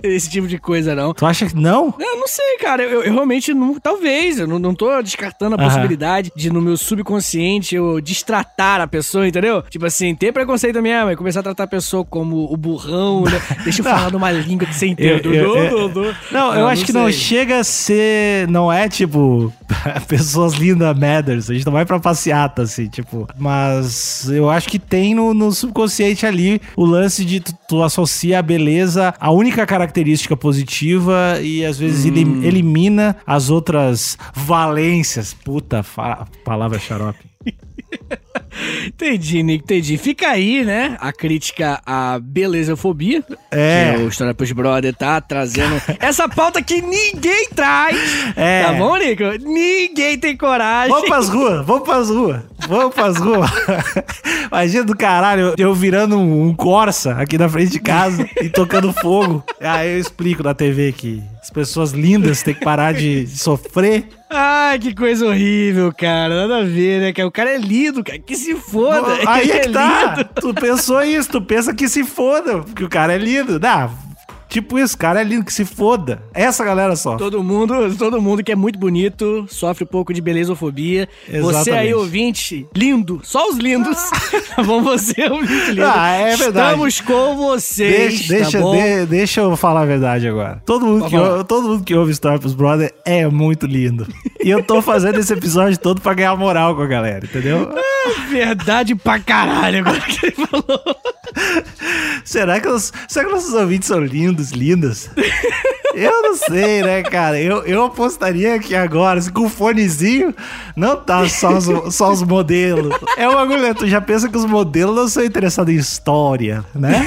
esse 0.03 0.29
tipo 0.29 0.47
de 0.47 0.57
coisa, 0.59 0.95
não. 0.95 1.13
Tu 1.13 1.25
acha 1.25 1.45
que 1.47 1.55
não? 1.55 1.93
Eu 1.99 2.17
não 2.17 2.27
sei, 2.27 2.57
cara. 2.59 2.83
Eu, 2.83 3.03
eu 3.03 3.13
realmente 3.13 3.53
não. 3.53 3.79
Talvez. 3.79 4.39
Eu 4.39 4.47
não, 4.47 4.59
não 4.59 4.73
tô 4.75 5.01
descartando 5.01 5.55
a 5.55 5.59
Aham. 5.59 5.67
possibilidade 5.67 6.31
de, 6.35 6.49
no 6.51 6.61
meu 6.61 6.77
subconsciente, 6.77 7.75
eu 7.75 7.99
destratar 8.01 8.81
a 8.81 8.87
pessoa, 8.87 9.27
entendeu? 9.27 9.61
Tipo 9.63 9.85
assim, 9.85 10.13
ter 10.15 10.31
preconceito 10.31 10.81
mesmo. 10.81 11.11
E 11.11 11.15
começar 11.15 11.39
a 11.39 11.43
tratar 11.43 11.63
a 11.63 11.67
pessoa 11.67 12.03
como 12.05 12.51
o 12.51 12.57
burrão, 12.57 13.23
né? 13.23 13.41
Deixa 13.63 13.79
eu 13.81 13.83
falar 13.85 14.11
numa 14.11 14.31
língua 14.31 14.67
que 14.67 14.75
você 14.75 14.87
entende. 14.87 15.27
Eu- 15.27 15.33
eu- 15.55 15.89
eu- 15.89 16.15
Não, 16.31 16.53
eu 16.55 16.67
acho 16.67 16.85
que 16.85 16.93
não 16.93 17.03
sei. 17.05 17.13
chega 17.13 17.59
a 17.59 17.63
ser. 17.63 18.47
Não 18.47 18.71
é 18.71 18.87
tipo. 18.89 19.51
pessoas 20.07 20.53
lindas 20.53 20.97
matters. 20.97 21.49
A 21.49 21.53
gente 21.53 21.65
não 21.65 21.73
vai 21.73 21.85
pra 21.85 21.99
passeata, 21.99 22.63
assim, 22.63 22.87
tipo. 22.87 23.27
Mas 23.37 24.27
eu 24.29 24.49
acho 24.49 24.67
que 24.69 24.79
tem 24.79 25.13
no, 25.13 25.33
no 25.33 25.51
subconsciente 25.51 26.25
ali 26.25 26.61
o 26.75 26.85
lance 26.85 27.23
de 27.23 27.39
tu, 27.39 27.53
tu 27.67 27.83
associa 27.83 28.39
a 28.39 28.41
beleza 28.41 29.13
a 29.19 29.31
única 29.31 29.65
característica 29.65 30.35
positiva 30.35 31.39
e 31.41 31.65
às 31.65 31.77
vezes 31.77 32.05
Hum. 32.05 32.07
elim- 32.09 32.43
elimina 32.45 33.15
as 33.25 33.49
outras 33.49 34.17
valências. 34.33 35.33
Puta, 35.33 35.85
palavra 36.43 36.79
xarope. 36.79 37.19
Entendi, 38.87 39.43
Nick, 39.43 39.63
entendi. 39.63 39.97
Fica 39.97 40.29
aí, 40.29 40.63
né? 40.63 40.97
A 40.99 41.11
crítica 41.11 41.81
à 41.85 42.19
belezafobia. 42.19 43.23
É. 43.51 43.93
Que 43.93 44.03
o 44.03 44.09
História 44.09 44.33
Pros 44.33 44.51
Brother 44.51 44.93
tá 44.95 45.19
trazendo 45.21 45.81
essa 45.99 46.27
pauta 46.27 46.61
que 46.61 46.81
ninguém 46.81 47.47
traz. 47.55 47.97
É. 48.35 48.63
Tá 48.63 48.73
bom, 48.73 48.97
Nico? 48.97 49.23
Ninguém 49.41 50.17
tem 50.17 50.35
coragem. 50.35 50.93
Vamos 50.93 51.09
pras 51.09 51.29
ruas, 51.29 51.65
vamos 51.65 51.83
pras 51.83 52.09
ruas, 52.09 52.41
vamos 52.67 52.93
pras 52.93 53.17
ruas. 53.17 53.49
Imagina 54.51 54.83
do 54.83 54.95
caralho, 54.95 55.53
eu 55.57 55.73
virando 55.73 56.17
um, 56.17 56.47
um 56.47 56.55
Corsa 56.55 57.13
aqui 57.13 57.37
na 57.37 57.47
frente 57.47 57.71
de 57.71 57.79
casa 57.79 58.27
e 58.41 58.49
tocando 58.49 58.91
fogo. 58.93 59.43
Aí 59.61 59.93
eu 59.93 59.99
explico 59.99 60.43
na 60.43 60.53
TV 60.53 60.91
que 60.91 61.23
as 61.41 61.49
pessoas 61.49 61.91
lindas 61.91 62.43
têm 62.43 62.53
que 62.53 62.63
parar 62.63 62.93
de 62.93 63.27
sofrer. 63.27 64.05
Ai, 64.29 64.77
que 64.77 64.93
coisa 64.93 65.25
horrível, 65.25 65.91
cara. 65.91 66.41
Nada 66.41 66.59
a 66.59 66.63
ver, 66.63 67.01
né? 67.01 67.25
O 67.25 67.31
cara 67.31 67.49
é 67.49 67.57
lindo, 67.57 68.03
cara. 68.03 68.19
Que 68.29 68.35
se 68.35 68.53
foda. 68.53 69.07
Aí 69.27 69.49
é 69.49 69.55
Ele 69.55 69.63
que 69.63 69.69
tá. 69.71 70.13
lindo. 70.15 70.29
Tu 70.39 70.53
pensou 70.53 71.01
isso, 71.01 71.31
tu 71.31 71.41
pensa 71.41 71.73
que 71.73 71.89
se 71.89 72.03
foda, 72.03 72.59
porque 72.59 72.83
o 72.83 72.87
cara 72.89 73.15
é 73.15 73.17
lindo. 73.17 73.59
Não, 73.59 73.91
tipo 74.49 74.77
isso, 74.79 74.97
cara 74.97 75.21
é 75.21 75.23
lindo, 75.23 75.45
que 75.45 75.53
se 75.53 75.63
foda. 75.63 76.21
Essa 76.33 76.63
galera 76.65 76.95
só. 76.95 77.15
Todo 77.15 77.41
mundo, 77.43 77.95
todo 77.97 78.21
mundo 78.21 78.43
que 78.43 78.51
é 78.51 78.55
muito 78.55 78.77
bonito 78.79 79.45
sofre 79.47 79.83
um 79.83 79.87
pouco 79.87 80.13
de 80.13 80.19
belezofobia. 80.21 81.07
Você 81.27 81.37
Exatamente. 81.37 81.71
aí, 81.71 81.93
ouvinte, 81.93 82.67
lindo. 82.75 83.19
Só 83.23 83.47
os 83.49 83.57
lindos. 83.57 83.97
tá 84.55 84.63
bom? 84.63 84.81
Você, 84.83 85.29
ouvinte 85.29 85.69
lindo. 85.71 85.85
Ah, 85.85 86.09
é 86.09 86.35
verdade. 86.35 86.67
Estamos 86.69 87.01
com 87.01 87.35
vocês, 87.37 88.27
Deixa, 88.27 88.33
deixa, 88.33 88.57
tá 88.57 88.63
bom? 88.63 88.75
de- 88.75 89.05
deixa 89.05 89.41
eu 89.41 89.55
falar 89.55 89.81
a 89.81 89.85
verdade 89.85 90.27
agora. 90.27 90.61
Todo 90.65 90.85
mundo, 90.85 90.99
Pode 91.01 91.11
que 91.11 91.17
falar. 91.17 91.31
ouve, 91.33 91.43
todo 91.45 91.67
mundo 91.69 91.83
que 91.83 91.95
ouve 91.95 92.11
Story 92.11 92.39
pros 92.39 92.53
Brother 92.53 92.93
é 93.05 93.27
muito 93.27 93.65
lindo. 93.65 94.07
E 94.43 94.49
eu 94.49 94.63
tô 94.63 94.81
fazendo 94.81 95.19
esse 95.19 95.31
episódio 95.33 95.77
todo 95.77 96.01
pra 96.01 96.13
ganhar 96.13 96.35
moral 96.35 96.75
com 96.75 96.81
a 96.81 96.87
galera, 96.87 97.25
entendeu? 97.25 97.69
Verdade 98.29 98.95
pra 98.95 99.19
caralho 99.19 99.79
agora 99.79 99.99
que 100.01 100.25
ele 100.25 100.35
falou. 100.35 100.81
Será 102.23 102.59
que, 102.59 102.67
os, 102.67 102.91
será 103.07 103.25
que 103.25 103.31
nossos 103.31 103.53
ouvintes 103.53 103.87
são 103.87 103.99
lindos, 103.99 104.51
lindas? 104.51 105.09
Eu 105.95 106.21
não 106.21 106.35
sei, 106.35 106.83
né, 106.83 107.01
cara? 107.01 107.41
Eu, 107.41 107.63
eu 107.63 107.83
apostaria 107.83 108.59
que 108.59 108.75
agora, 108.75 109.19
com 109.31 109.45
o 109.45 109.49
fonezinho, 109.49 110.33
não 110.75 110.95
tá 110.95 111.27
só 111.27 111.57
os, 111.57 111.95
só 111.95 112.11
os 112.11 112.21
modelos. 112.21 112.95
É 113.17 113.27
um 113.27 113.33
bagulho, 113.33 113.61
né? 113.61 113.73
Tu 113.73 113.87
já 113.87 113.99
pensa 113.99 114.29
que 114.29 114.37
os 114.37 114.45
modelos 114.45 114.95
não 114.95 115.07
são 115.07 115.23
interessados 115.23 115.73
em 115.73 115.77
história, 115.77 116.63
né? 116.75 117.05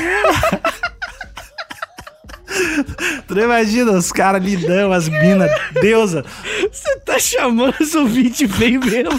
Tu 3.26 3.34
não 3.34 3.44
imagina 3.44 3.92
os 3.92 4.12
caras 4.12 4.44
lindão, 4.44 4.92
as 4.92 5.08
minas, 5.08 5.50
deusa. 5.80 6.24
Você 6.70 6.96
tá 7.00 7.18
chamando 7.18 7.74
os 7.80 7.94
ouvintes 7.94 8.50
feio 8.50 8.80
mesmo. 8.80 9.18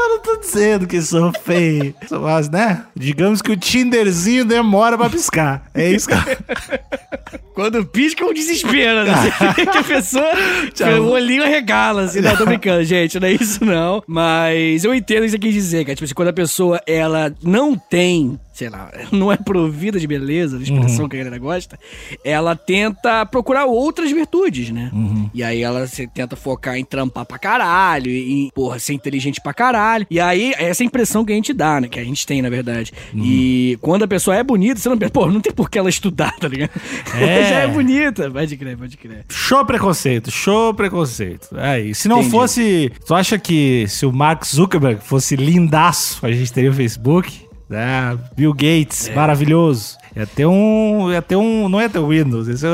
Eu 0.00 0.08
não 0.08 0.18
tô 0.20 0.36
dizendo 0.36 0.86
que 0.86 1.00
sou 1.02 1.30
feio, 1.44 1.94
mas, 2.22 2.48
né? 2.48 2.84
Digamos 2.96 3.42
que 3.42 3.52
o 3.52 3.56
Tinderzinho 3.56 4.44
demora 4.44 4.96
pra 4.96 5.10
piscar. 5.10 5.68
É 5.74 5.90
isso 5.90 6.08
que 6.08 6.14
eu... 6.14 6.20
Quando 7.54 7.84
pisca, 7.84 8.24
é 8.24 8.26
um 8.26 8.32
desespero, 8.32 9.04
né? 9.04 9.12
Você 9.54 9.66
que 9.66 9.78
a 9.78 9.84
pessoa, 9.84 10.30
Tchau. 10.72 11.02
o 11.02 11.10
olhinho 11.10 11.42
arregala, 11.42 12.04
assim. 12.04 12.20
Não, 12.20 12.34
tô 12.34 12.46
brincando, 12.46 12.82
gente, 12.84 13.20
não 13.20 13.28
é 13.28 13.32
isso 13.32 13.62
não. 13.64 14.02
Mas 14.06 14.82
eu 14.82 14.94
entendo 14.94 15.20
o 15.20 15.24
que 15.24 15.30
você 15.32 15.38
quis 15.38 15.52
dizer, 15.52 15.84
cara. 15.84 15.94
Tipo 15.94 16.04
assim, 16.06 16.14
quando 16.14 16.28
a 16.28 16.32
pessoa, 16.32 16.80
ela 16.86 17.34
não 17.42 17.76
tem, 17.76 18.38
sei 18.54 18.70
lá, 18.70 18.90
não 19.12 19.30
é 19.30 19.36
provida 19.36 19.98
de 20.00 20.06
beleza, 20.06 20.56
de 20.58 20.72
expressão 20.72 21.06
que 21.08 21.16
a 21.16 21.18
galera 21.18 21.38
gosta, 21.38 21.78
ela 22.24 22.56
tenta 22.56 23.26
procurar 23.26 23.66
outras 23.66 24.10
virtudes, 24.10 24.70
né? 24.70 24.90
E 25.34 25.42
aí 25.42 25.62
ela 25.62 25.86
se 25.86 26.06
tenta 26.06 26.36
focar 26.36 26.76
em 26.78 26.84
trampar 26.84 27.26
pra 27.26 27.38
caralho, 27.38 28.10
em, 28.10 28.50
porra, 28.54 28.78
ser 28.78 28.94
inteligente 28.94 29.40
pra 29.40 29.52
caralho. 29.52 29.89
E 30.10 30.18
aí, 30.20 30.52
essa 30.56 30.82
é 30.82 30.84
a 30.84 30.86
impressão 30.86 31.24
que 31.24 31.32
a 31.32 31.34
gente 31.34 31.52
dá, 31.52 31.80
né? 31.80 31.88
Que 31.88 31.98
a 32.00 32.04
gente 32.04 32.26
tem, 32.26 32.40
na 32.42 32.48
verdade. 32.50 32.92
E 33.14 33.78
quando 33.80 34.02
a 34.04 34.08
pessoa 34.08 34.36
é 34.36 34.42
bonita, 34.42 34.80
você 34.80 34.88
não 34.88 34.98
pensa, 34.98 35.10
pô, 35.12 35.26
não 35.26 35.40
tem 35.40 35.52
por 35.52 35.70
que 35.70 35.78
ela 35.78 35.88
estudar, 35.90 36.34
tá 36.38 36.48
ligado? 36.48 36.70
É. 37.14 37.48
Já 37.48 37.56
é 37.60 37.66
bonita. 37.68 38.30
Pode 38.30 38.56
crer, 38.56 38.76
pode 38.76 38.96
crer. 38.96 39.24
Show 39.28 39.64
preconceito, 39.64 40.30
show 40.30 40.72
preconceito. 40.74 41.48
Aí, 41.56 41.94
se 41.94 42.08
não 42.08 42.18
Entendi. 42.18 42.30
fosse. 42.30 42.92
Tu 43.06 43.14
acha 43.14 43.38
que 43.38 43.86
se 43.88 44.04
o 44.06 44.12
Mark 44.12 44.44
Zuckerberg 44.46 45.00
fosse 45.02 45.36
lindaço, 45.36 46.24
a 46.24 46.30
gente 46.32 46.52
teria 46.52 46.70
o 46.70 46.74
Facebook? 46.74 47.40
Ah, 47.72 48.16
Bill 48.36 48.52
Gates, 48.52 49.08
É. 49.08 49.14
maravilhoso. 49.14 49.96
Ia 50.16 50.26
ter 50.26 50.46
um. 50.46 51.12
Ia 51.12 51.22
ter 51.22 51.36
um. 51.36 51.68
Não 51.68 51.80
ia 51.80 51.88
ter 51.88 51.98
o 51.98 52.08
Windows. 52.08 52.48
Ia 52.48 52.56
ser 52.56 52.68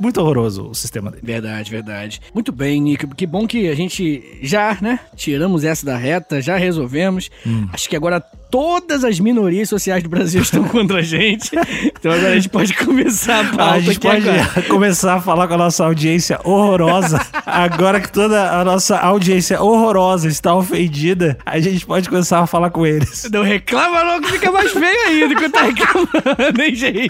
muito 0.00 0.20
horroroso 0.20 0.68
o 0.68 0.74
sistema 0.74 1.10
dele. 1.10 1.22
Verdade, 1.24 1.70
verdade. 1.70 2.20
Muito 2.34 2.52
bem, 2.52 2.80
Nick. 2.80 3.06
Que 3.14 3.26
bom 3.26 3.46
que 3.46 3.68
a 3.68 3.74
gente 3.74 4.38
já, 4.42 4.76
né, 4.80 5.00
tiramos 5.16 5.64
essa 5.64 5.86
da 5.86 5.96
reta, 5.96 6.40
já 6.40 6.56
resolvemos. 6.56 7.30
Hum. 7.46 7.68
Acho 7.72 7.88
que 7.88 7.96
agora 7.96 8.22
todas 8.52 9.02
as 9.02 9.18
minorias 9.18 9.66
sociais 9.70 10.02
do 10.02 10.10
Brasil 10.10 10.42
estão 10.42 10.62
contra 10.64 10.98
a 10.98 11.02
gente. 11.02 11.50
Então 11.86 12.12
agora 12.12 12.32
a 12.32 12.34
gente 12.34 12.50
pode 12.50 12.74
começar 12.74 13.40
a 13.40 13.44
pauta 13.44 13.74
A 13.74 13.80
gente 13.80 13.98
pode 13.98 14.28
agora. 14.28 14.62
começar 14.68 15.14
a 15.14 15.20
falar 15.22 15.48
com 15.48 15.54
a 15.54 15.58
nossa 15.58 15.86
audiência 15.86 16.38
horrorosa. 16.44 17.18
Agora 17.46 17.98
que 17.98 18.12
toda 18.12 18.52
a 18.52 18.62
nossa 18.62 18.98
audiência 18.98 19.60
horrorosa 19.62 20.28
está 20.28 20.54
ofendida, 20.54 21.38
a 21.46 21.58
gente 21.58 21.86
pode 21.86 22.10
começar 22.10 22.40
a 22.40 22.46
falar 22.46 22.68
com 22.68 22.86
eles. 22.86 23.26
Não 23.32 23.42
reclama 23.42 24.04
não 24.04 24.20
que 24.20 24.32
fica 24.32 24.52
mais 24.52 24.70
feio 24.70 25.08
ainda 25.08 25.32
enquanto 25.32 25.52
tá 25.52 25.62
reclamando, 25.62 26.62
hein, 26.62 26.74
gente? 26.74 27.08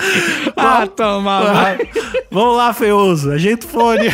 Ah, 0.56 0.86
toma, 0.86 1.42
vai. 1.42 1.78
Vamos 2.30 2.56
lá, 2.56 2.72
feioso. 2.72 3.32
Ajeita 3.32 3.66
o 3.66 3.68
fone. 3.68 4.10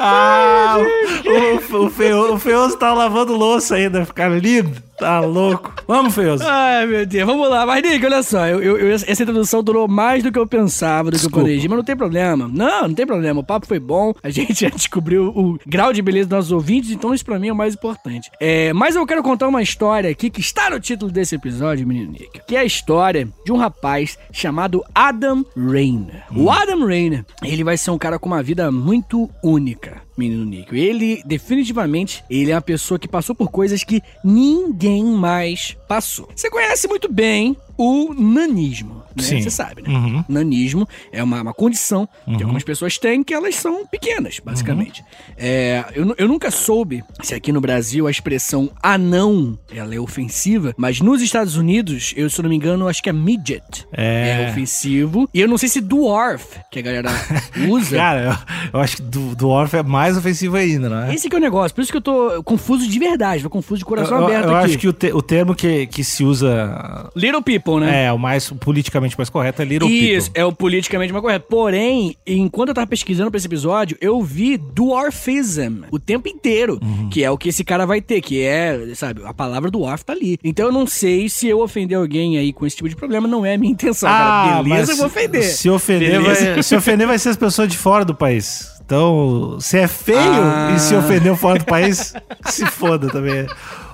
Ah, 0.00 0.76
o, 1.24 1.76
o, 1.76 2.34
o 2.34 2.38
feioso 2.38 2.76
tá 2.76 2.92
lavando 2.92 3.34
louça 3.34 3.76
ainda, 3.76 4.04
ficar 4.04 4.28
lindo. 4.28 4.87
Tá 4.98 5.20
louco. 5.20 5.72
Vamos, 5.86 6.14
feioso. 6.14 6.42
Ai, 6.46 6.84
meu 6.86 7.06
Deus, 7.06 7.24
vamos 7.26 7.48
lá. 7.48 7.64
Mas, 7.64 7.82
Nick, 7.82 8.04
olha 8.04 8.22
só, 8.22 8.46
eu, 8.46 8.60
eu- 8.62 8.76
eu- 8.78 8.94
essa 8.94 9.22
introdução 9.22 9.62
durou 9.62 9.86
mais 9.86 10.22
do 10.24 10.32
que 10.32 10.38
eu 10.38 10.46
pensava, 10.46 11.10
do 11.10 11.14
Desculpa. 11.14 11.36
que 11.36 11.40
eu 11.40 11.44
planejei, 11.44 11.68
mas 11.68 11.76
não 11.78 11.84
tem 11.84 11.96
problema. 11.96 12.50
Não, 12.52 12.88
não 12.88 12.94
tem 12.94 13.06
problema. 13.06 13.40
O 13.40 13.44
papo 13.44 13.66
foi 13.66 13.78
bom, 13.78 14.12
a 14.22 14.28
gente 14.28 14.52
já 14.60 14.68
descobriu 14.68 15.28
o 15.28 15.58
grau 15.66 15.92
de 15.92 16.02
beleza 16.02 16.28
dos 16.28 16.36
nossos 16.36 16.52
ouvintes, 16.52 16.90
então 16.90 17.14
isso 17.14 17.24
pra 17.24 17.38
mim 17.38 17.48
é 17.48 17.52
o 17.52 17.56
mais 17.56 17.74
importante. 17.74 18.28
É, 18.40 18.72
mas 18.72 18.96
eu 18.96 19.06
quero 19.06 19.22
contar 19.22 19.46
uma 19.48 19.62
história 19.62 20.10
aqui 20.10 20.28
que 20.30 20.40
está 20.40 20.68
no 20.70 20.80
título 20.80 21.10
desse 21.12 21.34
episódio, 21.36 21.86
menino 21.86 22.10
Nick, 22.12 22.40
que 22.46 22.56
é 22.56 22.60
a 22.60 22.64
história 22.64 23.28
de 23.44 23.52
um 23.52 23.56
rapaz 23.56 24.18
chamado 24.32 24.84
Adam 24.94 25.44
Rainer. 25.56 26.24
O 26.36 26.50
Adam 26.50 26.84
Rainer, 26.86 27.24
ele 27.42 27.62
vai 27.62 27.76
ser 27.76 27.92
um 27.92 27.98
cara 27.98 28.18
com 28.18 28.26
uma 28.26 28.42
vida 28.42 28.70
muito 28.72 29.30
única 29.44 30.02
menino 30.18 30.44
Nico. 30.44 30.74
Ele, 30.74 31.22
definitivamente, 31.24 32.24
ele 32.28 32.50
é 32.50 32.54
uma 32.54 32.60
pessoa 32.60 32.98
que 32.98 33.08
passou 33.08 33.34
por 33.34 33.50
coisas 33.50 33.84
que 33.84 34.02
ninguém 34.24 35.04
mais 35.04 35.76
passou. 35.86 36.28
Você 36.34 36.50
conhece 36.50 36.88
muito 36.88 37.10
bem 37.10 37.56
o 37.78 38.12
nanismo. 38.12 39.02
Né? 39.16 39.22
Sim. 39.22 39.40
Você 39.42 39.50
sabe, 39.50 39.82
né? 39.82 39.88
Uhum. 39.88 40.24
Nanismo 40.28 40.86
é 41.12 41.22
uma, 41.22 41.40
uma 41.42 41.54
condição 41.54 42.06
que 42.24 42.30
Uhum. 42.32 42.40
algumas 42.42 42.62
pessoas 42.64 42.98
têm 42.98 43.22
que 43.24 43.32
elas 43.32 43.54
são 43.54 43.86
pequenas, 43.86 44.40
basicamente. 44.44 45.02
É, 45.36 45.84
eu, 45.94 46.14
eu 46.18 46.28
nunca 46.28 46.50
soube 46.50 47.02
se 47.22 47.34
aqui 47.34 47.50
no 47.52 47.60
Brasil 47.60 48.06
a 48.06 48.10
expressão 48.10 48.70
anão 48.82 49.58
ela 49.74 49.94
é 49.94 49.98
ofensiva, 50.00 50.74
mas 50.76 51.00
nos 51.00 51.22
Estados 51.22 51.56
Unidos, 51.56 52.12
eu, 52.16 52.28
se 52.28 52.38
eu 52.38 52.42
não 52.42 52.50
me 52.50 52.56
engano, 52.56 52.86
acho 52.88 53.02
que 53.02 53.08
é 53.08 53.12
midget. 53.12 53.86
É. 53.92 54.46
É 54.46 54.50
ofensivo. 54.50 55.28
E 55.32 55.40
eu 55.40 55.48
não 55.48 55.56
sei 55.58 55.68
se 55.68 55.80
dwarf, 55.80 56.58
que 56.70 56.78
a 56.78 56.82
galera 56.82 57.10
usa. 57.68 57.96
Cara, 57.96 58.22
eu, 58.24 58.34
eu 58.74 58.80
acho 58.80 58.96
que 58.96 59.44
Orf 59.48 59.74
é 59.74 59.82
mais 59.82 60.16
ofensivo 60.16 60.56
ainda, 60.56 60.88
não 60.90 61.02
é? 61.04 61.14
Esse 61.14 61.28
que 61.28 61.34
é 61.34 61.38
o 61.38 61.40
negócio, 61.40 61.74
por 61.74 61.80
isso 61.82 61.90
que 61.90 61.96
eu 61.96 62.02
tô 62.02 62.42
confuso 62.42 62.86
de 62.86 62.98
verdade, 62.98 63.42
tô 63.42 63.48
confuso 63.50 63.78
de 63.78 63.84
coração 63.84 64.18
eu, 64.18 64.24
aberto 64.26 64.44
eu 64.48 64.56
aqui. 64.56 64.64
acho 64.66 64.78
que 64.78 64.88
o, 64.88 64.92
te- 64.92 65.12
o 65.12 65.22
termo 65.22 65.54
que, 65.54 65.86
que 65.86 66.04
se 66.04 66.22
usa 66.24 67.10
Little 67.16 67.42
people, 67.42 67.67
né? 67.78 68.04
é 68.06 68.12
o 68.12 68.18
mais 68.18 68.48
politicamente 68.50 69.16
mais 69.18 69.28
correto 69.28 69.60
é 69.60 69.64
little 69.64 69.88
Isso, 69.90 70.26
people. 70.28 70.40
é 70.42 70.44
o 70.44 70.52
politicamente 70.52 71.12
mais 71.12 71.22
correto. 71.22 71.46
Porém, 71.48 72.16
enquanto 72.26 72.68
eu 72.70 72.74
tava 72.74 72.86
pesquisando 72.86 73.30
pra 73.30 73.38
esse 73.38 73.46
episódio, 73.46 73.96
eu 74.00 74.22
vi 74.22 74.56
dwarfism 74.56 75.82
o 75.90 75.98
tempo 75.98 76.28
inteiro, 76.28 76.78
Uhum. 76.82 77.08
que 77.08 77.22
é 77.24 77.30
o 77.30 77.36
que 77.38 77.48
esse 77.48 77.64
cara 77.64 77.84
vai 77.86 78.00
ter, 78.00 78.20
que 78.20 78.42
é, 78.42 78.92
sabe, 78.94 79.22
a 79.24 79.34
palavra 79.34 79.70
dwarf 79.70 80.04
tá 80.04 80.12
ali. 80.12 80.38
Então 80.42 80.66
eu 80.66 80.72
não 80.72 80.86
sei 80.86 81.28
se 81.28 81.46
eu 81.48 81.60
ofender 81.60 81.96
alguém 81.98 82.38
aí 82.38 82.52
com 82.52 82.64
esse 82.66 82.76
tipo 82.76 82.88
de 82.88 82.96
problema, 82.96 83.26
não 83.28 83.44
é 83.44 83.54
a 83.54 83.58
minha 83.58 83.72
intenção, 83.72 84.08
cara. 84.08 84.62
Beleza, 84.62 84.74
Ah, 84.74 84.78
mas 84.78 84.88
eu 84.90 84.96
vou 84.96 85.06
ofender. 85.06 85.42
Se 85.44 85.68
ofender, 85.70 86.10
Beleza? 86.20 86.52
vai, 86.54 86.62
se 86.62 86.76
ofender 86.76 87.06
vai 87.06 87.18
ser 87.18 87.28
as 87.30 87.36
pessoas 87.36 87.68
de 87.68 87.76
fora 87.76 88.04
do 88.04 88.14
país. 88.14 88.68
Então, 88.84 89.58
se 89.60 89.76
é 89.78 89.86
feio 89.86 90.18
Ah. 90.18 90.72
e 90.74 90.78
se 90.80 90.94
ofendeu 90.94 91.36
fora 91.36 91.58
do 91.58 91.64
país, 91.66 92.14
se 92.46 92.64
foda 92.66 93.08
também. 93.08 93.46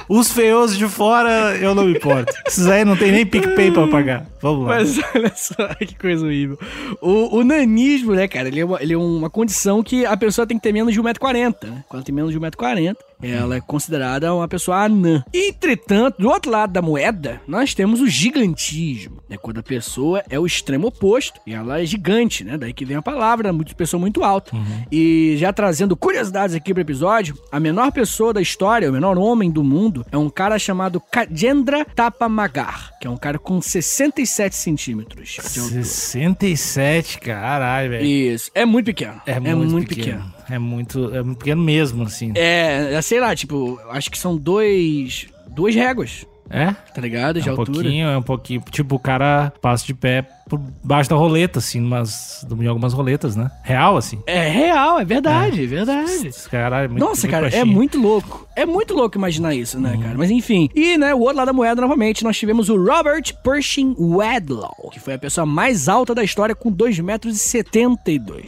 Os 0.09 0.31
feiosos 0.31 0.77
de 0.77 0.87
fora, 0.87 1.57
eu 1.57 1.75
não 1.75 1.85
me 1.85 1.97
importo. 1.97 2.33
Esses 2.47 2.67
aí 2.67 2.85
não 2.85 2.97
tem 2.97 3.11
nem 3.12 3.25
PicPay 3.25 3.71
pra 3.71 3.87
pagar. 3.88 4.27
Vamos 4.40 4.67
lá. 4.67 4.75
Mas 4.75 4.99
olha 5.14 5.33
só, 5.35 5.69
que 5.81 5.97
coisa 5.97 6.27
horrível. 6.27 6.59
O, 7.01 7.38
o 7.38 7.45
nanismo, 7.45 8.14
né, 8.14 8.29
cara, 8.29 8.49
ele 8.49 8.61
é, 8.61 8.64
uma, 8.64 8.83
ele 8.83 8.93
é 8.93 8.99
uma 8.99 9.31
condição 9.31 9.83
que 9.83 10.05
a 10.05 10.17
pessoa 10.17 10.47
tem 10.47 10.59
que 10.59 10.62
ter 10.62 10.73
menos 10.73 10.93
de 10.93 11.01
1,40m, 11.01 11.55
né? 11.62 11.85
Quando 11.88 11.95
ela 11.95 12.03
tem 12.03 12.14
menos 12.14 12.33
de 12.33 12.38
1,40m, 12.38 12.97
ela 13.30 13.56
é 13.56 13.60
considerada 13.60 14.34
uma 14.34 14.48
pessoa 14.48 14.84
anã. 14.84 15.24
Entretanto, 15.32 16.18
do 16.18 16.28
outro 16.28 16.50
lado 16.50 16.72
da 16.72 16.82
moeda, 16.82 17.40
nós 17.46 17.74
temos 17.74 18.00
o 18.00 18.06
gigantismo, 18.06 19.18
né? 19.28 19.37
Quando 19.37 19.58
a 19.58 19.62
pessoa 19.62 20.22
é 20.28 20.38
o 20.38 20.46
extremo 20.46 20.88
oposto 20.88 21.40
e 21.46 21.54
ela 21.54 21.80
é 21.80 21.87
gigante, 21.87 22.44
né? 22.44 22.56
Daí 22.56 22.72
que 22.72 22.84
vem 22.84 22.96
a 22.96 23.02
palavra, 23.02 23.52
muito 23.52 23.74
pessoa 23.74 24.00
muito 24.00 24.22
alta. 24.22 24.56
E 24.90 25.37
já 25.38 25.52
trazendo 25.52 25.96
curiosidades 25.96 26.54
aqui 26.54 26.72
pro 26.72 26.82
episódio, 26.82 27.37
a 27.50 27.58
menor 27.58 27.92
pessoa 27.92 28.32
da 28.32 28.40
história, 28.40 28.88
o 28.88 28.92
menor 28.92 29.18
homem 29.18 29.50
do 29.50 29.62
mundo, 29.62 30.04
é 30.10 30.16
um 30.16 30.30
cara 30.30 30.58
chamado 30.58 31.00
Kajendra 31.00 31.84
Tapamagar, 31.84 32.92
que 33.00 33.06
é 33.06 33.10
um 33.10 33.16
cara 33.16 33.38
com 33.38 33.60
67 33.60 34.56
centímetros 34.56 35.28
de 35.28 35.40
altura. 35.40 35.82
67, 35.84 37.18
caralho, 37.18 37.90
velho. 37.90 38.04
Isso, 38.04 38.50
é 38.54 38.64
muito 38.64 38.87
pequeno. 38.87 39.20
É 39.26 39.38
muito, 39.40 39.88
pequeno. 39.88 40.34
É 40.48 40.58
muito, 40.58 41.14
é 41.14 41.22
muito 41.22 41.38
pequeno 41.38 41.62
mesmo, 41.62 42.04
assim. 42.04 42.32
É, 42.34 42.94
é, 42.94 43.02
sei 43.14 43.20
lá, 43.20 43.33
tipo, 43.37 43.81
acho 43.90 44.11
que 44.11 44.18
são 44.18 44.37
dois. 44.37 45.29
duas 45.46 45.72
réguas, 45.72 46.27
É? 46.50 46.72
tá 46.72 47.00
ligado? 47.00 47.40
De 47.40 47.48
É 47.48 47.53
um 47.53 47.55
altura. 47.57 47.79
pouquinho, 47.81 48.09
é 48.09 48.18
um 48.18 48.22
pouquinho. 48.22 48.61
Tipo, 48.72 48.96
o 48.96 48.98
cara 48.98 49.53
passa 49.62 49.87
de 49.87 49.94
pé 49.94 50.27
por 50.48 50.61
baixo 50.83 51.09
da 51.09 51.16
roleta, 51.16 51.59
assim, 51.59 51.80
numas, 51.80 52.46
em 52.61 52.66
algumas 52.66 52.92
roletas, 52.92 53.35
né? 53.37 53.50
Real, 53.62 53.96
assim. 53.96 54.20
É 54.26 54.48
real, 54.48 55.00
é 55.00 55.04
verdade, 55.04 55.64
é 55.64 55.66
verdade. 55.66 56.30
Caralho, 56.50 56.90
muito, 56.90 57.00
Nossa, 57.04 57.22
muito 57.22 57.30
cara, 57.30 57.46
é 57.46 57.50
baixinho. 57.50 57.66
Uhum. 57.66 57.72
muito 57.72 58.00
louco. 58.00 58.46
É 58.57 58.64
muito 58.66 58.94
louco 58.94 59.16
imaginar 59.18 59.54
isso, 59.54 59.80
né, 59.80 59.98
cara? 60.00 60.16
Mas 60.16 60.30
enfim. 60.30 60.68
E, 60.74 60.96
né, 60.96 61.14
o 61.14 61.20
outro 61.20 61.37
lado 61.38 61.46
da 61.46 61.52
moeda, 61.52 61.80
novamente, 61.80 62.22
nós 62.22 62.37
tivemos 62.37 62.68
o 62.68 62.76
Robert 62.76 63.22
Pershing 63.42 63.96
Wedlow, 63.98 64.90
que 64.92 65.00
foi 65.00 65.14
a 65.14 65.18
pessoa 65.18 65.44
mais 65.46 65.88
alta 65.88 66.14
da 66.14 66.22
história 66.22 66.54
com 66.54 66.70
2,72 66.72 67.02
metros. 67.02 67.54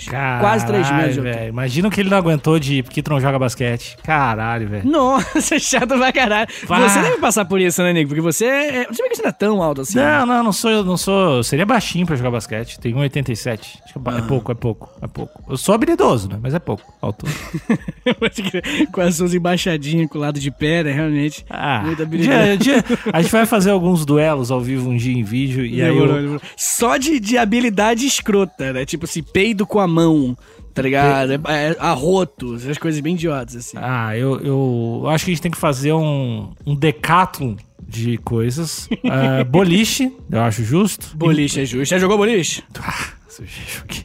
e 0.07 0.11
Caralho, 0.11 0.41
Quase 0.41 0.67
3 0.67 0.91
metros 0.91 1.17
velho. 1.17 1.49
Imagina 1.49 1.89
o 1.89 1.91
que 1.91 2.01
ele 2.01 2.11
não 2.11 2.19
aguentou 2.19 2.59
de 2.59 2.83
porque 2.83 3.03
não 3.09 3.21
joga 3.21 3.39
basquete. 3.39 3.97
Caralho, 4.03 4.69
velho. 4.69 4.89
Nossa, 4.89 5.59
chato 5.59 5.89
pra 5.97 6.13
caralho. 6.13 6.49
Você 6.67 7.01
deve 7.01 7.19
passar 7.19 7.45
por 7.45 7.61
isso, 7.61 7.83
né, 7.83 7.93
Nico? 7.93 8.09
Porque 8.09 8.21
você. 8.21 8.45
É... 8.45 8.87
Você 8.87 9.03
vê 9.03 9.09
que 9.09 9.17
você 9.17 9.23
não 9.23 9.29
é 9.31 9.33
tão 9.33 9.63
alto 9.63 9.81
assim. 9.81 9.97
né? 9.99 10.19
Não, 10.19 10.27
não, 10.27 10.45
não 10.45 10.53
sou, 10.53 10.85
não 10.85 10.97
sou. 10.97 11.43
Seria 11.43 11.67
baixinho 11.87 12.07
pra 12.07 12.17
jogar 12.17 12.31
basquete. 12.33 12.79
Tenho 12.81 12.97
1,87. 12.99 13.79
Acho 13.85 13.93
que 13.93 13.99
é 13.99 14.13
é 14.13 14.19
Ah. 14.19 14.23
pouco, 14.23 14.51
é 14.51 14.55
pouco, 14.55 14.91
é 15.01 15.07
pouco. 15.07 15.43
Eu 15.49 15.57
sou 15.57 15.75
habilidoso, 15.75 16.29
né? 16.29 16.39
Mas 16.43 16.53
é 16.55 16.59
pouco. 16.59 16.83
Altura. 17.01 17.33
com 18.93 19.01
as 19.01 19.15
suas 19.17 19.35
embaixadinhas 19.35 20.09
com 20.09 20.19
o 20.19 20.21
lado 20.21 20.41
de 20.41 20.51
pé, 20.51 20.83
né? 20.83 20.93
Realmente. 20.93 21.45
Ah, 21.49 21.83
Muita 21.85 22.03
habilidade. 22.03 22.63
dia- 22.63 22.83
dia- 22.83 22.99
a 23.13 23.23
gente 23.23 23.31
vai 23.31 23.47
fazer 23.47 23.71
alguns 23.71 24.05
duelos 24.05 24.51
ao 24.51 24.61
vivo 24.61 24.91
um 24.91 24.97
dia 24.97 25.13
em 25.17 25.23
vídeo. 25.23 25.65
E 25.65 25.81
aí 25.83 25.97
eu. 25.97 26.41
Só 26.57 26.97
de, 26.97 27.21
de 27.21 27.39
habilidade 27.39 28.07
escrota, 28.07 28.73
né? 28.73 28.85
Tipo 28.85 29.05
assim, 29.05 29.23
peido 29.23 29.67
com 29.67 29.79
a 29.79 29.87
mão, 29.87 30.37
tá 30.75 30.83
ligado? 30.83 31.33
É, 31.33 31.39
é, 31.71 31.77
arroto, 31.79 32.57
essas 32.57 32.79
coisas 32.79 33.01
bem 33.01 33.15
idiotas, 33.15 33.57
assim. 33.57 33.77
Ah, 33.81 34.17
eu, 34.17 34.41
eu 34.41 35.05
acho 35.09 35.25
que 35.25 35.31
a 35.31 35.35
gente 35.35 35.43
tem 35.43 35.51
que 35.53 35.59
fazer 35.59 35.93
um, 35.93 36.51
um 36.67 36.75
decathlon 36.75 37.55
de 37.89 38.19
coisas. 38.19 38.89
Ah, 39.09 39.45
boliche, 39.45 40.13
eu 40.31 40.41
acho 40.43 40.65
justo. 40.65 41.17
Boliche 41.17 41.61
é 41.61 41.65
justo. 41.65 41.91
Já 41.91 41.99
jogou 41.99 42.17
boliche? 42.19 42.63
Ah, 42.83 43.09
joguei. 43.39 44.05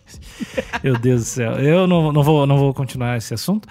Meu 0.83 0.97
Deus 0.97 1.21
do 1.21 1.25
céu. 1.27 1.51
Eu 1.53 1.85
não, 1.85 2.11
não, 2.11 2.23
vou, 2.23 2.47
não 2.47 2.57
vou 2.57 2.73
continuar 2.73 3.15
esse 3.17 3.33
assunto. 3.33 3.67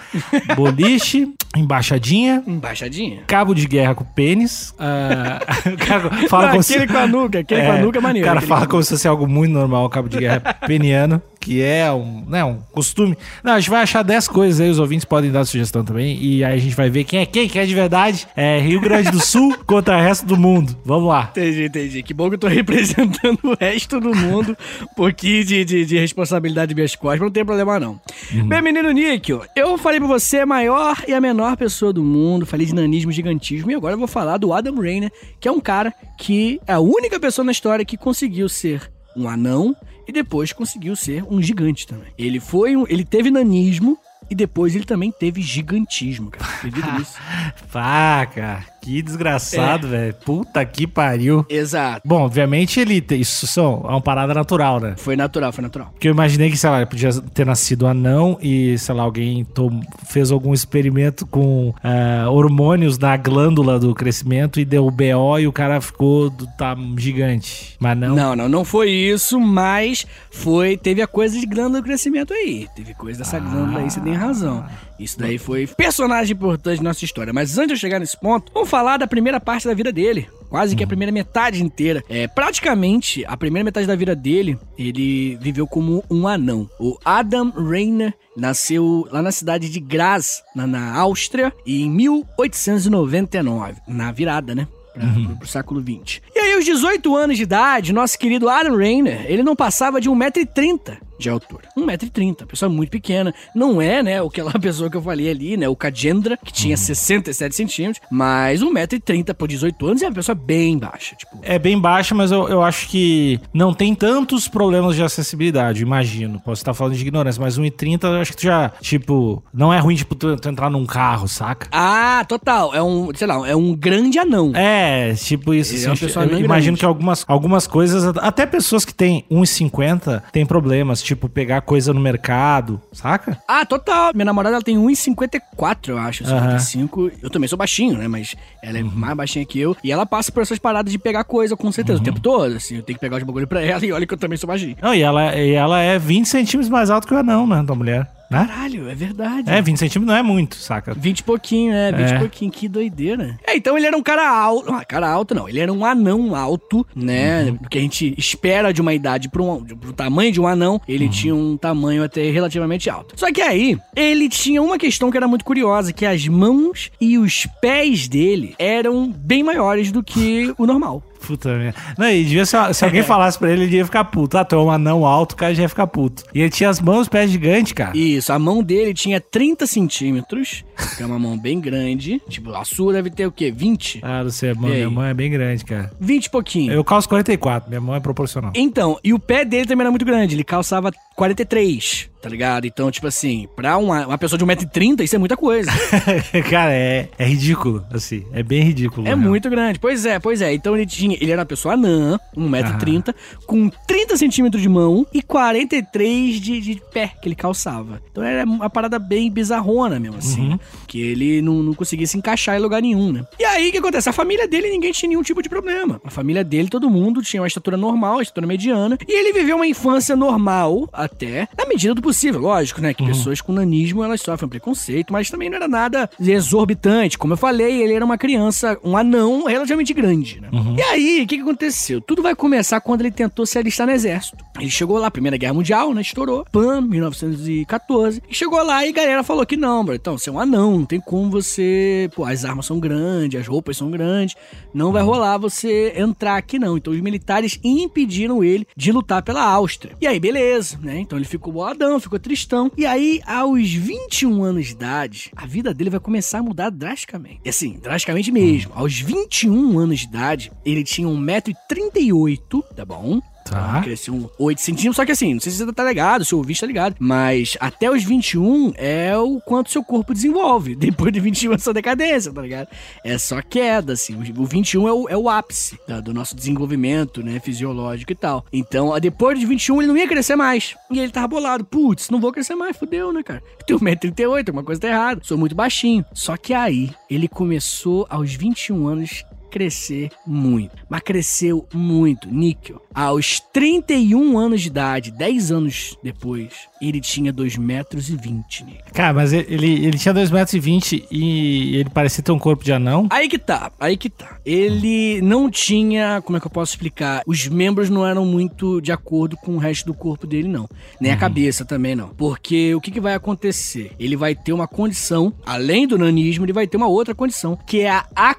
Boliche, 0.54 1.26
embaixadinha, 1.56 2.42
Embaixadinha. 2.46 3.22
cabo 3.26 3.54
de 3.54 3.66
guerra 3.66 3.94
com 3.94 4.04
pênis. 4.04 4.72
o 4.78 5.76
cara 5.86 6.10
fala 6.30 6.42
Não, 6.52 6.60
aquele 6.60 6.62
se... 6.62 6.86
com 6.86 6.96
a 6.98 7.06
nuca, 7.08 7.38
aquele 7.40 7.62
com 7.62 7.72
a 7.72 7.78
nuca 7.78 7.98
é 7.98 8.00
maneiro. 8.00 8.26
O 8.26 8.30
cara 8.30 8.40
fala 8.40 8.62
com- 8.66 8.70
como 8.72 8.82
se 8.84 8.90
fosse 8.90 9.08
algo 9.08 9.26
muito 9.26 9.52
normal, 9.52 9.88
cabo 9.90 10.08
de 10.08 10.18
guerra 10.18 10.40
peniano, 10.66 11.20
que 11.40 11.62
é 11.62 11.90
um, 11.90 12.24
né, 12.28 12.44
um 12.44 12.58
costume. 12.70 13.16
Não, 13.42 13.54
a 13.54 13.58
gente 13.58 13.70
vai 13.70 13.82
achar 13.82 14.02
10 14.02 14.28
coisas 14.28 14.60
aí, 14.60 14.68
os 14.68 14.78
ouvintes 14.78 15.06
podem 15.06 15.32
dar 15.32 15.46
sugestão 15.46 15.82
também. 15.82 16.22
E 16.22 16.44
aí 16.44 16.54
a 16.54 16.58
gente 16.58 16.76
vai 16.76 16.90
ver 16.90 17.04
quem 17.04 17.20
é 17.20 17.26
quem, 17.26 17.48
quem 17.48 17.62
é 17.62 17.66
de 17.66 17.74
verdade. 17.74 18.28
É 18.36 18.60
Rio 18.60 18.80
Grande 18.80 19.10
do 19.10 19.18
Sul 19.18 19.56
contra 19.66 19.96
o 19.96 20.00
resto 20.00 20.26
do 20.26 20.36
mundo. 20.36 20.76
Vamos 20.84 21.08
lá. 21.08 21.30
Entendi, 21.30 21.64
entendi. 21.64 22.02
Que 22.02 22.12
bom 22.12 22.28
que 22.28 22.34
eu 22.34 22.38
tô 22.38 22.46
representando 22.48 23.38
o 23.42 23.56
resto 23.58 23.98
do 23.98 24.14
mundo. 24.14 24.56
Um 24.82 24.94
pouquinho 24.94 25.42
de, 25.44 25.64
de, 25.64 25.84
de 25.86 25.98
responsabilidade 25.98 26.68
de 26.68 26.74
minhas 26.74 26.94
costas, 26.94 27.20
mas 27.20 27.20
não 27.20 27.30
tem 27.30 27.44
problema 27.44 27.80
não. 27.80 27.98
Bem, 28.46 28.60
menino 28.60 28.90
Níquel, 28.90 29.42
eu 29.56 29.78
falei 29.78 29.98
pra 29.98 30.08
você 30.08 30.40
a 30.40 30.46
maior 30.46 31.02
e 31.08 31.14
a 31.14 31.20
menor 31.20 31.56
pessoa 31.56 31.92
do 31.92 32.02
mundo, 32.02 32.44
falei 32.44 32.66
de 32.66 32.74
nanismo, 32.74 33.10
gigantismo, 33.10 33.70
e 33.70 33.74
agora 33.74 33.94
eu 33.94 33.98
vou 33.98 34.06
falar 34.06 34.36
do 34.36 34.52
Adam 34.52 34.74
Rainer, 34.76 35.10
que 35.40 35.48
é 35.48 35.52
um 35.52 35.60
cara 35.60 35.92
que 36.18 36.60
é 36.66 36.74
a 36.74 36.80
única 36.80 37.18
pessoa 37.18 37.44
na 37.44 37.52
história 37.52 37.84
que 37.84 37.96
conseguiu 37.96 38.48
ser 38.48 38.90
um 39.16 39.28
anão 39.28 39.74
e 40.10 40.12
depois 40.12 40.52
conseguiu 40.52 40.96
ser 40.96 41.22
um 41.22 41.40
gigante 41.40 41.86
também. 41.86 42.12
Ele 42.18 42.40
foi 42.40 42.76
um, 42.76 42.84
ele 42.88 43.04
teve 43.04 43.30
nanismo 43.30 43.96
e 44.28 44.34
depois 44.34 44.74
ele 44.74 44.84
também 44.84 45.12
teve 45.12 45.40
gigantismo, 45.40 46.30
cara. 46.30 46.44
Devido 46.64 47.00
isso. 47.00 47.16
Faca, 47.68 48.64
que 48.82 49.02
desgraçado, 49.02 49.86
É. 49.86 49.90
velho. 49.90 50.14
Puta 50.24 50.64
que 50.64 50.86
pariu. 50.86 51.44
Exato. 51.48 52.02
Bom, 52.06 52.22
obviamente 52.22 52.80
ele 52.80 53.04
isso 53.10 53.46
são, 53.46 53.82
é 53.84 53.88
uma 53.90 54.00
parada 54.00 54.32
natural, 54.34 54.80
né? 54.80 54.94
Foi 54.96 55.16
natural, 55.16 55.52
foi 55.52 55.62
natural. 55.62 55.88
Porque 55.92 56.08
eu 56.08 56.12
imaginei 56.12 56.50
que, 56.50 56.56
sei 56.56 56.70
lá, 56.70 56.76
ele 56.78 56.86
podia 56.86 57.10
ter 57.34 57.44
nascido 57.46 57.86
anão 57.86 58.38
e, 58.40 58.76
sei 58.78 58.94
lá, 58.94 59.02
alguém 59.02 59.44
tom- 59.44 59.80
fez 60.06 60.30
algum 60.30 60.52
experimento 60.54 61.26
com 61.26 61.74
ah, 61.82 62.28
hormônios 62.30 62.98
na 62.98 63.16
glândula 63.16 63.78
do 63.78 63.94
crescimento 63.94 64.60
e 64.60 64.64
deu 64.64 64.90
BO 64.90 65.38
e 65.38 65.46
o 65.46 65.52
cara 65.52 65.80
ficou 65.80 66.30
do 66.30 66.46
tá 66.46 66.76
gigante. 66.96 67.76
Mas 67.80 67.96
não. 67.98 68.14
Não, 68.14 68.36
não, 68.36 68.48
não 68.48 68.64
foi 68.64 68.90
isso, 68.90 69.40
mas 69.40 70.06
foi. 70.30 70.76
Teve 70.76 71.02
a 71.02 71.06
coisa 71.06 71.38
de 71.38 71.46
glândula 71.46 71.80
do 71.80 71.84
crescimento 71.84 72.32
aí. 72.32 72.66
Teve 72.76 72.94
coisa 72.94 73.18
dessa 73.20 73.38
glândula 73.38 73.80
aí, 73.80 73.90
você 73.90 74.00
tem 74.00 74.14
razão. 74.14 74.64
Isso 74.98 75.18
daí 75.18 75.38
foi 75.38 75.66
personagem 75.66 76.34
importante 76.34 76.76
da 76.78 76.84
nossa 76.84 77.04
história. 77.04 77.32
Mas 77.32 77.56
antes 77.56 77.68
de 77.68 77.72
eu 77.74 77.78
chegar 77.78 77.98
nesse 77.98 78.18
ponto, 78.20 78.52
vamos 78.52 78.68
falar 78.70 78.98
da 78.98 79.06
primeira 79.06 79.40
parte 79.40 79.66
da 79.66 79.74
vida 79.74 79.92
dele. 79.92 80.28
Quase 80.48 80.74
que 80.74 80.82
a 80.82 80.86
primeira 80.86 81.12
metade 81.12 81.62
inteira. 81.62 82.02
É, 82.08 82.26
praticamente, 82.26 83.24
a 83.26 83.36
primeira 83.36 83.64
metade 83.64 83.86
da 83.86 83.94
vida 83.94 84.16
dele, 84.16 84.58
ele 84.78 85.36
viveu 85.40 85.66
como 85.66 86.02
um 86.10 86.26
anão. 86.26 86.68
O 86.78 86.96
Adam 87.04 87.50
Rainer 87.50 88.14
nasceu 88.36 89.06
lá 89.10 89.22
na 89.22 89.32
cidade 89.32 89.68
de 89.68 89.78
Graz, 89.78 90.42
na, 90.54 90.66
na 90.66 90.96
Áustria, 90.96 91.52
em 91.66 91.90
1899. 91.90 93.80
Na 93.86 94.10
virada, 94.12 94.54
né? 94.54 94.66
Pra, 94.92 95.06
pro, 95.06 95.36
pro 95.36 95.48
século 95.48 95.80
XX. 95.80 96.20
E 96.34 96.38
aí, 96.38 96.54
aos 96.54 96.64
18 96.64 97.14
anos 97.14 97.36
de 97.36 97.44
idade, 97.44 97.92
nosso 97.92 98.18
querido 98.18 98.48
Adam 98.48 98.76
Rainer, 98.76 99.24
ele 99.28 99.42
não 99.42 99.54
passava 99.54 100.00
de 100.00 100.08
1,30m. 100.10 100.98
De 101.20 101.30
altura. 101.30 101.68
1,30m, 101.76 102.46
pessoa 102.46 102.68
muito 102.68 102.90
pequena. 102.90 103.34
Não 103.54 103.80
é, 103.80 104.02
né, 104.02 104.20
aquela 104.24 104.52
pessoa 104.58 104.90
que 104.90 104.96
eu 104.96 105.02
falei 105.02 105.30
ali, 105.30 105.56
né, 105.56 105.68
o 105.68 105.76
Kajendra, 105.76 106.36
que 106.36 106.52
tinha 106.52 106.76
67 106.76 107.54
centímetros, 107.54 108.02
mas 108.10 108.62
1,30m 108.62 109.34
por 109.34 109.48
18 109.48 109.86
anos 109.86 110.02
é 110.02 110.06
uma 110.06 110.14
pessoa 110.14 110.34
bem 110.34 110.78
baixa, 110.78 111.14
tipo... 111.16 111.38
É 111.42 111.58
bem 111.58 111.78
baixa, 111.78 112.14
mas 112.14 112.30
eu, 112.30 112.48
eu 112.48 112.62
acho 112.62 112.88
que 112.88 113.38
não 113.52 113.72
tem 113.72 113.94
tantos 113.94 114.48
problemas 114.48 114.96
de 114.96 115.02
acessibilidade, 115.02 115.82
imagino. 115.82 116.40
Posso 116.40 116.60
estar 116.60 116.74
falando 116.74 116.94
de 116.94 117.02
ignorância, 117.02 117.40
mas 117.40 117.58
1,30 117.58 118.04
eu 118.04 118.20
acho 118.20 118.32
que 118.32 118.38
tu 118.38 118.42
já, 118.44 118.72
tipo, 118.80 119.42
não 119.52 119.72
é 119.72 119.78
ruim, 119.78 119.94
tipo, 119.94 120.14
tu, 120.14 120.36
tu 120.36 120.48
entrar 120.48 120.70
num 120.70 120.86
carro, 120.86 121.28
saca? 121.28 121.68
Ah, 121.70 122.24
total. 122.26 122.74
É 122.74 122.82
um, 122.82 123.10
sei 123.14 123.26
lá, 123.26 123.48
é 123.48 123.54
um 123.54 123.74
grande 123.74 124.18
anão. 124.18 124.52
É, 124.54 125.14
tipo 125.14 125.54
isso. 125.54 125.74
Assim, 125.74 125.86
é 125.86 125.88
uma 125.90 125.96
pessoa 125.96 126.24
eu 126.24 126.38
imagino 126.38 126.48
grande. 126.48 126.80
que 126.80 126.84
algumas, 126.84 127.24
algumas 127.26 127.66
coisas, 127.66 128.16
até 128.18 128.46
pessoas 128.46 128.84
que 128.84 128.94
têm 128.94 129.24
1,50 129.30 130.22
têm 130.32 130.46
problemas, 130.46 131.02
tipo 131.10 131.28
pegar 131.28 131.60
coisa 131.62 131.92
no 131.92 132.00
mercado, 132.00 132.80
saca? 132.92 133.38
Ah, 133.46 133.64
total. 133.66 134.12
Minha 134.14 134.26
namorada 134.26 134.56
ela 134.56 134.64
tem 134.64 134.76
1,54, 134.76 135.88
eu 135.88 135.98
acho. 135.98 136.24
Aham. 136.24 136.58
55. 136.58 137.10
Eu 137.22 137.30
também 137.30 137.48
sou 137.48 137.58
baixinho, 137.58 137.98
né? 137.98 138.06
Mas 138.08 138.36
ela 138.62 138.78
é 138.78 138.82
mais 138.82 139.16
baixinha 139.16 139.44
que 139.44 139.58
eu. 139.58 139.76
E 139.82 139.90
ela 139.90 140.06
passa 140.06 140.30
por 140.30 140.42
essas 140.42 140.58
paradas 140.58 140.92
de 140.92 140.98
pegar 140.98 141.24
coisa, 141.24 141.56
com 141.56 141.70
certeza, 141.72 142.00
o 142.00 142.04
tempo 142.04 142.20
todo. 142.20 142.56
Assim, 142.56 142.76
eu 142.76 142.82
tenho 142.82 142.96
que 142.96 143.00
pegar 143.00 143.16
os 143.16 143.22
bagulho 143.22 143.46
pra 143.46 143.62
ela 143.62 143.84
e 143.84 143.92
olha 143.92 144.06
que 144.06 144.14
eu 144.14 144.18
também 144.18 144.38
sou 144.38 144.46
baixinho. 144.46 144.76
Não, 144.80 144.94
e 144.94 145.02
ela, 145.02 145.34
e 145.36 145.52
ela 145.52 145.80
é 145.80 145.98
20 145.98 146.26
centímetros 146.26 146.70
mais 146.70 146.90
alto 146.90 147.06
que 147.06 147.14
o 147.14 147.18
anão, 147.18 147.46
né, 147.46 147.62
da 147.62 147.74
mulher, 147.74 148.08
né? 148.30 148.46
Caralho, 148.46 148.88
é 148.88 148.94
verdade. 148.94 149.50
É, 149.50 149.60
20 149.60 149.76
centímetros 149.78 150.06
não 150.06 150.14
é 150.14 150.22
muito, 150.22 150.54
saca? 150.56 150.94
20 150.94 151.18
e 151.18 151.22
pouquinho, 151.24 151.72
é, 151.72 151.90
20 151.92 152.10
e 152.10 152.14
É. 152.14 152.18
pouquinho, 152.18 152.50
que 152.50 152.68
doideira. 152.68 153.38
É, 153.46 153.56
então 153.56 153.76
ele 153.76 153.86
era 153.86 153.96
um 153.96 154.02
cara 154.02 154.28
alto. 154.30 154.72
Ah, 154.72 154.84
cara 154.84 155.08
alto 155.10 155.34
não, 155.34 155.48
ele 155.48 155.58
era 155.60 155.72
um 155.72 155.84
anão 155.84 156.34
alto, 156.34 156.86
né? 156.94 157.44
Uhum. 157.50 157.58
O 157.64 157.68
que 157.68 157.78
a 157.78 157.80
gente 157.80 158.14
espera 158.16 158.72
de 158.72 158.80
uma 158.80 158.94
idade 158.94 159.28
pro, 159.28 159.44
um, 159.44 159.64
pro 159.64 159.92
tamanho 159.92 160.30
de 160.32 160.40
um 160.40 160.46
anão, 160.46 160.80
ele 160.88 161.06
Uhum. 161.06 161.10
tinha 161.10 161.34
um 161.34 161.56
tamanho 161.56 162.04
até 162.04 162.30
relativamente 162.30 162.88
alto. 162.88 163.14
Só 163.18 163.32
que 163.32 163.40
aí, 163.42 163.76
ele 163.96 164.28
tinha 164.28 164.62
uma 164.62 164.78
questão 164.78 165.10
que 165.10 165.16
era 165.16 165.26
muito 165.26 165.44
curiosa, 165.44 165.92
que 165.92 166.06
as 166.06 166.26
mãos 166.28 166.90
e 167.00 167.18
os 167.18 167.46
pés 167.60 168.06
dele 168.06 168.54
eram 168.58 169.10
bem 169.10 169.42
maiores 169.42 169.90
do 169.90 170.02
que 170.02 170.54
o 170.56 170.66
normal. 170.66 171.02
Puta 171.26 171.56
merda. 171.56 171.78
Não, 171.98 172.08
e 172.08 172.24
devia 172.24 172.46
ser, 172.46 172.74
se 172.74 172.84
alguém 172.84 173.02
falasse 173.04 173.38
pra 173.38 173.50
ele, 173.50 173.64
ele 173.64 173.76
ia 173.76 173.84
ficar 173.84 174.04
puto. 174.04 174.36
Ah, 174.38 174.44
tu 174.44 174.54
é 174.54 174.58
um 174.58 174.70
anão 174.70 175.04
alto, 175.04 175.32
o 175.32 175.36
cara 175.36 175.54
já 175.54 175.62
ia 175.62 175.68
ficar 175.68 175.86
puto. 175.86 176.24
E 176.34 176.40
ele 176.40 176.50
tinha 176.50 176.68
as 176.68 176.80
mãos 176.80 176.98
e 176.98 177.02
os 177.02 177.08
pés 177.08 177.30
gigantes, 177.30 177.72
cara. 177.72 177.96
Isso, 177.96 178.32
a 178.32 178.38
mão 178.38 178.62
dele 178.62 178.94
tinha 178.94 179.20
30 179.20 179.66
centímetros, 179.66 180.64
que 180.96 181.02
é 181.02 181.06
uma 181.06 181.18
mão 181.18 181.38
bem 181.38 181.60
grande. 181.60 182.20
Tipo, 182.28 182.54
a 182.54 182.64
sua 182.64 182.92
deve 182.92 183.10
ter 183.10 183.26
o 183.26 183.32
quê? 183.32 183.50
20? 183.50 184.00
Ah, 184.02 184.22
não 184.24 184.30
sei, 184.30 184.50
aí? 184.50 184.56
minha 184.56 184.90
mão 184.90 185.04
é 185.04 185.14
bem 185.14 185.30
grande, 185.30 185.64
cara. 185.64 185.90
20 186.00 186.26
e 186.26 186.30
pouquinho. 186.30 186.72
Eu 186.72 186.84
calço 186.84 187.08
44, 187.08 187.68
minha 187.68 187.80
mão 187.80 187.94
é 187.94 188.00
proporcional. 188.00 188.52
Então, 188.54 188.98
e 189.02 189.12
o 189.12 189.18
pé 189.18 189.44
dele 189.44 189.66
também 189.66 189.82
era 189.82 189.90
muito 189.90 190.04
grande, 190.04 190.34
ele 190.34 190.44
calçava 190.44 190.90
43, 191.16 192.08
tá 192.20 192.28
ligado? 192.28 192.66
Então, 192.66 192.90
tipo 192.90 193.06
assim, 193.06 193.48
pra 193.56 193.76
uma, 193.78 194.06
uma 194.06 194.18
pessoa 194.18 194.38
de 194.38 194.44
1,30m, 194.44 195.02
isso 195.02 195.16
é 195.16 195.18
muita 195.18 195.36
coisa. 195.36 195.70
cara, 196.50 196.72
é, 196.72 197.08
é 197.18 197.24
ridículo, 197.24 197.84
assim. 197.92 198.24
É 198.32 198.42
bem 198.42 198.62
ridículo. 198.62 199.06
é 199.08 199.14
muito 199.14 199.48
grande. 199.48 199.78
Pois 199.78 200.04
é, 200.04 200.18
pois 200.18 200.42
é. 200.42 200.52
Então 200.52 200.76
ele 200.76 200.86
tinha. 200.86 201.16
Ele 201.20 201.30
era 201.30 201.40
uma 201.40 201.46
pessoa 201.46 201.74
anã, 201.74 202.18
1,30m, 202.36 203.14
com 203.46 203.68
30 203.86 204.16
centímetros 204.16 204.62
de 204.62 204.68
mão 204.68 205.06
e 205.12 205.22
43 205.22 206.40
de, 206.40 206.60
de 206.60 206.82
pé 206.92 207.12
que 207.20 207.28
ele 207.28 207.34
calçava. 207.34 208.00
Então 208.10 208.22
era 208.22 208.44
uma 208.44 208.68
parada 208.68 208.98
bem 208.98 209.30
bizarrona 209.30 209.98
mesmo, 209.98 210.18
assim. 210.18 210.58
Que 210.86 211.00
ele 211.00 211.40
não, 211.40 211.62
não 211.62 211.74
conseguia 211.74 212.06
se 212.06 212.18
encaixar 212.18 212.56
em 212.56 212.60
lugar 212.60 212.82
nenhum, 212.82 213.12
né? 213.12 213.24
E 213.38 213.44
aí 213.44 213.68
o 213.68 213.72
que 213.72 213.78
acontece? 213.78 214.08
A 214.08 214.12
família 214.12 214.46
dele, 214.46 214.70
ninguém 214.70 214.92
tinha 214.92 215.08
nenhum 215.08 215.22
tipo 215.22 215.42
de 215.42 215.48
problema. 215.48 216.00
A 216.04 216.10
família 216.10 216.44
dele, 216.44 216.68
todo 216.68 216.90
mundo 216.90 217.22
tinha 217.22 217.40
uma 217.40 217.48
estatura 217.48 217.76
normal, 217.76 218.14
uma 218.16 218.22
estatura 218.22 218.46
mediana. 218.46 218.98
E 219.08 219.12
ele 219.12 219.32
viveu 219.32 219.56
uma 219.56 219.66
infância 219.66 220.14
normal, 220.16 220.88
até, 220.92 221.48
na 221.56 221.66
medida 221.66 221.94
do 221.94 222.02
possível, 222.02 222.09
lógico, 222.38 222.80
né? 222.80 222.94
Que 222.94 223.04
pessoas 223.04 223.40
com 223.40 223.52
nanismo, 223.52 224.02
elas 224.02 224.20
sofrem 224.20 224.48
preconceito, 224.48 225.12
mas 225.12 225.30
também 225.30 225.48
não 225.48 225.56
era 225.56 225.68
nada 225.68 226.10
exorbitante. 226.20 227.18
Como 227.18 227.32
eu 227.32 227.36
falei, 227.36 227.82
ele 227.82 227.94
era 227.94 228.04
uma 228.04 228.18
criança, 228.18 228.78
um 228.84 228.96
anão 228.96 229.44
relativamente 229.44 229.92
grande, 229.92 230.40
né? 230.40 230.48
E 230.76 230.82
aí, 230.82 231.22
o 231.22 231.26
que, 231.26 231.36
que 231.36 231.42
aconteceu? 231.42 232.00
Tudo 232.00 232.22
vai 232.22 232.34
começar 232.34 232.80
quando 232.80 233.02
ele 233.02 233.10
tentou 233.10 233.46
se 233.46 233.58
alistar 233.58 233.86
no 233.86 233.92
exército. 233.92 234.44
Ele 234.58 234.70
chegou 234.70 234.98
lá, 234.98 235.10
Primeira 235.10 235.36
Guerra 235.36 235.54
Mundial, 235.54 235.94
né? 235.94 236.00
Estourou. 236.00 236.44
Pam, 236.50 236.80
1914. 236.82 238.22
E 238.28 238.34
chegou 238.34 238.62
lá 238.62 238.84
e 238.84 238.90
a 238.90 238.92
galera 238.92 239.22
falou 239.22 239.46
que 239.46 239.56
não, 239.56 239.84
bro. 239.84 239.94
Então, 239.94 240.18
você 240.18 240.28
é 240.28 240.32
um 240.32 240.38
anão, 240.40 240.78
não 240.78 240.84
tem 240.84 241.00
como 241.00 241.30
você. 241.30 242.10
Pô, 242.14 242.24
as 242.24 242.44
armas 242.44 242.66
são 242.66 242.78
grandes, 242.78 243.40
as 243.40 243.46
roupas 243.46 243.76
são 243.76 243.90
grandes. 243.90 244.36
Não 244.74 244.92
vai 244.92 245.02
rolar 245.02 245.38
você 245.38 245.92
entrar 245.96 246.36
aqui, 246.36 246.58
não. 246.58 246.76
Então, 246.76 246.92
os 246.92 247.00
militares 247.00 247.58
impediram 247.62 248.42
ele 248.42 248.66
de 248.76 248.92
lutar 248.92 249.22
pela 249.22 249.42
Áustria. 249.42 249.94
E 250.00 250.06
aí, 250.06 250.18
beleza, 250.18 250.78
né? 250.82 250.98
Então, 250.98 251.18
ele 251.18 251.26
ficou 251.26 251.52
boladão, 251.52 251.99
ficou 252.00 252.18
tristão. 252.18 252.70
E 252.76 252.86
aí, 252.86 253.20
aos 253.26 253.70
21 253.70 254.42
anos 254.42 254.66
de 254.66 254.72
idade, 254.72 255.30
a 255.36 255.46
vida 255.46 255.72
dele 255.74 255.90
vai 255.90 256.00
começar 256.00 256.38
a 256.38 256.42
mudar 256.42 256.70
drasticamente. 256.70 257.40
E 257.44 257.48
assim, 257.48 257.78
drasticamente 257.78 258.30
mesmo. 258.30 258.72
Aos 258.74 258.98
21 258.98 259.78
anos 259.78 260.00
de 260.00 260.06
idade, 260.06 260.52
ele 260.64 260.82
tinha 260.82 261.08
1,38m, 261.08 262.62
tá 262.74 262.84
bom? 262.84 263.20
Tá. 263.50 263.80
Cresceu 263.82 264.14
um 264.14 264.28
8 264.38 264.60
centímetros, 264.60 264.96
só 264.96 265.04
que 265.04 265.10
assim, 265.10 265.34
não 265.34 265.40
sei 265.40 265.50
se 265.50 265.58
você 265.58 265.72
tá 265.72 265.84
ligado, 265.84 266.24
se 266.24 266.32
o 266.32 266.38
ouvinte 266.38 266.60
tá 266.60 266.66
ligado, 266.68 266.94
mas 267.00 267.56
até 267.58 267.90
os 267.90 268.04
21 268.04 268.72
é 268.76 269.16
o 269.16 269.40
quanto 269.40 269.72
seu 269.72 269.82
corpo 269.82 270.14
desenvolve. 270.14 270.76
Depois 270.78 271.12
de 271.12 271.18
21 271.18 271.54
é 271.54 271.58
só 271.58 271.72
decadência, 271.72 272.32
tá 272.32 272.40
ligado? 272.40 272.68
É 273.02 273.18
só 273.18 273.42
queda, 273.42 273.94
assim. 273.94 274.14
O 274.14 274.44
21 274.44 274.86
é 274.86 274.92
o, 274.92 275.08
é 275.08 275.16
o 275.16 275.28
ápice 275.28 275.76
tá, 275.84 275.98
do 275.98 276.14
nosso 276.14 276.36
desenvolvimento, 276.36 277.24
né, 277.24 277.40
fisiológico 277.40 278.12
e 278.12 278.14
tal. 278.14 278.44
Então, 278.52 278.98
depois 279.00 279.38
de 279.38 279.44
21 279.46 279.82
ele 279.82 279.88
não 279.88 279.96
ia 279.96 280.06
crescer 280.06 280.36
mais. 280.36 280.76
E 280.88 281.00
ele 281.00 281.10
tava 281.10 281.26
bolado. 281.26 281.64
Putz, 281.64 282.08
não 282.08 282.20
vou 282.20 282.32
crescer 282.32 282.54
mais, 282.54 282.76
fudeu, 282.76 283.12
né, 283.12 283.22
cara? 283.24 283.42
Eu 283.68 283.78
tenho 283.78 283.80
1,38m, 283.80 284.48
alguma 284.48 284.62
coisa 284.62 284.80
tá 284.80 284.88
errada. 284.88 285.20
Sou 285.24 285.36
muito 285.36 285.56
baixinho. 285.56 286.04
Só 286.14 286.36
que 286.36 286.54
aí, 286.54 286.90
ele 287.08 287.26
começou 287.26 288.06
aos 288.08 288.32
21 288.32 288.86
anos 288.86 289.24
crescer 289.50 290.10
muito. 290.26 290.76
Mas 290.88 291.00
cresceu 291.00 291.66
muito. 291.74 292.28
Níquel. 292.28 292.80
Aos 292.94 293.40
31 293.52 294.38
anos 294.38 294.62
de 294.62 294.68
idade, 294.68 295.10
10 295.10 295.52
anos 295.52 295.96
depois, 296.02 296.68
ele 296.80 297.00
tinha 297.00 297.32
2 297.32 297.56
metros 297.56 298.08
e 298.08 298.16
20, 298.16 298.64
Níquel. 298.64 298.84
Cara, 298.92 299.12
mas 299.12 299.32
ele, 299.32 299.84
ele 299.84 299.98
tinha 299.98 300.14
2,20 300.14 300.32
metros 300.32 301.06
e 301.10 301.76
ele 301.76 301.90
parecia 301.90 302.22
ter 302.22 302.32
um 302.32 302.38
corpo 302.38 302.64
de 302.64 302.72
anão. 302.72 303.06
Aí 303.10 303.28
que 303.28 303.38
tá, 303.38 303.70
aí 303.78 303.96
que 303.96 304.10
tá. 304.10 304.38
Ele 304.44 305.20
não 305.22 305.50
tinha, 305.50 306.20
como 306.22 306.36
é 306.36 306.40
que 306.40 306.46
eu 306.46 306.50
posso 306.50 306.72
explicar? 306.72 307.22
Os 307.26 307.46
membros 307.48 307.90
não 307.90 308.06
eram 308.06 308.24
muito 308.24 308.80
de 308.80 308.92
acordo 308.92 309.36
com 309.36 309.52
o 309.52 309.58
resto 309.58 309.86
do 309.86 309.94
corpo 309.94 310.26
dele, 310.26 310.48
não. 310.48 310.68
Nem 311.00 311.12
a 311.12 311.16
cabeça 311.16 311.64
também, 311.64 311.94
não. 311.94 312.08
Porque 312.08 312.74
o 312.74 312.80
que, 312.80 312.90
que 312.90 313.00
vai 313.00 313.14
acontecer? 313.14 313.92
Ele 313.98 314.16
vai 314.16 314.34
ter 314.34 314.52
uma 314.52 314.66
condição, 314.66 315.32
além 315.44 315.86
do 315.86 315.98
nanismo, 315.98 316.44
ele 316.44 316.52
vai 316.52 316.66
ter 316.66 316.76
uma 316.76 316.88
outra 316.88 317.14
condição, 317.14 317.58
que 317.66 317.80
é 317.80 317.90
a 317.90 318.34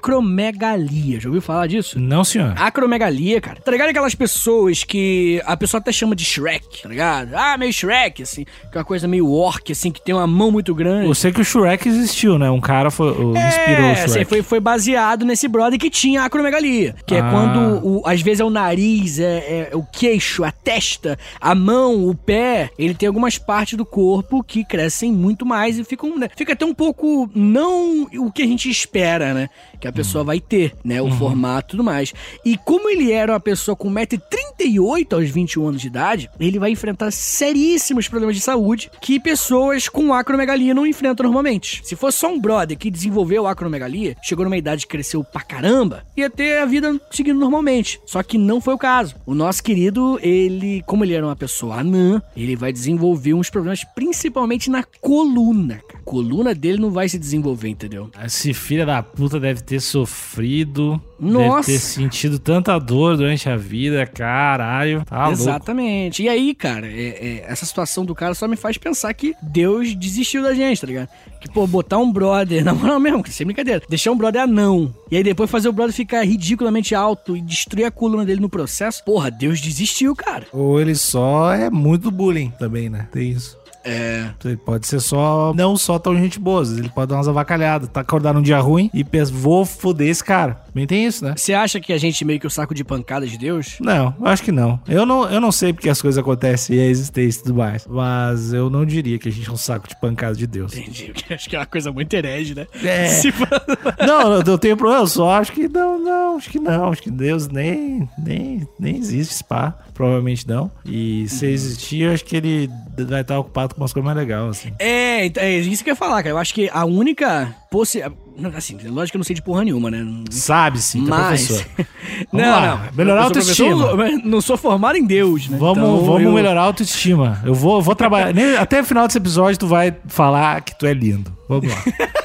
acromegalia. 1.02 1.20
Já 1.20 1.28
ouviu 1.28 1.42
falar 1.42 1.66
disso? 1.66 1.98
Não, 1.98 2.24
senhor. 2.24 2.54
Acromegalia, 2.56 3.40
cara. 3.40 3.60
Tá 3.60 3.70
ligado 3.70 3.88
aquelas 3.90 4.14
pessoas 4.14 4.84
que 4.84 5.40
a 5.44 5.56
pessoa 5.56 5.80
até 5.80 5.92
chama 5.92 6.14
de 6.14 6.24
Shrek, 6.24 6.82
tá 6.82 6.88
ligado? 6.88 7.34
Ah, 7.34 7.56
meio 7.58 7.72
Shrek, 7.72 8.22
assim. 8.22 8.44
Que 8.44 8.76
é 8.76 8.78
uma 8.78 8.84
coisa 8.84 9.08
meio 9.08 9.30
orc, 9.30 9.70
assim, 9.72 9.90
que 9.90 10.00
tem 10.02 10.14
uma 10.14 10.26
mão 10.26 10.50
muito 10.50 10.74
grande. 10.74 11.06
Eu 11.06 11.14
sei 11.14 11.32
que 11.32 11.40
o 11.40 11.44
Shrek 11.44 11.88
existiu, 11.88 12.38
né? 12.38 12.50
Um 12.50 12.60
cara 12.60 12.90
foi, 12.90 13.08
o- 13.10 13.36
inspirou 13.36 13.84
o 13.86 13.90
É, 13.90 13.94
Shrek. 13.96 14.10
assim, 14.10 14.24
foi, 14.24 14.42
foi 14.42 14.60
baseado 14.60 15.24
nesse 15.24 15.48
brother 15.48 15.78
que 15.78 15.90
tinha 15.90 16.22
acromegalia. 16.24 16.94
Que 17.06 17.14
é 17.16 17.20
Ah. 17.20 17.30
quando, 17.30 17.86
o- 17.86 18.02
às 18.06 18.20
vezes, 18.22 18.40
é 18.40 18.44
o 18.44 18.50
nariz, 18.50 19.18
é, 19.18 19.68
é 19.72 19.76
o 19.76 19.82
queixo, 19.82 20.44
a 20.44 20.50
testa, 20.52 21.18
a 21.40 21.54
mão, 21.54 22.06
o 22.08 22.14
pé. 22.14 22.70
Ele 22.78 22.94
tem 22.94 23.06
algumas 23.06 23.38
partes 23.38 23.76
do 23.76 23.84
corpo 23.84 24.42
que 24.42 24.64
crescem 24.64 25.12
muito 25.12 25.44
mais 25.46 25.78
e 25.78 25.84
ficam, 25.84 26.18
né, 26.18 26.28
fica 26.36 26.52
até 26.52 26.64
um 26.64 26.74
pouco 26.74 27.30
não 27.34 28.06
o 28.18 28.30
que 28.30 28.42
a 28.42 28.46
gente 28.46 28.68
espera, 28.70 29.32
né? 29.34 29.48
Que 29.80 29.88
a 29.88 29.92
pessoa 29.92 30.22
vai 30.24 30.40
ter, 30.40 30.74
né? 30.84 30.91
O 31.00 31.10
formato 31.12 31.68
e 31.68 31.70
tudo 31.70 31.84
mais. 31.84 32.12
E 32.44 32.56
como 32.56 32.88
ele 32.88 33.12
era 33.12 33.32
uma 33.32 33.40
pessoa 33.40 33.76
com 33.76 33.90
1,38m 33.90 35.14
aos 35.14 35.30
21 35.30 35.68
anos 35.68 35.80
de 35.80 35.86
idade, 35.86 36.30
ele 36.38 36.58
vai 36.58 36.70
enfrentar 36.70 37.10
seríssimos 37.10 38.08
problemas 38.08 38.36
de 38.36 38.42
saúde 38.42 38.90
que 39.00 39.20
pessoas 39.20 39.88
com 39.88 40.12
acromegalia 40.12 40.74
não 40.74 40.86
enfrentam 40.86 41.24
normalmente. 41.24 41.80
Se 41.84 41.96
fosse 41.96 42.18
só 42.18 42.32
um 42.32 42.40
brother 42.40 42.76
que 42.76 42.90
desenvolveu 42.90 43.46
acromegalia, 43.46 44.16
chegou 44.22 44.44
numa 44.44 44.56
idade 44.56 44.86
que 44.86 44.92
cresceu 44.92 45.22
pra 45.24 45.42
caramba, 45.42 46.04
ia 46.16 46.28
ter 46.28 46.58
a 46.58 46.64
vida 46.64 47.00
seguindo 47.10 47.38
normalmente. 47.38 48.00
Só 48.06 48.22
que 48.22 48.38
não 48.38 48.60
foi 48.60 48.74
o 48.74 48.78
caso. 48.78 49.14
O 49.26 49.34
nosso 49.34 49.62
querido, 49.62 50.18
ele, 50.22 50.82
como 50.86 51.04
ele 51.04 51.14
era 51.14 51.26
uma 51.26 51.36
pessoa 51.36 51.80
anã, 51.80 52.20
ele 52.36 52.56
vai 52.56 52.72
desenvolver 52.72 53.34
uns 53.34 53.50
problemas 53.50 53.84
principalmente 53.94 54.70
na 54.70 54.82
coluna. 55.00 55.80
A 55.94 55.98
coluna 55.98 56.54
dele 56.54 56.78
não 56.78 56.90
vai 56.90 57.08
se 57.08 57.18
desenvolver, 57.18 57.68
entendeu? 57.68 58.10
Esse 58.24 58.52
filho 58.52 58.86
da 58.86 59.02
puta 59.02 59.38
deve 59.38 59.62
ter 59.62 59.80
sofrido 59.80 60.81
Nossa. 61.18 61.68
Deve 61.70 61.78
ter 61.78 61.78
sentido 61.78 62.38
tanta 62.38 62.78
dor 62.78 63.16
durante 63.16 63.48
a 63.48 63.56
vida, 63.56 64.04
caralho. 64.06 65.04
Tá 65.04 65.26
louco. 65.26 65.32
Exatamente. 65.42 66.22
E 66.22 66.28
aí, 66.28 66.54
cara, 66.54 66.86
é- 66.86 67.40
é, 67.42 67.44
essa 67.48 67.64
situação 67.64 68.04
do 68.04 68.14
cara 68.14 68.34
só 68.34 68.48
me 68.48 68.56
faz 68.56 68.76
pensar 68.76 69.12
que 69.14 69.34
Deus 69.42 69.94
desistiu 69.94 70.42
da 70.42 70.52
gente, 70.54 70.80
tá 70.80 70.86
ligado? 70.86 71.08
Que, 71.40 71.48
pô, 71.50 71.66
botar 71.66 71.98
um 71.98 72.10
brother, 72.12 72.62
na 72.64 72.74
moral 72.74 72.98
mesmo, 72.98 73.22
sem 73.28 73.46
brincadeira, 73.46 73.82
deixar 73.88 74.10
um 74.12 74.16
brother 74.16 74.42
anão, 74.42 74.92
e 75.10 75.16
aí 75.16 75.22
depois 75.22 75.50
fazer 75.50 75.68
o 75.68 75.72
brother 75.72 75.94
ficar 75.94 76.22
ridiculamente 76.24 76.94
alto 76.94 77.36
e 77.36 77.40
destruir 77.40 77.84
a 77.84 77.90
coluna 77.90 78.24
dele 78.24 78.40
no 78.40 78.48
processo, 78.48 79.04
porra, 79.04 79.30
Deus 79.30 79.60
desistiu, 79.60 80.14
cara. 80.16 80.46
Ou 80.52 80.80
ele 80.80 80.94
só 80.94 81.52
é 81.52 81.70
muito 81.70 82.10
bullying 82.10 82.52
também, 82.58 82.88
né? 82.88 83.08
Tem 83.12 83.30
isso. 83.30 83.56
É. 83.84 84.30
Ele 84.44 84.56
pode 84.56 84.86
ser 84.86 85.00
só. 85.00 85.52
Não 85.54 85.76
só 85.76 85.98
tão 85.98 86.16
gente 86.16 86.38
boa. 86.38 86.62
Ele 86.62 86.88
pode 86.88 87.08
dar 87.10 87.16
umas 87.16 87.28
avacalhadas. 87.28 87.88
Tá 87.88 88.00
acordar 88.00 88.34
num 88.34 88.42
dia 88.42 88.58
ruim 88.60 88.90
e 88.92 89.02
pensa, 89.02 89.32
vou 89.32 89.64
foder 89.64 90.08
esse 90.08 90.22
cara. 90.22 90.54
Também 90.66 90.86
tem 90.86 91.06
isso, 91.06 91.24
né? 91.24 91.34
Você 91.36 91.52
acha 91.52 91.80
que 91.80 91.92
a 91.92 91.98
gente 91.98 92.24
meio 92.24 92.38
que 92.38 92.46
o 92.46 92.50
saco 92.50 92.74
de 92.74 92.84
pancada 92.84 93.26
de 93.26 93.38
Deus? 93.38 93.76
Não, 93.80 94.14
acho 94.22 94.42
que 94.42 94.52
não. 94.52 94.80
Eu 94.86 95.04
não, 95.04 95.28
eu 95.30 95.40
não 95.40 95.52
sei 95.52 95.72
porque 95.72 95.88
as 95.88 96.00
coisas 96.00 96.18
acontecem 96.18 96.76
e 96.76 96.80
a 96.80 96.86
existência 96.86 97.40
e 97.40 97.42
tudo 97.44 97.56
mais. 97.56 97.86
Mas 97.86 98.52
eu 98.52 98.70
não 98.70 98.84
diria 98.84 99.18
que 99.18 99.28
a 99.28 99.32
gente 99.32 99.48
é 99.48 99.52
um 99.52 99.56
saco 99.56 99.88
de 99.88 99.98
pancada 100.00 100.34
de 100.34 100.46
Deus. 100.46 100.76
Entendi. 100.76 101.12
Acho 101.30 101.48
que 101.48 101.56
é 101.56 101.58
uma 101.58 101.66
coisa 101.66 101.90
muito 101.92 102.12
herege, 102.14 102.54
né? 102.54 102.66
É. 102.82 103.08
Se 103.22 103.32
Não, 104.06 104.40
eu 104.40 104.58
tenho 104.58 104.76
problema, 104.76 105.02
eu 105.02 105.06
só 105.06 105.32
acho 105.32 105.52
que 105.52 105.68
não, 105.68 105.98
não, 105.98 106.36
acho 106.36 106.50
que 106.50 106.58
não, 106.58 106.90
acho 106.90 107.02
que 107.02 107.10
Deus 107.10 107.48
nem, 107.48 108.08
nem, 108.18 108.66
nem 108.78 108.96
existe, 108.96 109.34
spa, 109.34 109.76
provavelmente 109.94 110.46
não. 110.48 110.70
E 110.84 111.28
se 111.28 111.46
existir, 111.46 112.02
eu 112.02 112.12
acho 112.12 112.24
que 112.24 112.36
ele 112.36 112.70
vai 113.08 113.20
estar 113.22 113.38
ocupado 113.38 113.74
com 113.74 113.80
umas 113.80 113.92
coisas 113.92 114.04
mais 114.06 114.16
legais, 114.16 114.48
assim. 114.50 114.72
É, 114.78 115.26
então, 115.26 115.42
é 115.42 115.58
isso 115.58 115.82
que 115.82 115.90
eu 115.90 115.92
ia 115.92 115.96
falar, 115.96 116.22
cara. 116.22 116.30
Eu 116.30 116.38
acho 116.38 116.52
que 116.54 116.68
a 116.72 116.84
única 116.84 117.54
possibilidade. 117.70 118.22
Assim, 118.56 118.78
lógico 118.88 119.12
que 119.12 119.16
eu 119.16 119.18
não 119.18 119.24
sei 119.24 119.36
de 119.36 119.42
porra 119.42 119.62
nenhuma, 119.62 119.90
né? 119.90 120.04
Sabe 120.30 120.80
sim, 120.80 121.04
tá 121.04 121.10
Mas. 121.16 121.46
professor. 121.46 121.86
não, 122.32 122.40
lá, 122.50 122.76
não. 122.86 122.96
melhorar 122.96 123.20
a 123.20 123.24
autoestima. 123.24 123.92
Não 124.24 124.40
sou 124.40 124.56
formado 124.56 124.96
em 124.96 125.04
Deus, 125.04 125.48
né? 125.48 125.58
Vamos, 125.58 125.78
Então, 125.78 126.04
vamos 126.04 126.22
eu- 126.22 126.32
melhorar 126.32 126.62
a 126.62 126.64
autoestima. 126.64 127.40
Eu 127.44 127.54
vou, 127.54 127.82
vou 127.82 127.94
trabalhar. 127.94 128.32
Até 128.58 128.80
o 128.80 128.84
final 128.84 129.06
desse 129.06 129.18
episódio, 129.18 129.58
tu 129.58 129.66
vai 129.66 129.94
falar 130.08 130.62
que 130.62 130.74
tu 130.78 130.86
é 130.86 130.94
lindo. 130.94 131.30
Vamos 131.48 131.68
lá. 131.70 131.82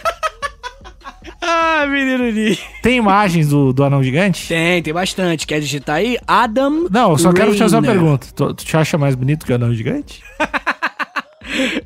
Ah, 1.49 1.85
menino 1.87 2.29
Ni. 2.31 2.57
Tem 2.81 2.97
imagens 2.97 3.47
do, 3.49 3.71
do 3.71 3.83
anão 3.83 4.03
gigante? 4.03 4.47
Tem, 4.47 4.81
tem 4.83 4.93
bastante. 4.93 5.47
Quer 5.47 5.59
digitar 5.61 5.97
aí? 5.97 6.17
Adam. 6.27 6.87
Não, 6.91 7.11
eu 7.11 7.17
só 7.17 7.31
quero 7.31 7.53
te 7.53 7.59
fazer 7.59 7.75
uma 7.77 7.81
Rainer. 7.87 8.01
pergunta. 8.01 8.27
Tu, 8.35 8.53
tu 8.53 8.65
te 8.65 8.75
acha 8.75 8.97
mais 8.97 9.15
bonito 9.15 9.45
que 9.45 9.51
o 9.51 9.55
anão 9.55 9.73
gigante? 9.73 10.21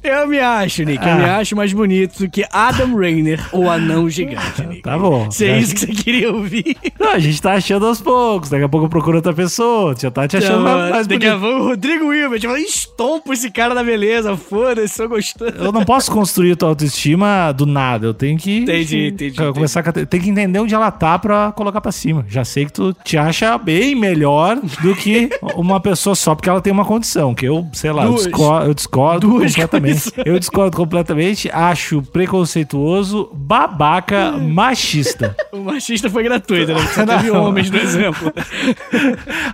Eu 0.04 0.28
me 0.28 0.40
acho, 0.40 0.84
Nick. 0.84 1.04
Eu 1.06 1.12
Ah. 1.14 1.16
me 1.18 1.26
acho 1.26 1.56
mais 1.56 1.72
bonito 1.74 2.20
do 2.20 2.30
que 2.30 2.44
Adam 2.52 2.96
Rainer, 2.96 3.40
o 3.52 3.70
anão 3.70 4.10
gigante, 4.10 4.66
Nick. 4.68 4.82
Tá 4.82 4.98
bom. 4.98 5.30
Se 5.30 5.46
é 5.46 5.60
isso 5.60 5.74
que 5.76 5.82
você 5.82 5.88
queria 5.88 6.32
ouvir. 6.32 6.76
Não, 7.00 7.12
a 7.14 7.20
gente 7.20 7.40
tá 7.42 7.54
achando 7.54 7.86
aos 7.86 8.02
poucos. 8.02 8.50
Daqui 8.50 8.64
a 8.64 8.70
pouco 8.70 8.86
eu 8.88 8.90
procuro 8.90 9.18
outra 9.18 9.34
pessoa. 9.34 9.96
Já 10.00 10.10
tá 10.10 10.28
te 10.28 10.38
achando 10.38 10.62
Então, 10.62 10.64
mais, 10.78 10.90
mais 10.92 11.08
daqui 11.08 11.28
a 11.28 11.36
bonito. 11.36 11.50
pouco 11.52 11.64
o 11.66 11.68
Rodrigo 11.70 12.08
Wilbert 12.08 12.42
fala, 12.42 12.60
estompa 12.60 13.34
esse 13.34 13.52
cara 13.52 13.76
da 13.76 13.84
beleza, 13.84 14.36
foda-se, 14.36 14.96
sou 14.96 15.08
gostoso. 15.10 15.54
Eu 15.56 15.72
não 15.72 15.86
posso 15.86 16.12
construir 16.12 16.56
tua 16.56 16.70
autoestima 16.70 17.52
do 17.52 17.66
nada. 17.66 18.08
Eu 18.08 18.14
tenho 18.14 18.38
que. 18.38 18.60
Entendi, 18.60 19.08
entendi, 19.08 19.40
eu 19.42 19.54
Começar 19.54 19.82
a, 19.88 19.92
tem 19.94 20.20
que 20.22 20.30
entender 20.30 20.60
onde 20.60 20.74
ela 20.74 20.90
tá 20.90 21.20
pra 21.20 21.52
colocar 21.52 21.80
pra 21.82 21.92
cima. 21.92 22.26
Já 22.28 22.44
sei 22.44 22.66
que 22.66 22.74
tu 22.74 22.94
te 23.04 23.18
acha 23.18 23.58
bem 23.58 23.94
melhor 23.96 24.58
do 24.82 24.96
que 24.96 25.30
uma 25.56 25.80
pessoa 25.80 26.16
só 26.16 26.34
porque 26.34 26.50
ela 26.50 26.62
tem 26.62 26.74
uma 26.74 26.86
condição. 26.86 27.36
Que 27.36 27.46
eu, 27.46 27.68
sei 27.74 27.92
lá, 27.92 28.04
eu 28.06 28.10
Duas. 28.12 28.24
discordo, 28.24 28.66
eu 28.68 28.74
discordo 28.74 29.30
completamente. 29.30 29.91
Condições. 29.94 30.14
Eu 30.26 30.40
discordo 30.40 30.76
completamente. 30.76 31.50
Acho 31.52 32.02
preconceituoso, 32.02 33.30
babaca, 33.34 34.32
machista. 34.38 35.36
O 35.52 35.58
machista 35.60 36.10
foi 36.10 36.24
gratuito, 36.24 36.74
né? 36.74 36.80
Só 36.94 37.06
Não. 37.06 37.18
teve 37.18 37.32
homens 37.32 37.70
no 37.70 37.78
exemplo. 37.78 38.32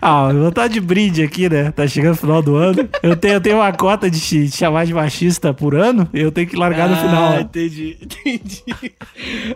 Ah, 0.02 0.32
vou 0.34 0.50
estar 0.50 0.68
de 0.68 0.80
brinde 0.80 1.24
aqui, 1.24 1.50
né? 1.50 1.72
Tá 1.72 1.88
chegando 1.88 2.14
o 2.14 2.18
final 2.18 2.42
do 2.42 2.56
ano. 2.56 2.88
Eu 3.02 3.16
tenho, 3.16 3.34
eu 3.36 3.42
tenho 3.42 3.58
uma 3.58 3.72
cota 3.74 4.10
de 4.10 4.20
te 4.20 4.50
chamar 4.52 4.86
de 4.86 4.94
machista 4.94 5.54
por 5.54 5.76
ano 5.76 6.08
eu 6.14 6.32
tenho 6.32 6.48
que 6.48 6.56
largar 6.56 6.90
no 6.90 6.96
final. 6.98 7.34
Ah, 7.38 7.42
entendi, 7.42 7.98
entendi. 8.02 8.64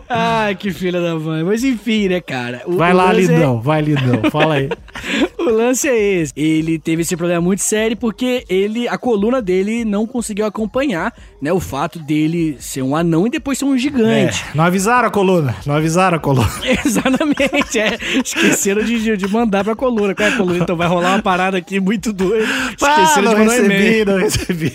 Ai, 0.08 0.54
que 0.54 0.70
filha 0.70 1.00
da 1.00 1.14
mãe. 1.16 1.42
Mas 1.42 1.64
enfim, 1.64 2.08
né, 2.08 2.20
cara? 2.20 2.62
O- 2.66 2.76
Vai 2.76 2.92
lá, 2.92 3.06
lance 3.12 3.30
é- 3.30 3.34
lindão, 3.34 3.60
vai, 3.60 3.82
lindão. 3.82 4.30
Fala 4.30 4.54
aí. 4.54 4.68
O 5.46 5.50
lance 5.50 5.88
é 5.88 5.96
esse. 6.20 6.32
Ele 6.36 6.78
teve 6.78 7.02
esse 7.02 7.16
problema 7.16 7.40
muito 7.40 7.60
sério 7.62 7.96
porque 7.96 8.44
ele, 8.48 8.86
a 8.88 8.96
coluna 8.98 9.40
dele 9.42 9.84
não 9.84 10.06
conseguiu 10.06 10.46
acompanhar, 10.46 11.12
né, 11.40 11.52
o 11.52 11.60
fato 11.60 11.98
dele 11.98 12.56
ser 12.60 12.82
um 12.82 12.94
anão 12.94 13.26
e 13.26 13.30
depois 13.30 13.58
ser 13.58 13.64
um 13.64 13.74
É, 13.74 13.78
gigante. 13.78 14.44
não 14.54 14.64
avisaram 14.64 15.08
a 15.08 15.10
coluna, 15.10 15.54
não 15.66 15.74
avisaram 15.74 16.16
a 16.16 16.20
coluna. 16.20 16.48
Exatamente, 16.84 17.78
é. 17.78 17.98
Esqueceram 18.24 18.82
de, 18.84 19.16
de- 19.16 19.28
mandar 19.28 19.64
pra 19.64 19.74
coluna. 19.74 20.14
Qual 20.14 20.28
é 20.28 20.32
a 20.32 20.36
coluna? 20.36 20.58
Então 20.58 20.76
vai 20.76 20.86
rolar 20.88 21.14
uma 21.14 21.22
parada 21.22 21.56
aqui 21.58 21.80
muito 21.80 22.12
doida. 22.12 22.44
Esqueceram 22.70 23.30
de 23.34 23.36
mandar 23.40 23.52
um 23.52 23.64
e-mail. 23.64 23.80
recebi, 23.80 24.04
não 24.04 24.18
recebi. 24.18 24.72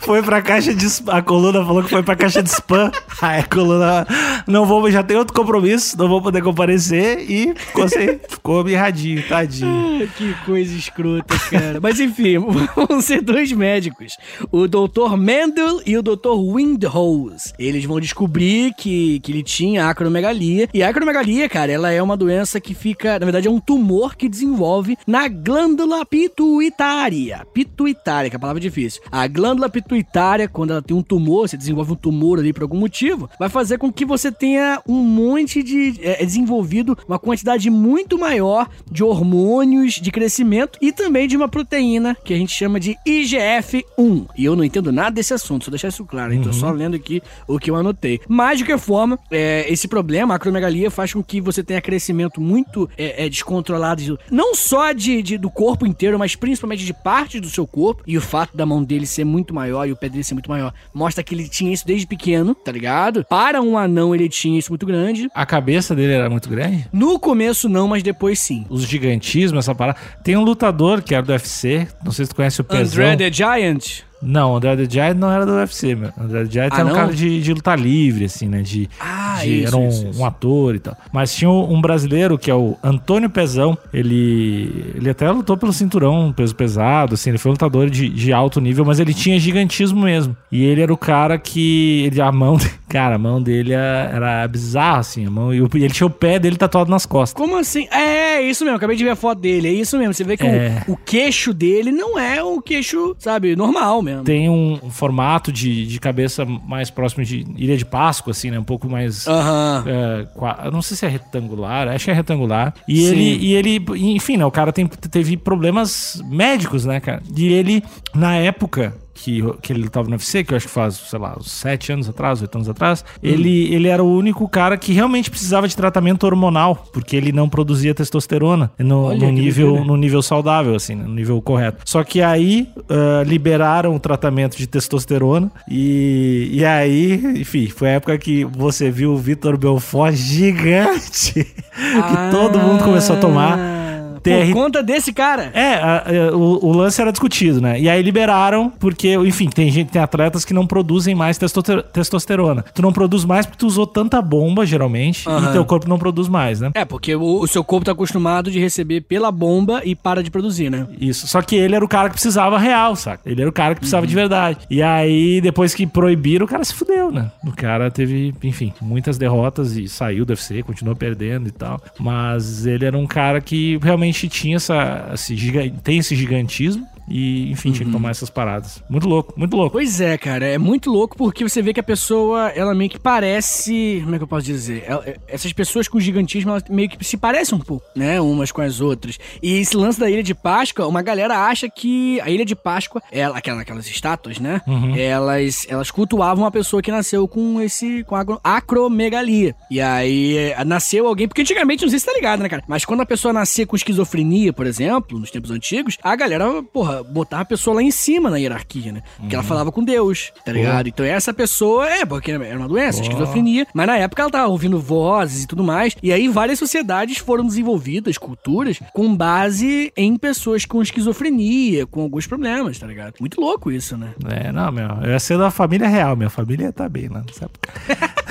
Foi 0.00 0.22
pra 0.22 0.40
caixa 0.42 0.74
de 0.74 0.86
spam. 0.86 1.12
A 1.12 1.22
coluna 1.22 1.64
falou 1.64 1.82
que 1.82 1.90
foi 1.90 2.02
pra 2.02 2.16
caixa 2.16 2.42
de 2.42 2.48
spam. 2.48 2.90
Aí 3.20 3.40
a 3.40 3.44
coluna. 3.44 4.06
Não 4.46 4.64
vou, 4.64 4.90
já 4.90 5.02
tem 5.02 5.16
outro 5.16 5.34
compromisso, 5.34 5.96
não 5.98 6.08
vou 6.08 6.22
poder 6.22 6.42
comparecer. 6.42 7.30
E 7.30 7.54
ficou, 7.54 7.88
sem, 7.88 8.18
ficou 8.28 8.64
mirradinho, 8.64 9.22
tadinho. 9.28 10.08
Que 10.16 10.34
coisa 10.44 10.74
escrota, 10.74 11.38
cara. 11.50 11.80
Mas 11.80 12.00
enfim, 12.00 12.38
vão 12.74 13.00
ser 13.00 13.20
dois 13.20 13.52
médicos. 13.52 14.16
O 14.50 14.66
Dr. 14.66 15.16
Mendel 15.18 15.80
e 15.84 15.96
o 15.96 16.02
Dr. 16.02 16.34
Windhose. 16.54 17.52
Eles 17.58 17.84
vão 17.84 18.00
descobrir 18.00 18.72
que, 18.74 19.20
que 19.20 19.32
ele 19.32 19.42
tinha 19.42 19.88
acromegalia. 19.88 20.68
E 20.72 20.82
a 20.82 20.88
acromegalia, 20.88 21.48
cara, 21.48 21.70
ela 21.70 21.90
é 21.90 22.02
uma 22.02 22.16
doença 22.16 22.60
que 22.60 22.74
fica... 22.74 23.18
Na 23.18 23.26
verdade, 23.26 23.48
é 23.48 23.50
um 23.50 23.60
tumor 23.60 24.16
que 24.16 24.28
desenvolve 24.28 24.96
na 25.06 25.28
glândula 25.28 26.04
pituitária. 26.06 27.46
Pituitária, 27.52 28.30
que 28.30 28.36
é 28.36 28.38
a 28.38 28.40
palavra 28.40 28.60
difícil. 28.60 29.02
A 29.10 29.26
glândula 29.26 29.49
pituitária, 29.68 30.48
quando 30.48 30.70
ela 30.70 30.82
tem 30.82 30.96
um 30.96 31.02
tumor, 31.02 31.48
você 31.48 31.56
desenvolve 31.56 31.92
um 31.92 31.96
tumor 31.96 32.38
ali 32.38 32.52
por 32.52 32.62
algum 32.62 32.78
motivo, 32.78 33.28
vai 33.38 33.48
fazer 33.48 33.78
com 33.78 33.92
que 33.92 34.04
você 34.04 34.30
tenha 34.30 34.80
um 34.86 35.02
monte 35.02 35.62
de... 35.62 35.98
É, 36.02 36.22
é 36.22 36.26
desenvolvido 36.26 36.96
uma 37.08 37.18
quantidade 37.18 37.68
muito 37.70 38.18
maior 38.18 38.68
de 38.90 39.02
hormônios 39.02 39.94
de 39.94 40.10
crescimento 40.10 40.78
e 40.80 40.92
também 40.92 41.26
de 41.26 41.36
uma 41.36 41.48
proteína 41.48 42.16
que 42.24 42.32
a 42.34 42.36
gente 42.36 42.52
chama 42.52 42.78
de 42.78 42.96
IGF-1. 43.06 44.26
E 44.36 44.44
eu 44.44 44.54
não 44.56 44.64
entendo 44.64 44.92
nada 44.92 45.10
desse 45.10 45.32
assunto, 45.34 45.64
só 45.64 45.70
deixar 45.70 45.88
isso 45.88 46.04
claro? 46.04 46.30
Tô 46.42 46.52
só 46.52 46.70
lendo 46.70 46.94
aqui 46.96 47.22
o 47.46 47.58
que 47.58 47.70
eu 47.70 47.76
anotei. 47.76 48.20
Mas, 48.28 48.58
de 48.58 48.64
qualquer 48.64 48.78
forma, 48.78 49.18
é, 49.30 49.66
esse 49.72 49.88
problema, 49.88 50.34
a 50.34 50.36
acromegalia, 50.36 50.90
faz 50.90 51.12
com 51.12 51.22
que 51.22 51.40
você 51.40 51.62
tenha 51.62 51.80
crescimento 51.80 52.40
muito 52.40 52.88
é, 52.96 53.24
é, 53.26 53.28
descontrolado, 53.28 54.02
de- 54.02 54.16
não 54.30 54.54
só 54.54 54.92
de, 54.92 55.22
de- 55.22 55.38
do 55.38 55.50
corpo 55.50 55.86
inteiro, 55.86 56.18
mas 56.18 56.36
principalmente 56.36 56.84
de 56.84 56.92
partes 56.92 57.40
do 57.40 57.48
seu 57.48 57.66
corpo. 57.66 58.02
E 58.06 58.16
o 58.16 58.20
fato 58.20 58.56
da 58.56 58.64
mão 58.66 58.82
dele 58.82 59.06
ser 59.06 59.24
muito 59.24 59.39
maior 59.54 59.86
e 59.86 59.92
o 59.92 59.96
pé 59.96 60.08
dele 60.08 60.24
ser 60.24 60.34
muito 60.34 60.50
maior 60.50 60.72
mostra 60.92 61.22
que 61.22 61.34
ele 61.34 61.48
tinha 61.48 61.72
isso 61.72 61.86
desde 61.86 62.06
pequeno, 62.06 62.54
tá 62.54 62.70
ligado? 62.70 63.24
Para 63.24 63.60
um 63.62 63.78
anão, 63.78 64.14
ele 64.14 64.28
tinha 64.28 64.58
isso 64.58 64.70
muito 64.70 64.86
grande. 64.86 65.28
A 65.34 65.46
cabeça 65.46 65.94
dele 65.94 66.12
era 66.12 66.28
muito 66.28 66.48
grande? 66.48 66.86
No 66.92 67.18
começo, 67.18 67.68
não, 67.68 67.88
mas 67.88 68.02
depois 68.02 68.38
sim. 68.38 68.66
Os 68.68 68.82
gigantismos, 68.82 69.64
essa 69.64 69.74
parada. 69.74 69.98
Tem 70.22 70.36
um 70.36 70.42
lutador 70.42 71.02
que 71.02 71.14
era 71.14 71.22
do 71.22 71.32
UFC, 71.32 71.88
não 72.04 72.12
sei 72.12 72.24
se 72.24 72.30
tu 72.30 72.36
conhece 72.36 72.60
o 72.60 72.64
Pezão. 72.64 73.04
André 73.04 73.16
the 73.16 73.32
Giant. 73.32 74.09
Não, 74.22 74.52
o 74.52 74.56
André 74.56 74.76
the 74.76 74.88
Giant 74.88 75.16
não 75.16 75.30
era 75.30 75.46
do 75.46 75.52
UFC, 75.52 75.94
meu. 75.94 76.10
O 76.16 76.22
André 76.22 76.44
the 76.44 76.50
Giant 76.50 76.70
Ah, 76.72 76.80
era 76.80 76.86
um 76.88 76.92
cara 76.94 77.12
de, 77.12 77.40
de 77.40 77.54
luta 77.54 77.74
livre, 77.74 78.24
assim, 78.26 78.48
né? 78.48 78.62
De, 78.62 78.88
Ah, 79.00 79.38
de- 79.42 79.60
isso, 79.62 79.68
era 79.68 79.76
um, 79.76 79.88
isso, 79.88 80.08
isso. 80.08 80.20
um 80.20 80.24
ator 80.24 80.74
e 80.74 80.78
tal. 80.78 80.96
Mas 81.12 81.34
tinha 81.34 81.50
um 81.50 81.80
brasileiro 81.80 82.36
que 82.38 82.50
é 82.50 82.54
o 82.54 82.76
Antônio 82.82 83.30
Pezão. 83.30 83.76
Ele, 83.92 84.92
ele 84.94 85.08
até 85.10 85.30
lutou 85.30 85.56
pelo 85.56 85.72
cinturão, 85.72 86.32
peso 86.36 86.54
pesado, 86.54 87.14
assim. 87.14 87.30
Ele 87.30 87.38
foi 87.38 87.50
um 87.50 87.54
lutador 87.54 87.88
de, 87.88 88.08
de 88.08 88.32
alto 88.32 88.60
nível, 88.60 88.84
mas 88.84 89.00
ele 89.00 89.14
tinha 89.14 89.38
gigantismo 89.38 90.02
mesmo. 90.02 90.36
E 90.50 90.64
ele 90.64 90.80
era 90.82 90.92
o 90.92 90.96
cara 90.98 91.38
que... 91.38 92.04
Ele, 92.06 92.20
a 92.20 92.30
mão... 92.32 92.56
Cara, 92.90 93.14
a 93.14 93.18
mão 93.18 93.40
dele 93.40 93.72
era, 93.72 94.10
era 94.12 94.48
bizarra, 94.48 94.98
assim. 94.98 95.24
A 95.24 95.30
mão, 95.30 95.54
e, 95.54 95.58
e 95.58 95.84
ele 95.84 95.90
tinha 95.94 96.08
o 96.08 96.10
pé 96.10 96.40
dele 96.40 96.56
tatuado 96.56 96.90
nas 96.90 97.06
costas. 97.06 97.32
Como 97.40 97.56
assim? 97.56 97.86
É, 97.88 98.09
é 98.40 98.50
isso 98.50 98.64
mesmo, 98.64 98.76
acabei 98.76 98.96
de 98.96 99.04
ver 99.04 99.10
a 99.10 99.16
foto 99.16 99.40
dele. 99.40 99.68
É 99.68 99.72
isso 99.72 99.96
mesmo. 99.98 100.14
Você 100.14 100.24
vê 100.24 100.36
que 100.36 100.46
É. 100.46 100.82
o, 100.88 100.92
o 100.92 100.96
queixo 100.96 101.52
dele 101.54 101.92
não 101.92 102.18
é 102.18 102.42
um 102.42 102.60
queixo, 102.60 103.14
sabe, 103.18 103.54
normal 103.54 104.02
mesmo. 104.02 104.24
Tem 104.24 104.48
um, 104.48 104.78
um 104.82 104.90
formato 104.90 105.52
de, 105.52 105.86
de 105.86 106.00
cabeça 106.00 106.44
mais 106.44 106.90
próximo 106.90 107.24
de 107.24 107.44
Ilha 107.56 107.76
de 107.76 107.84
Páscoa, 107.84 108.30
assim, 108.32 108.50
né? 108.50 108.58
Um 108.58 108.64
pouco 108.64 108.88
mais... 108.88 109.26
É, 109.26 110.26
qua- 110.34 110.60
eu 110.64 110.70
não 110.72 110.82
sei 110.82 110.96
se 110.96 111.06
é 111.06 111.08
retangular, 111.08 111.88
acho 111.88 112.04
que 112.06 112.10
é 112.10 112.14
retangular. 112.14 112.74
E 112.88 112.96
Sim. 113.02 113.10
ele, 113.12 113.36
e 113.46 113.54
ele, 113.54 113.84
enfim, 114.14 114.36
né, 114.36 114.44
o 114.44 114.50
cara 114.50 114.72
tem, 114.72 114.86
teve 114.86 115.36
problemas 115.36 116.22
médicos, 116.26 116.84
né, 116.84 117.00
cara? 117.00 117.22
E 117.36 117.46
ele, 117.52 117.82
na 118.14 118.36
época, 118.36 118.94
que, 119.22 119.42
que 119.60 119.72
ele 119.72 119.88
tava 119.88 120.08
no 120.08 120.14
UFC, 120.14 120.42
que 120.42 120.52
eu 120.52 120.56
acho 120.56 120.66
que 120.66 120.72
faz, 120.72 120.94
sei 120.94 121.18
lá, 121.18 121.36
7 121.40 121.92
anos 121.92 122.08
atrás, 122.08 122.40
8 122.40 122.54
anos 122.54 122.68
atrás, 122.68 123.04
ele, 123.22 123.72
ele 123.72 123.88
era 123.88 124.02
o 124.02 124.16
único 124.16 124.48
cara 124.48 124.76
que 124.78 124.92
realmente 124.92 125.30
precisava 125.30 125.68
de 125.68 125.76
tratamento 125.76 126.24
hormonal, 126.24 126.86
porque 126.92 127.16
ele 127.16 127.30
não 127.30 127.48
produzia 127.48 127.94
testosterona 127.94 128.70
no, 128.78 129.04
Olha, 129.04 129.18
no 129.18 129.30
nível, 129.30 129.84
no 129.84 129.96
nível 129.96 130.22
saudável, 130.22 130.74
assim, 130.74 130.94
no 130.94 131.14
nível 131.14 131.40
correto. 131.42 131.82
Só 131.84 132.02
que 132.02 132.22
aí 132.22 132.68
ah, 132.88 133.22
liberaram 133.26 133.94
o 133.94 134.00
tratamento 134.00 134.56
de 134.56 134.66
testosterona 134.66 135.50
e, 135.68 136.48
e 136.52 136.64
aí, 136.64 137.22
enfim, 137.36 137.68
foi 137.68 137.88
a 137.88 137.92
época 137.92 138.16
que 138.18 138.44
você 138.44 138.90
viu 138.90 139.12
o 139.12 139.18
Vitor 139.18 139.58
Belfort 139.58 140.14
gigante, 140.14 141.44
que 141.44 142.30
todo 142.30 142.58
mundo 142.58 142.84
começou 142.84 143.16
a 143.16 143.20
tomar. 143.20 143.89
TR 144.22 144.46
Por 144.46 144.52
conta 144.52 144.82
desse 144.82 145.12
cara. 145.12 145.50
É, 145.54 145.74
a- 145.74 146.04
a- 146.30 146.36
o, 146.36 146.66
o 146.66 146.72
lance 146.72 147.00
era 147.00 147.10
discutido, 147.10 147.60
né? 147.60 147.80
E 147.80 147.88
aí 147.88 148.02
liberaram, 148.02 148.70
porque, 148.78 149.14
enfim, 149.14 149.48
tem 149.48 149.70
gente, 149.70 149.90
tem 149.90 150.00
atletas 150.02 150.44
que 150.44 150.52
não 150.54 150.66
produzem 150.66 151.14
mais 151.14 151.38
testoster- 151.38 151.82
testosterona. 151.92 152.62
Tu 152.74 152.82
não 152.82 152.92
produz 152.92 153.24
mais 153.24 153.46
porque 153.46 153.58
tu 153.58 153.66
usou 153.66 153.86
tanta 153.86 154.20
bomba, 154.22 154.64
geralmente, 154.66 155.28
Aham. 155.28 155.48
e 155.50 155.52
teu 155.52 155.64
corpo 155.64 155.88
não 155.88 155.98
produz 155.98 156.28
mais, 156.28 156.60
né? 156.60 156.70
É, 156.74 156.84
porque 156.84 157.14
o, 157.14 157.40
o 157.40 157.46
seu 157.46 157.62
corpo 157.64 157.84
tá 157.86 157.92
acostumado 157.92 158.50
de 158.50 158.58
receber 158.58 159.00
pela 159.02 159.30
bomba 159.30 159.82
e 159.84 159.94
para 159.94 160.22
de 160.22 160.30
produzir, 160.30 160.70
né? 160.70 160.86
Isso. 161.00 161.26
Só 161.26 161.40
que 161.42 161.56
ele 161.56 161.74
era 161.74 161.84
o 161.84 161.88
cara 161.88 162.08
que 162.08 162.14
precisava 162.14 162.58
real, 162.58 162.94
saca? 162.96 163.22
Ele 163.28 163.40
era 163.40 163.50
o 163.50 163.52
cara 163.52 163.74
que 163.74 163.80
precisava 163.80 164.02
Uhum. 164.04 164.08
de 164.08 164.14
verdade. 164.14 164.58
E 164.70 164.82
aí, 164.82 165.40
depois 165.40 165.74
que 165.74 165.86
proibiram, 165.86 166.44
o 166.46 166.48
cara 166.48 166.64
se 166.64 166.74
fudeu, 166.74 167.10
né? 167.12 167.30
O 167.44 167.52
cara 167.52 167.90
teve, 167.90 168.34
enfim, 168.42 168.72
muitas 168.80 169.16
derrotas 169.18 169.76
e 169.76 169.88
saiu 169.88 170.24
do 170.24 170.30
UFC, 170.30 170.62
continuou 170.62 170.96
perdendo 170.96 171.48
e 171.48 171.50
tal. 171.52 171.80
Mas 171.98 172.66
ele 172.66 172.84
era 172.84 172.96
um 172.96 173.06
cara 173.06 173.40
que 173.40 173.78
realmente 173.82 174.09
tinha 174.12 174.56
essa. 174.56 175.10
Esse 175.14 175.36
tem 175.82 175.98
esse 175.98 176.14
gigantismo. 176.16 176.86
E, 177.10 177.50
enfim, 177.50 177.68
Uhum. 177.70 177.74
tinha 177.74 177.86
que 177.86 177.92
tomar 177.92 178.10
essas 178.10 178.30
paradas. 178.30 178.82
Muito 178.88 179.08
louco, 179.08 179.34
muito 179.36 179.56
louco. 179.56 179.72
Pois 179.72 180.00
é, 180.00 180.16
cara, 180.16 180.46
é 180.46 180.56
muito 180.58 180.90
louco 180.90 181.16
porque 181.16 181.42
você 181.42 181.60
vê 181.60 181.72
que 181.74 181.80
a 181.80 181.82
pessoa, 181.82 182.48
ela 182.50 182.74
meio 182.74 182.88
que 182.90 182.98
parece. 182.98 184.00
Como 184.04 184.14
é 184.14 184.18
que 184.18 184.24
eu 184.24 184.28
posso 184.28 184.46
dizer? 184.46 184.84
Ela- 184.86 185.04
essas 185.28 185.52
pessoas 185.52 185.88
com 185.88 185.98
gigantismo, 185.98 186.50
elas 186.52 186.62
meio 186.70 186.88
que 186.88 187.04
se 187.04 187.16
parecem 187.16 187.56
um 187.58 187.60
pouco, 187.60 187.84
né? 187.96 188.20
Umas 188.20 188.52
com 188.52 188.62
as 188.62 188.80
outras. 188.80 189.18
E 189.42 189.58
esse 189.58 189.76
lance 189.76 189.98
da 189.98 190.08
Ilha 190.08 190.22
de 190.22 190.34
Páscoa, 190.34 190.86
uma 190.86 191.02
galera 191.02 191.36
acha 191.46 191.68
que 191.68 192.20
a 192.20 192.30
Ilha 192.30 192.44
de 192.44 192.54
Páscoa, 192.54 193.02
ela, 193.10 193.36
aquela, 193.36 193.62
aquelas 193.62 193.86
estátuas, 193.88 194.38
né? 194.38 194.60
Elas, 194.96 195.66
elas 195.68 195.90
cultuavam 195.90 196.44
uma 196.44 196.50
pessoa 196.50 196.80
que 196.82 196.90
nasceu 196.90 197.26
com 197.26 197.60
esse. 197.60 198.04
com 198.04 198.14
agro- 198.14 198.40
acromegalia. 198.44 199.54
E 199.70 199.80
aí 199.80 200.36
eh, 200.36 200.64
nasceu 200.64 201.06
alguém. 201.06 201.26
Porque 201.28 201.42
antigamente, 201.42 201.82
não 201.82 201.90
sei 201.90 201.98
se 201.98 202.06
tá 202.06 202.12
ligado, 202.12 202.40
né, 202.42 202.48
cara? 202.48 202.62
Mas 202.68 202.84
quando 202.84 203.00
a 203.00 203.06
pessoa 203.06 203.32
nascia 203.32 203.66
com 203.66 203.76
esquizofrenia, 203.76 204.52
por 204.52 204.66
exemplo, 204.66 205.18
nos 205.18 205.30
tempos 205.30 205.50
antigos, 205.50 205.96
a 206.02 206.14
galera, 206.16 206.62
porra, 206.62 206.99
botava 207.04 207.42
a 207.42 207.46
pessoa 207.46 207.76
lá 207.76 207.82
em 207.82 207.90
cima 207.90 208.30
na 208.30 208.36
hierarquia, 208.36 208.92
né? 208.92 209.02
Porque 209.18 209.34
ela 209.34 209.44
falava 209.44 209.72
com 209.72 209.82
Deus, 209.82 210.32
tá 210.44 210.52
ligado? 210.52 210.88
Então 210.88 211.04
essa 211.04 211.32
pessoa, 211.32 211.88
é, 211.88 212.04
porque 212.04 212.30
era 212.30 212.58
uma 212.58 212.68
doença, 212.68 213.02
esquizofrenia. 213.02 213.66
Mas 213.74 213.86
na 213.86 213.96
época 213.96 214.22
ela 214.22 214.30
tava 214.30 214.48
ouvindo 214.48 214.78
vozes 214.78 215.44
e 215.44 215.46
tudo 215.46 215.62
mais. 215.64 215.96
E 216.02 216.12
aí 216.12 216.28
várias 216.28 216.58
sociedades 216.58 217.18
foram 217.18 217.46
desenvolvidas, 217.46 218.18
culturas, 218.18 218.78
com 218.92 219.14
base 219.14 219.92
em 219.96 220.16
pessoas 220.16 220.64
com 220.64 220.82
esquizofrenia, 220.82 221.86
com 221.86 222.02
alguns 222.02 222.26
problemas, 222.26 222.78
tá 222.78 222.86
ligado? 222.86 223.14
Muito 223.20 223.40
louco 223.40 223.70
isso, 223.70 223.96
né? 223.96 224.14
É, 224.28 224.52
não, 224.52 224.70
meu. 224.70 224.88
Eu 225.02 225.10
ia 225.10 225.20
ser 225.20 225.38
da 225.38 225.50
família 225.50 225.88
real. 225.88 226.16
Minha 226.16 226.30
família 226.30 226.72
tá 226.72 226.88
bem 226.88 227.08
lá 227.08 227.24
época. 227.40 227.70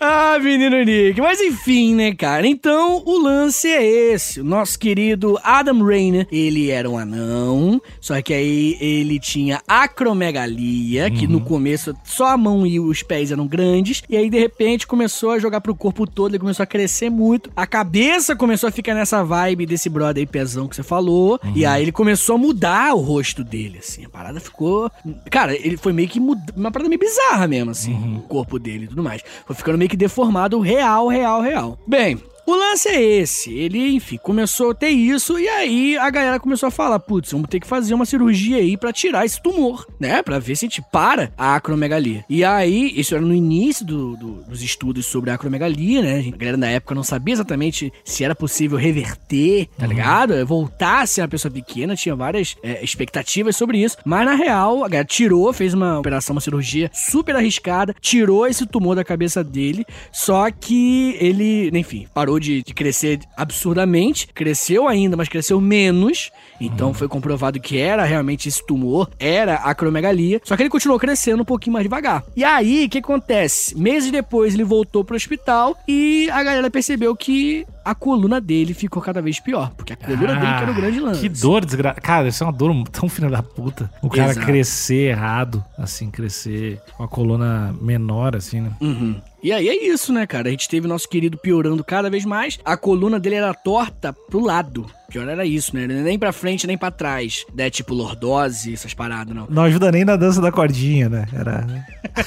Ah, 0.05 0.37
menino 0.37 0.83
Nick. 0.83 1.21
Mas 1.21 1.39
enfim, 1.39 1.95
né, 1.95 2.13
cara? 2.13 2.45
Então, 2.45 3.01
o 3.05 3.17
lance 3.17 3.69
é 3.69 3.85
esse. 3.85 4.41
O 4.41 4.43
nosso 4.43 4.77
querido 4.77 5.39
Adam 5.41 5.81
Rainer, 5.81 6.27
ele 6.29 6.69
era 6.69 6.89
um 6.89 6.97
anão, 6.97 7.81
só 8.01 8.21
que 8.21 8.33
aí 8.33 8.75
ele 8.81 9.17
tinha 9.17 9.61
acromegalia, 9.65 11.09
que 11.09 11.25
no 11.25 11.39
começo 11.39 11.95
só 12.03 12.27
a 12.27 12.37
mão 12.37 12.67
e 12.67 12.81
os 12.81 13.01
pés 13.01 13.31
eram 13.31 13.47
grandes, 13.47 14.03
e 14.09 14.17
aí 14.17 14.29
de 14.29 14.37
repente 14.37 14.85
começou 14.85 15.31
a 15.31 15.39
jogar 15.39 15.61
pro 15.61 15.73
corpo 15.73 16.05
todo, 16.05 16.31
ele 16.31 16.39
começou 16.39 16.63
a 16.63 16.67
crescer 16.67 17.09
muito. 17.09 17.49
A 17.55 17.65
cabeça 17.65 18.35
começou 18.35 18.67
a 18.67 18.71
ficar 18.73 18.93
nessa 18.93 19.23
vibe 19.23 19.65
desse 19.65 19.87
brother 19.87 20.21
aí 20.21 20.27
pezão 20.27 20.67
que 20.67 20.75
você 20.75 20.83
falou, 20.83 21.39
e 21.55 21.65
aí 21.65 21.81
ele 21.81 21.93
começou 21.93 22.35
a 22.35 22.39
mudar 22.39 22.93
o 22.93 22.99
rosto 22.99 23.41
dele, 23.41 23.77
assim. 23.79 24.03
A 24.03 24.09
parada 24.09 24.41
ficou... 24.41 24.91
Cara, 25.31 25.55
ele 25.55 25.77
foi 25.77 25.93
meio 25.93 26.09
que 26.09 26.19
mud... 26.19 26.41
uma 26.57 26.71
parada 26.71 26.89
meio 26.89 26.99
bizarra 26.99 27.47
mesmo, 27.47 27.71
assim, 27.71 28.17
o 28.17 28.21
corpo 28.23 28.59
dele 28.59 28.83
e 28.83 28.87
tudo 28.87 29.01
mais. 29.01 29.21
Foi 29.45 29.55
ficando 29.55 29.77
meio 29.77 29.92
deformado 29.95 30.59
real, 30.59 31.07
real, 31.09 31.41
real. 31.41 31.79
Bem, 31.85 32.21
o 32.45 32.55
lance 32.55 32.89
é 32.89 33.01
esse. 33.01 33.53
Ele, 33.53 33.95
enfim, 33.95 34.17
começou 34.17 34.71
a 34.71 34.75
ter 34.75 34.89
isso 34.89 35.39
e 35.39 35.47
aí 35.47 35.97
a 35.97 36.09
galera 36.09 36.39
começou 36.39 36.67
a 36.67 36.71
falar: 36.71 36.99
putz, 36.99 37.31
vamos 37.31 37.47
ter 37.49 37.59
que 37.59 37.67
fazer 37.67 37.93
uma 37.93 38.05
cirurgia 38.05 38.57
aí 38.57 38.75
pra 38.77 38.91
tirar 38.93 39.25
esse 39.25 39.41
tumor, 39.41 39.85
né? 39.99 40.21
Pra 40.21 40.39
ver 40.39 40.55
se 40.55 40.65
a 40.65 40.69
gente 40.69 40.81
para 40.91 41.31
a 41.37 41.55
acromegalia. 41.55 42.23
E 42.29 42.43
aí, 42.43 42.91
isso 42.95 43.15
era 43.15 43.23
no 43.23 43.33
início 43.33 43.85
do- 43.85 44.15
do- 44.17 44.43
dos 44.43 44.61
estudos 44.61 45.05
sobre 45.05 45.29
a 45.31 45.35
acromegalia, 45.35 46.01
né? 46.01 46.31
A 46.33 46.37
galera 46.37 46.57
na 46.57 46.67
época 46.69 46.95
não 46.95 47.03
sabia 47.03 47.33
exatamente 47.33 47.91
se 48.03 48.23
era 48.23 48.35
possível 48.35 48.77
reverter, 48.77 49.67
tá 49.77 49.85
ligado? 49.87 50.45
Voltar 50.45 51.01
a 51.01 51.05
ser 51.05 51.21
uma 51.21 51.27
pessoa 51.27 51.51
pequena, 51.51 51.95
tinha 51.95 52.15
várias 52.15 52.55
é, 52.63 52.83
expectativas 52.83 53.55
sobre 53.55 53.77
isso. 53.83 53.97
Mas 54.05 54.25
na 54.25 54.35
real, 54.35 54.83
a 54.83 54.87
galera 54.87 55.05
tirou, 55.07 55.51
fez 55.53 55.73
uma 55.73 55.99
operação, 55.99 56.33
uma 56.35 56.41
cirurgia 56.41 56.89
super 56.93 57.35
arriscada, 57.35 57.95
tirou 58.01 58.45
esse 58.47 58.65
tumor 58.65 58.95
da 58.95 59.03
cabeça 59.03 59.43
dele. 59.43 59.85
Só 60.11 60.49
que 60.51 61.15
ele, 61.19 61.69
enfim, 61.77 62.07
parou 62.13 62.32
de, 62.39 62.63
de 62.63 62.73
crescer 62.73 63.19
absurdamente. 63.35 64.27
Cresceu 64.27 64.87
ainda, 64.87 65.15
mas 65.17 65.29
cresceu 65.29 65.59
menos. 65.59 66.31
Então 66.59 66.93
foi 66.93 67.07
comprovado 67.07 67.59
que 67.59 67.77
era 67.77 68.03
realmente 68.03 68.47
esse 68.47 68.65
tumor, 68.65 69.09
era 69.19 69.55
acromegalia. 69.55 70.41
Só 70.43 70.55
que 70.55 70.63
ele 70.63 70.69
continuou 70.69 70.99
crescendo 70.99 71.41
um 71.41 71.45
pouquinho 71.45 71.73
mais 71.73 71.83
devagar. 71.83 72.23
E 72.35 72.43
aí, 72.43 72.85
o 72.85 72.89
que 72.89 72.99
acontece? 72.99 73.77
Meses 73.77 74.11
depois 74.11 74.53
ele 74.53 74.63
voltou 74.63 75.03
pro 75.03 75.15
hospital 75.15 75.77
e 75.87 76.29
a 76.31 76.43
galera 76.43 76.69
percebeu 76.69 77.15
que 77.15 77.65
a 77.83 77.93
coluna 77.95 78.39
dele 78.39 78.73
ficou 78.73 79.01
cada 79.01 79.21
vez 79.21 79.39
pior. 79.39 79.71
Porque 79.75 79.93
a 79.93 79.95
coluna 79.95 80.35
dele 80.35 80.53
que 80.57 80.63
era 80.63 80.71
o 80.71 80.75
grande 80.75 80.99
lance. 80.99 81.19
Ah, 81.19 81.21
Que 81.21 81.29
dor 81.29 81.65
desgraçada. 81.65 82.01
Cara, 82.01 82.27
isso 82.27 82.43
é 82.43 82.47
uma 82.47 82.53
dor 82.53 82.87
tão 82.89 83.09
filha 83.09 83.29
da 83.29 83.43
puta. 83.43 83.91
O 84.01 84.09
cara 84.09 84.31
Exato. 84.31 84.45
crescer 84.45 85.09
errado, 85.11 85.63
assim, 85.77 86.09
crescer 86.09 86.79
com 86.95 87.03
a 87.03 87.07
coluna 87.07 87.73
menor, 87.81 88.35
assim, 88.35 88.61
né? 88.61 88.71
Uhum. 88.81 89.19
E 89.41 89.51
aí 89.51 89.67
é 89.67 89.87
isso, 89.87 90.13
né, 90.13 90.25
cara? 90.25 90.47
A 90.47 90.51
gente 90.51 90.69
teve 90.69 90.87
nosso 90.87 91.07
querido 91.09 91.37
piorando 91.37 91.83
cada 91.83 92.09
vez 92.09 92.23
mais. 92.23 92.57
A 92.63 92.77
coluna 92.77 93.19
dele 93.19 93.35
era 93.35 93.53
torta 93.53 94.13
pro 94.13 94.39
lado. 94.39 94.85
Pior 95.09 95.27
era 95.27 95.45
isso, 95.45 95.75
né? 95.75 95.85
Nem 95.85 96.17
pra 96.17 96.31
frente, 96.31 96.65
nem 96.65 96.77
pra 96.77 96.91
trás. 96.91 97.45
Né? 97.53 97.69
Tipo 97.69 97.93
lordose, 97.93 98.73
essas 98.73 98.93
paradas, 98.93 99.35
não. 99.35 99.47
Não 99.49 99.63
ajuda 99.63 99.91
nem 99.91 100.03
na 100.03 100.15
dança 100.15 100.41
da 100.41 100.51
cordinha, 100.51 101.09
né? 101.09 101.27
Era. 101.33 101.65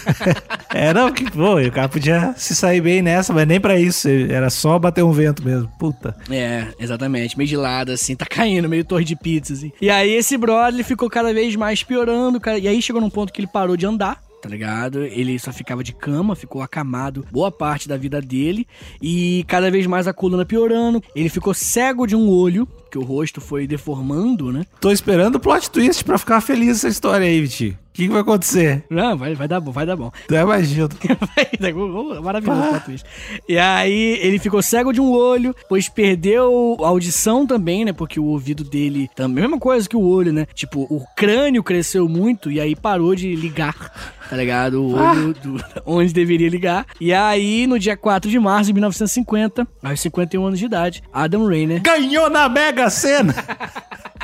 era 0.72 1.06
o 1.06 1.12
que, 1.12 1.30
pô, 1.30 1.60
o 1.60 1.72
cara 1.72 1.88
podia 1.88 2.34
se 2.36 2.54
sair 2.54 2.80
bem 2.80 3.02
nessa, 3.02 3.32
mas 3.32 3.46
nem 3.46 3.60
pra 3.60 3.78
isso. 3.78 4.08
Era 4.08 4.50
só 4.50 4.78
bater 4.78 5.02
um 5.02 5.12
vento 5.12 5.44
mesmo. 5.44 5.68
Puta. 5.78 6.14
É, 6.30 6.68
exatamente. 6.78 7.36
Meio 7.36 7.48
de 7.48 7.56
lado, 7.56 7.92
assim, 7.92 8.14
tá 8.14 8.26
caindo, 8.26 8.68
meio 8.68 8.84
torre 8.84 9.04
de 9.04 9.16
pizza, 9.16 9.52
assim. 9.52 9.72
E 9.80 9.90
aí 9.90 10.12
esse 10.12 10.36
brother 10.36 10.84
ficou 10.84 11.10
cada 11.10 11.32
vez 11.32 11.56
mais 11.56 11.82
piorando, 11.82 12.40
cara. 12.40 12.58
E 12.58 12.68
aí 12.68 12.80
chegou 12.80 13.00
num 13.00 13.10
ponto 13.10 13.32
que 13.32 13.40
ele 13.40 13.48
parou 13.48 13.76
de 13.76 13.86
andar. 13.86 14.25
Tá 14.40 14.48
ligado? 14.48 15.02
Ele 15.02 15.38
só 15.38 15.52
ficava 15.52 15.82
de 15.82 15.92
cama, 15.92 16.36
ficou 16.36 16.62
acamado 16.62 17.26
boa 17.32 17.50
parte 17.50 17.88
da 17.88 17.96
vida 17.96 18.20
dele. 18.20 18.66
E 19.00 19.44
cada 19.48 19.70
vez 19.70 19.86
mais 19.86 20.06
a 20.06 20.12
coluna 20.12 20.44
piorando. 20.44 21.02
Ele 21.14 21.28
ficou 21.28 21.54
cego 21.54 22.06
de 22.06 22.14
um 22.14 22.28
olho, 22.28 22.68
o 22.96 23.02
rosto 23.04 23.40
foi 23.40 23.66
deformando, 23.66 24.52
né? 24.52 24.64
Tô 24.80 24.90
esperando 24.90 25.36
o 25.36 25.40
plot 25.40 25.70
twist 25.70 26.04
pra 26.04 26.18
ficar 26.18 26.40
feliz 26.40 26.78
essa 26.78 26.88
história 26.88 27.26
aí, 27.26 27.40
Viti. 27.40 27.76
O 27.86 27.96
que, 27.96 28.02
que 28.06 28.12
vai 28.12 28.20
acontecer? 28.20 28.84
Não, 28.90 29.16
vai, 29.16 29.34
vai 29.34 29.48
dar 29.48 29.58
bom, 29.58 29.72
vai 29.72 29.86
dar 29.86 29.96
bom. 29.96 30.12
Tu 30.28 30.34
é 30.34 30.42
imagina. 30.42 30.86
Bom, 31.72 32.20
Maravilhoso 32.22 32.60
o 32.60 32.68
plot 32.68 32.84
twist. 32.84 33.06
E 33.48 33.56
aí 33.58 34.18
ele 34.20 34.38
ficou 34.38 34.60
cego 34.60 34.92
de 34.92 35.00
um 35.00 35.10
olho, 35.10 35.54
pois 35.66 35.88
perdeu 35.88 36.76
a 36.82 36.88
audição 36.88 37.46
também, 37.46 37.86
né? 37.86 37.94
Porque 37.94 38.20
o 38.20 38.24
ouvido 38.24 38.62
dele 38.62 39.08
também, 39.16 39.42
mesma 39.42 39.58
coisa 39.58 39.88
que 39.88 39.96
o 39.96 40.02
olho, 40.06 40.30
né? 40.32 40.46
Tipo, 40.54 40.82
o 40.90 41.04
crânio 41.16 41.62
cresceu 41.62 42.06
muito 42.06 42.50
e 42.50 42.60
aí 42.60 42.76
parou 42.76 43.14
de 43.14 43.34
ligar, 43.34 43.74
tá 44.28 44.36
ligado? 44.36 44.82
O 44.82 44.94
olho 44.94 45.32
do- 45.34 45.64
onde 45.86 46.12
deveria 46.12 46.50
ligar. 46.50 46.86
E 47.00 47.14
aí, 47.14 47.66
no 47.66 47.78
dia 47.78 47.96
4 47.96 48.30
de 48.30 48.38
março 48.38 48.66
de 48.66 48.74
1950, 48.74 49.66
aos 49.82 50.00
51 50.00 50.44
anos 50.46 50.58
de 50.58 50.66
idade, 50.66 51.02
Adam 51.12 51.46
Rainer. 51.46 51.80
Ganhou 51.80 52.28
na 52.28 52.46
Mega 52.48 52.85
Sena! 52.90 53.34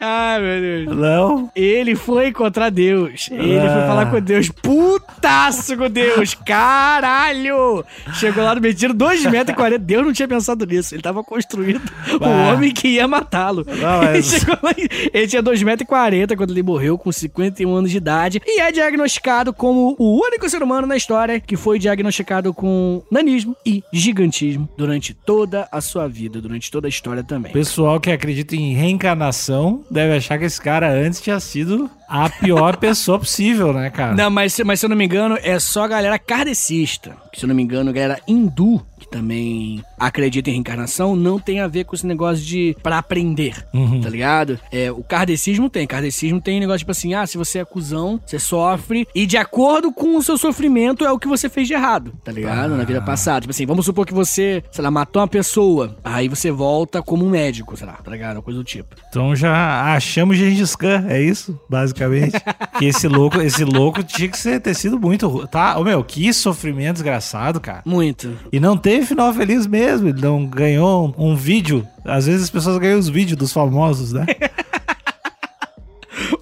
Ai, 0.00 0.40
meu 0.40 0.60
Deus. 0.86 0.96
Não. 0.96 1.50
Ele 1.54 1.94
foi 1.94 2.32
contra 2.32 2.70
Deus. 2.70 3.28
Ele 3.30 3.58
foi 3.58 3.68
Ah. 3.68 3.86
falar 3.86 4.06
com 4.10 4.20
Deus. 4.20 4.48
Putaço 4.48 5.76
com 5.76 5.90
Deus. 5.90 6.34
Caralho! 6.34 7.84
Chegou 8.14 8.44
lá 8.44 8.54
no 8.54 8.60
mentira, 8.60 8.92
2,40m. 8.94 9.78
Deus 9.78 10.04
não 10.06 10.12
tinha 10.12 10.28
pensado 10.28 10.64
nisso. 10.66 10.94
Ele 10.94 11.02
tava 11.02 11.22
construindo 11.24 11.82
o 12.20 12.24
Ah. 12.24 12.52
homem 12.52 12.70
que 12.72 12.88
ia 12.88 13.08
matá-lo. 13.08 13.64
Mas- 13.66 14.32
Ele, 14.32 14.40
chegou 14.40 14.58
lá, 14.62 14.72
e- 14.76 15.10
ele 15.12 15.26
tinha 15.26 15.42
2,40m 15.42 16.36
quando 16.36 16.50
ele 16.50 16.62
morreu, 16.62 16.96
com 16.98 17.10
51 17.12 17.74
anos 17.74 17.90
de 17.90 17.96
idade. 17.96 18.40
E 18.46 18.60
é 18.60 18.70
diagnosticado 18.72 19.52
como 19.52 19.94
o 19.98 20.20
único 20.24 20.48
ser 20.48 20.62
humano 20.62 20.86
na 20.86 20.96
história 20.96 21.40
que 21.40 21.56
foi 21.56 21.78
diagnosticado 21.78 22.52
com 22.54 23.02
nanismo 23.10 23.56
e 23.64 23.82
gigantismo 23.92 24.68
durante 24.76 25.12
toda 25.14 25.68
a 25.72 25.80
sua 25.80 26.06
vida, 26.08 26.40
durante 26.40 26.70
toda 26.70 26.86
a 26.86 26.90
história 26.90 27.22
também. 27.22 27.52
Pessoal 27.52 27.98
que 28.00 28.10
acredita 28.10 28.54
em 28.56 28.74
reencarnação 28.74 29.84
deve 29.90 30.16
achar 30.16 30.38
que 30.38 30.44
esse 30.44 30.60
cara 30.60 30.90
antes 30.90 31.20
tinha 31.20 31.38
sido 31.40 31.90
a 32.08 32.28
pior 32.28 32.76
pessoa 32.78 33.18
possível, 33.18 33.72
né, 33.72 33.90
cara? 33.90 34.14
Não, 34.14 34.30
mas, 34.30 34.54
se- 34.54 34.64
mas 34.64 34.80
se 34.80 34.86
eu 34.86 34.90
não 34.90 34.96
me 34.96 35.04
engano, 35.04 35.38
é 35.42 35.58
só 35.58 35.84
a 35.84 35.88
galera 35.88 36.18
kardecista. 36.18 37.16
Se 37.34 37.44
eu 37.44 37.48
não 37.48 37.54
me 37.54 37.62
engano, 37.62 37.90
a 37.90 37.92
galera 37.92 38.20
hindu, 38.26 38.84
que 38.98 39.08
também 39.08 39.82
acredita 39.98 40.50
em 40.50 40.54
reencarnação, 40.54 41.14
não 41.16 41.38
tem 41.38 41.60
a 41.60 41.66
ver 41.66 41.84
com 41.84 41.94
esse 41.94 42.06
negócio 42.06 42.44
de 42.44 42.76
pra 42.82 42.98
aprender, 42.98 43.64
Uhum. 43.74 44.00
tá 44.00 44.08
ligado? 44.08 44.58
É, 44.72 44.90
o 44.90 45.02
kardecismo 45.02 45.68
tem. 45.68 45.86
Kardecismo 45.86 46.40
tem 46.40 46.60
negócio 46.60 46.80
tipo 46.80 46.90
assim, 46.92 47.14
ah, 47.14 47.26
se 47.26 47.36
você 47.38 47.58
é 47.60 47.64
cuzão, 47.64 48.20
você 48.24 48.38
sofre, 48.38 49.06
e 49.14 49.26
de 49.26 49.36
acordo 49.36 49.92
com 49.92 50.16
o 50.16 50.22
seu 50.22 50.36
sofrimento 50.38 51.04
é 51.04 51.12
o 51.12 51.18
que 51.18 51.28
você 51.28 51.48
fez 51.48 51.66
de 51.68 51.74
errado, 51.74 52.12
tá 52.24 52.32
ligado? 52.32 52.76
Na 52.76 52.84
vida 52.84 53.00
passada. 53.02 53.40
Tipo 53.42 53.50
assim, 53.50 53.66
vamos 53.66 53.84
supor 53.84 54.06
que 54.06 54.14
você, 54.14 54.62
sei 54.70 54.82
lá, 54.82 54.90
matou 54.90 55.20
uma 55.22 55.28
pessoa, 55.28 55.96
aí 56.04 56.28
você 56.28 56.50
volta 56.50 57.02
como 57.02 57.24
um 57.24 57.30
médico, 57.30 57.76
sei 57.76 57.86
lá, 57.86 57.94
tá 57.94 58.10
ligado? 58.10 58.36
Uma 58.36 58.42
coisa 58.42 58.58
do 58.58 58.64
tipo. 58.64 58.94
Então 59.08 59.34
já 59.34 59.94
achamos 59.94 60.36
Gengis 60.36 60.74
Khan, 60.76 61.06
é 61.08 61.20
isso, 61.22 61.58
basicamente. 61.68 62.32
que 62.78 62.84
esse 62.86 63.08
louco, 63.08 63.40
esse 63.40 63.64
louco 63.64 64.02
tinha 64.02 64.28
que 64.28 64.60
ter 64.60 64.74
sido 64.74 64.98
muito. 64.98 65.46
Tá, 65.48 65.78
ô 65.78 65.84
meu, 65.84 66.02
que 66.04 66.32
sofrimento 66.32 66.94
desgraçado, 66.94 67.60
cara. 67.60 67.82
Muito. 67.84 68.36
E 68.52 68.60
não 68.60 68.76
teve 68.76 69.06
final 69.06 69.32
feliz 69.32 69.66
mesmo, 69.66 69.78
ele 69.88 70.20
não 70.20 70.46
ganhou 70.46 71.14
um, 71.18 71.30
um 71.30 71.36
vídeo. 71.36 71.86
Às 72.04 72.26
vezes 72.26 72.44
as 72.44 72.50
pessoas 72.50 72.78
ganham 72.78 72.98
os 72.98 73.08
vídeos 73.08 73.38
dos 73.38 73.52
famosos, 73.52 74.12
né? 74.12 74.26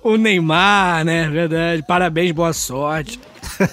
O 0.02 0.16
Neymar, 0.16 1.04
né? 1.04 1.28
Verdade. 1.28 1.82
Parabéns, 1.82 2.32
boa 2.32 2.52
sorte. 2.52 3.18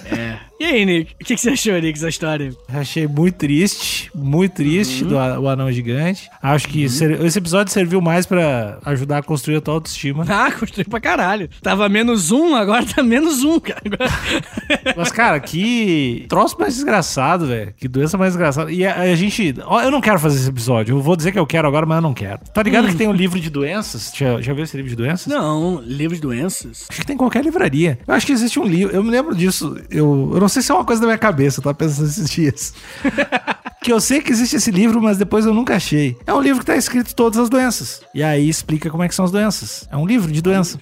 É. 0.05 0.39
E 0.59 0.65
aí, 0.65 0.85
Nick? 0.85 1.13
O 1.19 1.25
que, 1.25 1.35
que 1.35 1.41
você 1.41 1.49
achou, 1.49 1.73
Nick, 1.73 1.93
dessa 1.93 2.07
história? 2.07 2.51
Achei 2.69 3.05
muito 3.07 3.35
triste, 3.35 4.09
muito 4.15 4.53
triste 4.53 5.03
do 5.03 5.17
a- 5.17 5.37
o 5.39 5.49
anão 5.49 5.69
gigante. 5.71 6.29
Acho 6.41 6.67
que 6.69 6.87
ser- 6.87 7.19
esse 7.25 7.37
episódio 7.37 7.73
serviu 7.73 7.99
mais 7.99 8.25
pra 8.25 8.77
ajudar 8.85 9.17
a 9.17 9.23
construir 9.23 9.57
a 9.57 9.61
tua 9.61 9.73
autoestima. 9.73 10.23
Ah, 10.33 10.51
construiu 10.51 10.87
pra 10.89 10.99
caralho. 11.01 11.49
Tava 11.61 11.87
menos 11.89 12.31
um, 12.31 12.55
agora 12.55 12.85
tá 12.85 13.01
menos 13.03 13.43
um, 13.43 13.59
cara. 13.59 13.81
Agora- 13.85 14.11
Mas, 14.95 15.11
cara, 15.11 15.39
que 15.39 16.25
troço 16.29 16.55
mais 16.59 16.75
desgraçado, 16.75 17.47
velho. 17.47 17.73
Que 17.77 17.87
doença 17.87 18.17
mais 18.17 18.33
desgraçada. 18.33 18.71
E 18.71 18.85
a, 18.85 19.01
a 19.01 19.15
gente. 19.15 19.55
ó, 19.65 19.81
eu 19.81 19.91
não 19.91 19.99
quero 20.01 20.19
fazer 20.19 20.39
esse 20.39 20.49
episódio. 20.49 20.95
Eu 20.95 21.01
vou 21.01 21.15
dizer 21.15 21.31
que 21.31 21.39
eu 21.39 21.47
quero 21.47 21.67
agora, 21.67 21.85
mas 21.85 21.97
eu 21.97 22.01
não 22.01 22.13
quero. 22.13 22.39
Tá 22.53 22.61
ligado 22.63 22.87
que 22.87 22.95
tem 22.95 23.07
um 23.07 23.13
livro 23.13 23.39
de 23.39 23.49
doenças? 23.49 24.11
Já, 24.15 24.39
já 24.39 24.53
viu 24.53 24.63
esse 24.63 24.75
livro 24.77 24.89
de 24.89 24.95
doenças? 24.95 25.27
Não, 25.27 25.81
livro 25.81 26.15
de 26.15 26.21
doenças. 26.21 26.85
Acho 26.89 26.99
que 27.01 27.05
tem 27.07 27.15
em 27.15 27.17
qualquer 27.17 27.43
livraria. 27.43 27.99
Eu 28.07 28.13
acho 28.13 28.25
que 28.25 28.31
existe 28.31 28.59
um 28.59 28.65
livro. 28.65 28.95
Eu 28.95 29.03
me 29.03 29.09
lembro 29.09 29.35
disso. 29.35 29.77
Eu, 29.89 30.31
eu 30.33 30.39
não 30.43 30.49
sei 30.49 30.61
se 30.61 30.71
é 30.71 30.75
uma 30.75 30.85
coisa 30.85 31.01
da 31.01 31.07
minha 31.07 31.17
cabeça, 31.17 31.59
eu 31.59 31.63
tava 31.63 31.73
pensando 31.73 32.07
esses 32.07 32.29
dias. 32.29 32.73
que 33.81 33.91
eu 33.91 33.99
sei 33.99 34.21
que 34.21 34.31
existe 34.31 34.57
esse 34.57 34.71
livro, 34.71 35.01
mas 35.01 35.17
depois 35.17 35.45
eu 35.45 35.53
nunca 35.53 35.75
achei. 35.75 36.17
É 36.27 36.33
um 36.33 36.41
livro 36.41 36.59
que 36.59 36.65
tá 36.65 36.75
escrito 36.75 37.15
todas 37.15 37.39
as 37.39 37.49
doenças. 37.49 38.01
E 38.13 38.21
aí 38.21 38.47
explica 38.47 38.89
como 38.89 39.03
é 39.03 39.07
que 39.07 39.15
são 39.15 39.25
as 39.25 39.31
doenças. 39.31 39.87
É 39.91 39.97
um 39.97 40.05
livro 40.05 40.31
de 40.31 40.41
doença. 40.41 40.79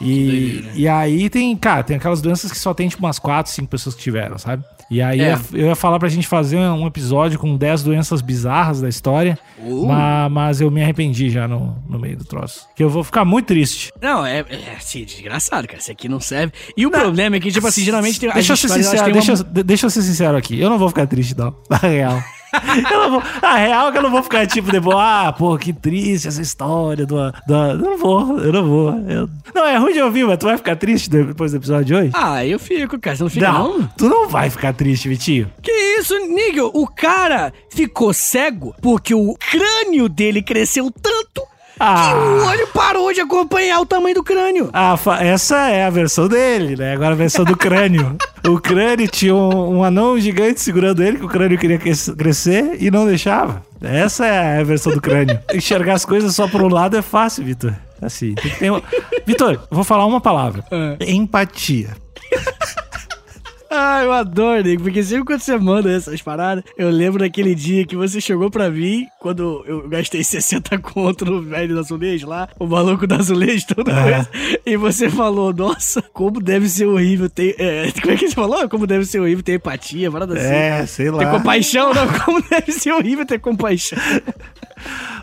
E, 0.00 0.64
e 0.74 0.88
aí 0.88 1.28
tem, 1.28 1.56
cara, 1.56 1.82
tem 1.82 1.96
aquelas 1.96 2.20
doenças 2.20 2.50
que 2.50 2.58
só 2.58 2.72
tem 2.74 2.88
tipo 2.88 3.04
umas 3.04 3.18
4, 3.18 3.52
5 3.52 3.68
pessoas 3.68 3.94
que 3.94 4.02
tiveram, 4.02 4.38
sabe? 4.38 4.64
E 4.90 5.02
aí 5.02 5.20
É. 5.20 5.38
eu 5.52 5.66
ia- 5.68 5.74
falar 5.76 5.98
pra 5.98 6.08
gente 6.08 6.26
fazer 6.26 6.56
um 6.56 6.86
episódio 6.86 7.38
com 7.38 7.56
10 7.56 7.82
doenças 7.82 8.22
bizarras 8.22 8.80
da 8.80 8.88
história, 8.88 9.38
Uh. 9.58 9.86
ma- 9.86 10.28
mas, 10.30 10.60
eu 10.60 10.70
me 10.70 10.82
arrependi 10.82 11.28
já 11.28 11.46
no, 11.46 11.76
no 11.88 11.98
meio 11.98 12.16
do 12.16 12.24
troço. 12.24 12.66
Que 12.74 12.82
eu 12.82 12.88
vou 12.88 13.04
ficar 13.04 13.24
muito 13.24 13.46
triste. 13.46 13.92
Não, 14.00 14.24
é, 14.24 14.38
é 14.48 14.74
assim, 14.76 15.04
desgraçado, 15.04 15.66
cara. 15.66 15.78
Isso 15.78 15.90
aqui 15.92 16.08
não 16.08 16.20
serve. 16.20 16.52
E 16.76 16.86
o 16.86 16.90
problema 16.90 17.36
é 17.36 17.40
que, 17.40 17.50
tipo 17.52 17.66
assim, 17.66 17.82
geralmente 17.84 18.18
tem 18.18 18.30
Deixa 18.32 18.52
eu 18.52 18.56
ser 18.56 18.68
sincero, 18.68 19.12
deixa 19.64 19.86
eu 19.86 19.90
ser 19.90 20.02
sincero 20.02 20.36
aqui. 20.38 20.58
Eu 20.58 20.70
não 20.70 20.78
vou 20.78 20.88
ficar 20.88 21.06
triste, 21.06 21.36
não. 21.36 21.54
Na 21.68 21.76
real. 21.76 22.22
Eu 22.90 22.98
não 23.02 23.10
vou, 23.10 23.22
a 23.42 23.56
real 23.56 23.88
é 23.88 23.92
que 23.92 23.98
eu 23.98 24.02
não 24.02 24.10
vou 24.10 24.22
ficar 24.22 24.46
tipo 24.46 24.70
depois, 24.72 24.96
ah, 24.98 25.34
pô, 25.36 25.56
que 25.58 25.72
triste 25.72 26.28
essa 26.28 26.40
história 26.40 27.04
do. 27.04 27.16
do 27.46 27.74
não 27.78 27.98
vou, 27.98 28.38
eu 28.38 28.52
não 28.52 28.66
vou. 28.66 28.90
Eu- 29.08 29.28
não, 29.54 29.66
é 29.66 29.76
ruim 29.76 29.92
de 29.92 30.00
ouvir, 30.00 30.24
mas 30.26 30.38
tu 30.38 30.46
vai 30.46 30.56
ficar 30.56 30.76
triste 30.76 31.10
depois 31.10 31.52
do 31.52 31.58
episódio 31.58 31.84
de 31.84 31.94
hoje? 31.94 32.10
Ah, 32.14 32.44
eu 32.46 32.58
fico, 32.58 32.98
cara. 32.98 33.16
Você 33.16 33.22
não 33.22 33.30
fica, 33.30 33.52
não? 33.52 33.86
tu 33.96 34.08
não 34.08 34.28
vai 34.28 34.48
ficar 34.50 34.72
triste, 34.72 35.08
Vitinho. 35.08 35.50
Que 35.62 35.70
isso, 35.98 36.14
Nigel? 36.28 36.70
O 36.74 36.86
cara 36.86 37.52
ficou 37.70 38.12
cego 38.12 38.74
porque 38.80 39.14
o 39.14 39.34
crânio 39.34 40.08
dele 40.08 40.42
cresceu 40.42 40.90
tanto 40.90 41.42
Ah. 41.80 42.14
o 42.14 42.46
olho 42.46 42.66
parou 42.68 43.12
de 43.12 43.20
acompanhar 43.20 43.80
o 43.80 43.86
tamanho 43.86 44.14
do 44.14 44.22
crânio. 44.22 44.68
Ah, 44.72 44.96
essa 45.20 45.68
é 45.70 45.84
a 45.84 45.90
versão 45.90 46.26
dele, 46.28 46.76
né? 46.76 46.92
Agora 46.94 47.12
a 47.12 47.16
versão 47.16 47.44
do 47.44 47.56
crânio. 47.56 48.16
o 48.46 48.58
crânio 48.60 49.06
tinha 49.08 49.34
um, 49.34 49.78
um 49.78 49.84
anão 49.84 50.18
gigante 50.18 50.60
segurando 50.60 51.02
ele, 51.02 51.18
que 51.18 51.24
o 51.24 51.28
crânio 51.28 51.58
queria 51.58 51.78
cres- 51.78 52.12
crescer 52.16 52.76
e 52.80 52.90
não 52.90 53.06
deixava. 53.06 53.62
Essa 53.80 54.26
é 54.26 54.60
a 54.60 54.64
versão 54.64 54.92
do 54.92 55.00
crânio. 55.00 55.38
Enxergar 55.54 55.94
as 55.94 56.04
coisas 56.04 56.34
só 56.34 56.48
por 56.48 56.62
um 56.62 56.68
lado 56.68 56.96
é 56.96 57.02
fácil, 57.02 57.44
Vitor. 57.44 57.72
Assim, 58.02 58.34
tem 58.34 58.50
que 58.50 58.58
ter 58.58 58.70
uma... 58.70 58.82
Vitor, 59.26 59.60
vou 59.70 59.84
falar 59.84 60.06
uma 60.06 60.20
palavra. 60.20 60.64
É. 60.70 61.10
Empatia. 61.12 61.90
Ah, 63.70 64.02
eu 64.02 64.12
adoro, 64.12 64.62
Nico, 64.62 64.82
porque 64.82 65.02
sempre 65.02 65.24
quando 65.26 65.40
você 65.40 65.56
manda 65.58 65.92
essas 65.92 66.22
paradas, 66.22 66.64
eu 66.76 66.88
lembro 66.90 67.18
daquele 67.20 67.54
dia 67.54 67.84
que 67.86 67.94
você 67.96 68.20
chegou 68.20 68.50
pra 68.50 68.70
mim, 68.70 69.06
quando 69.20 69.62
eu 69.66 69.86
gastei 69.88 70.24
60 70.24 70.78
conto 70.78 71.24
no 71.26 71.42
velho 71.42 71.74
do 71.74 71.80
azulejo 71.80 72.26
lá, 72.26 72.48
o 72.58 72.66
maluco 72.66 73.06
do 73.06 73.14
azulejo, 73.14 73.66
toda 73.74 73.92
É. 73.92 74.02
coisa, 74.02 74.30
e 74.64 74.76
você 74.76 75.10
falou, 75.10 75.52
nossa, 75.52 76.00
como 76.12 76.40
deve 76.40 76.68
ser 76.68 76.86
horrível 76.86 77.28
ter... 77.28 77.56
é, 77.58 77.92
como 78.00 78.14
é 78.14 78.16
que 78.16 78.28
você 78.28 78.34
falou? 78.34 78.68
Como 78.68 78.86
deve 78.86 79.04
ser 79.04 79.20
horrível 79.20 79.42
ter 79.44 79.54
empatia, 79.54 80.10
parada 80.10 80.34
assim. 80.34 80.46
É, 80.46 80.86
sei 80.86 81.10
lá. 81.10 81.18
Ter 81.18 81.30
compaixão, 81.30 81.92
não, 81.92 82.06
como 82.24 82.42
deve 82.48 82.72
ser 82.72 82.92
horrível 82.92 83.26
ter 83.26 83.38
compaixão. 83.38 83.98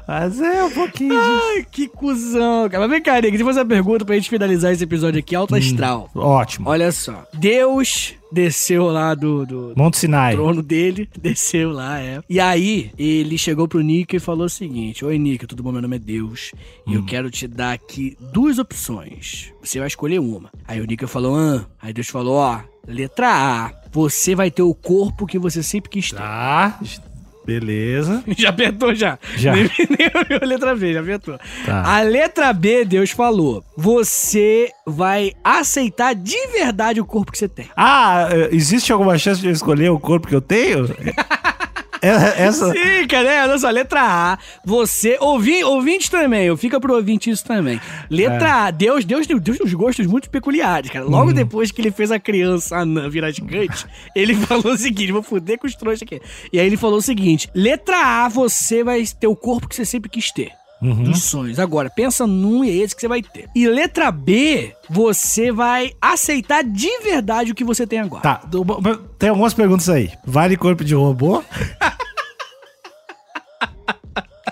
Mas 0.07 0.39
é 0.39 0.63
um 0.63 0.69
pouquinho 0.69 1.15
disso. 1.15 1.41
Ai, 1.55 1.65
que 1.71 1.87
cuzão, 1.87 2.69
cara. 2.69 2.81
Mas 2.81 2.89
vem 2.91 3.01
cá, 3.01 3.15
Nick, 3.15 3.29
deixa 3.29 3.41
eu 3.43 3.47
fazer 3.47 3.61
uma 3.61 3.65
pergunta 3.65 4.05
pra 4.05 4.13
gente 4.15 4.29
finalizar 4.29 4.71
esse 4.71 4.83
episódio 4.83 5.19
aqui, 5.19 5.35
alto 5.35 5.55
astral. 5.55 6.09
Ótimo. 6.13 6.69
Olha 6.69 6.91
só, 6.91 7.23
Deus 7.33 8.13
desceu 8.31 8.85
lá 8.85 9.13
do, 9.13 9.45
do, 9.45 9.73
Monte 9.75 9.97
Sinai. 9.97 10.33
trono 10.33 10.61
dele, 10.61 11.09
desceu 11.19 11.71
lá, 11.71 11.99
é. 11.99 12.21
E 12.29 12.39
aí, 12.39 12.91
ele 12.97 13.37
chegou 13.37 13.67
pro 13.67 13.81
Nick 13.81 14.15
e 14.15 14.19
falou 14.19 14.45
o 14.45 14.49
seguinte: 14.49 15.05
Oi, 15.05 15.17
Nick, 15.17 15.45
tudo 15.47 15.63
bom? 15.63 15.71
Meu 15.71 15.81
nome 15.81 15.95
é 15.95 15.99
Deus. 15.99 16.51
E 16.87 16.93
eu 16.93 17.05
quero 17.05 17.29
te 17.29 17.47
dar 17.47 17.73
aqui 17.73 18.17
duas 18.33 18.59
opções. 18.59 19.53
Você 19.61 19.79
vai 19.79 19.87
escolher 19.87 20.19
uma. 20.19 20.49
Aí 20.67 20.81
o 20.81 20.85
Nick 20.85 21.05
falou: 21.07 21.35
Ah. 21.35 21.65
Aí 21.81 21.93
Deus 21.93 22.07
falou: 22.07 22.35
Ó, 22.35 22.59
letra 22.87 23.29
A. 23.29 23.85
Você 23.91 24.35
vai 24.35 24.51
ter 24.51 24.61
o 24.61 24.73
corpo 24.73 25.25
que 25.25 25.39
você 25.39 25.63
sempre 25.63 25.89
quis 25.89 26.09
ter. 26.09 26.17
Tá, 26.17 26.79
beleza. 27.45 28.23
Já 28.37 28.49
apertou 28.49 28.93
já. 28.95 29.17
Já. 29.37 29.53
Nem, 29.53 29.69
nem 29.97 30.39
a 30.41 30.45
letra 30.45 30.75
B, 30.75 30.93
já 30.93 31.01
apertou. 31.01 31.37
Tá. 31.65 31.83
A 31.83 32.01
letra 32.01 32.51
B, 32.53 32.85
Deus 32.85 33.11
falou: 33.11 33.63
Você 33.77 34.69
vai 34.85 35.31
aceitar 35.43 36.13
de 36.15 36.47
verdade 36.47 36.99
o 36.99 37.05
corpo 37.05 37.31
que 37.31 37.37
você 37.37 37.47
tem. 37.47 37.67
Ah, 37.75 38.27
existe 38.51 38.91
alguma 38.91 39.17
chance 39.17 39.41
de 39.41 39.47
eu 39.47 39.51
escolher 39.53 39.89
o 39.89 39.99
corpo 39.99 40.27
que 40.27 40.35
eu 40.35 40.41
tenho? 40.41 40.85
Essa... 42.37 42.71
Sim, 42.71 43.07
cara, 43.07 43.31
é, 43.31 43.43
olha 43.43 43.57
só, 43.57 43.69
letra 43.69 44.01
A, 44.01 44.37
você, 44.63 45.17
ouvi, 45.19 45.63
ouvinte 45.63 46.09
também, 46.09 46.55
fica 46.57 46.79
pro 46.79 46.95
ouvinte 46.95 47.29
isso 47.29 47.43
também. 47.43 47.79
Letra 48.09 48.47
É. 48.47 48.51
A, 48.51 48.71
Deus, 48.71 49.05
Deus, 49.05 49.25
Deus 49.27 49.57
tem 49.57 49.65
uns 49.65 49.73
gostos 49.73 50.05
muito 50.05 50.29
peculiares, 50.29 50.89
cara. 50.91 51.05
Logo 51.05 51.27
Uhum. 51.29 51.33
depois 51.33 51.71
que 51.71 51.81
ele 51.81 51.91
fez 51.91 52.11
a 52.11 52.19
criança 52.19 52.77
anã 52.77 53.09
virar 53.09 53.31
gigante, 53.31 53.85
ele 54.15 54.35
falou 54.47 54.73
o 54.73 54.77
seguinte, 54.77 55.11
vou 55.11 55.23
fuder 55.23 55.57
com 55.57 55.67
os 55.67 55.75
trouxas 55.75 56.03
aqui. 56.03 56.21
E 56.51 56.59
aí 56.59 56.65
ele 56.65 56.77
falou 56.77 56.99
o 56.99 57.01
seguinte, 57.01 57.49
letra 57.53 57.97
A, 58.25 58.27
você 58.29 58.83
vai 58.83 59.03
ter 59.19 59.27
o 59.27 59.35
corpo 59.35 59.67
que 59.67 59.75
você 59.75 59.85
sempre 59.85 60.09
quis 60.09 60.31
ter. 60.31 60.51
Uhum. 60.81 61.03
Dos 61.03 61.23
sonhos. 61.23 61.57
Agora, 61.57 61.89
pensa 61.89 62.27
num 62.27 62.63
e 62.63 62.69
é 62.69 62.73
esse 62.83 62.93
que 62.93 63.01
você 63.01 63.07
vai 63.07 63.21
ter. 63.21 63.49
E 63.55 63.65
letra 63.67 64.11
B, 64.11 64.73
você 64.89 65.51
vai 65.51 65.93
aceitar 66.01 66.63
de 66.63 66.99
verdade 66.99 67.51
o 67.51 67.55
que 67.55 67.63
você 67.63 67.87
tem 67.87 67.99
agora. 67.99 68.21
Tá, 68.21 68.41
tem 69.17 69.29
algumas 69.29 69.53
perguntas 69.53 69.87
aí. 69.89 70.11
Vale 70.25 70.57
corpo 70.57 70.83
de 70.83 70.93
robô? 70.93 71.41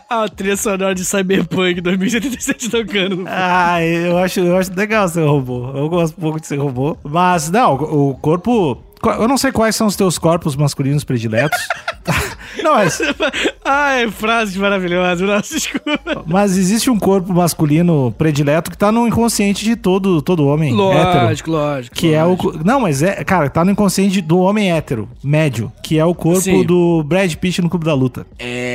A 0.09 0.27
trilha 0.29 0.55
sonora 0.55 0.93
de 0.93 1.03
Cyberpunk 1.03 1.81
2077 1.81 2.69
tocando. 2.69 3.15
no 3.17 3.25
Ah, 3.27 3.81
eu 3.81 4.17
acho, 4.17 4.39
eu 4.41 4.55
acho 4.57 4.71
legal 4.75 5.07
ser 5.07 5.25
robô. 5.25 5.71
Eu 5.73 5.89
gosto 5.89 6.15
um 6.17 6.21
pouco 6.21 6.39
de 6.39 6.45
ser 6.45 6.57
robô. 6.57 6.95
Mas, 7.03 7.49
não, 7.49 7.73
o 7.73 8.15
corpo. 8.15 8.77
Eu 9.03 9.27
não 9.27 9.37
sei 9.37 9.51
quais 9.51 9.75
são 9.75 9.87
os 9.87 9.95
teus 9.95 10.17
corpos 10.17 10.55
masculinos 10.55 11.03
prediletos. 11.03 11.59
não, 12.63 12.75
mas, 12.75 13.01
Ai, 13.65 14.09
frases 14.11 14.55
maravilhosas. 14.57 15.27
Nossa, 15.27 15.55
desculpa. 15.55 16.23
mas 16.25 16.57
existe 16.57 16.89
um 16.89 16.99
corpo 16.99 17.33
masculino 17.33 18.13
predileto 18.17 18.69
que 18.69 18.77
tá 18.77 18.91
no 18.91 19.07
inconsciente 19.07 19.63
de 19.63 19.75
todo, 19.75 20.21
todo 20.21 20.45
homem 20.47 20.73
hétero. 20.73 21.25
Lógico, 21.25 21.51
lógico. 21.51 21.95
Que 21.95 22.13
é 22.13 22.23
o. 22.23 22.29
lógico. 22.29 22.59
Não, 22.63 22.79
mas 22.79 23.01
é. 23.01 23.23
Cara, 23.23 23.49
tá 23.49 23.63
no 23.63 23.71
inconsciente 23.71 24.21
do 24.21 24.39
homem 24.39 24.71
hétero, 24.71 25.09
médio. 25.23 25.71
Que 25.81 25.97
é 25.97 26.05
o 26.05 26.13
corpo 26.13 26.41
Sim. 26.41 26.63
do 26.65 27.03
Brad 27.03 27.33
Pitt 27.35 27.61
no 27.61 27.69
Clube 27.69 27.85
da 27.85 27.93
Luta. 27.93 28.27
É. 28.37 28.72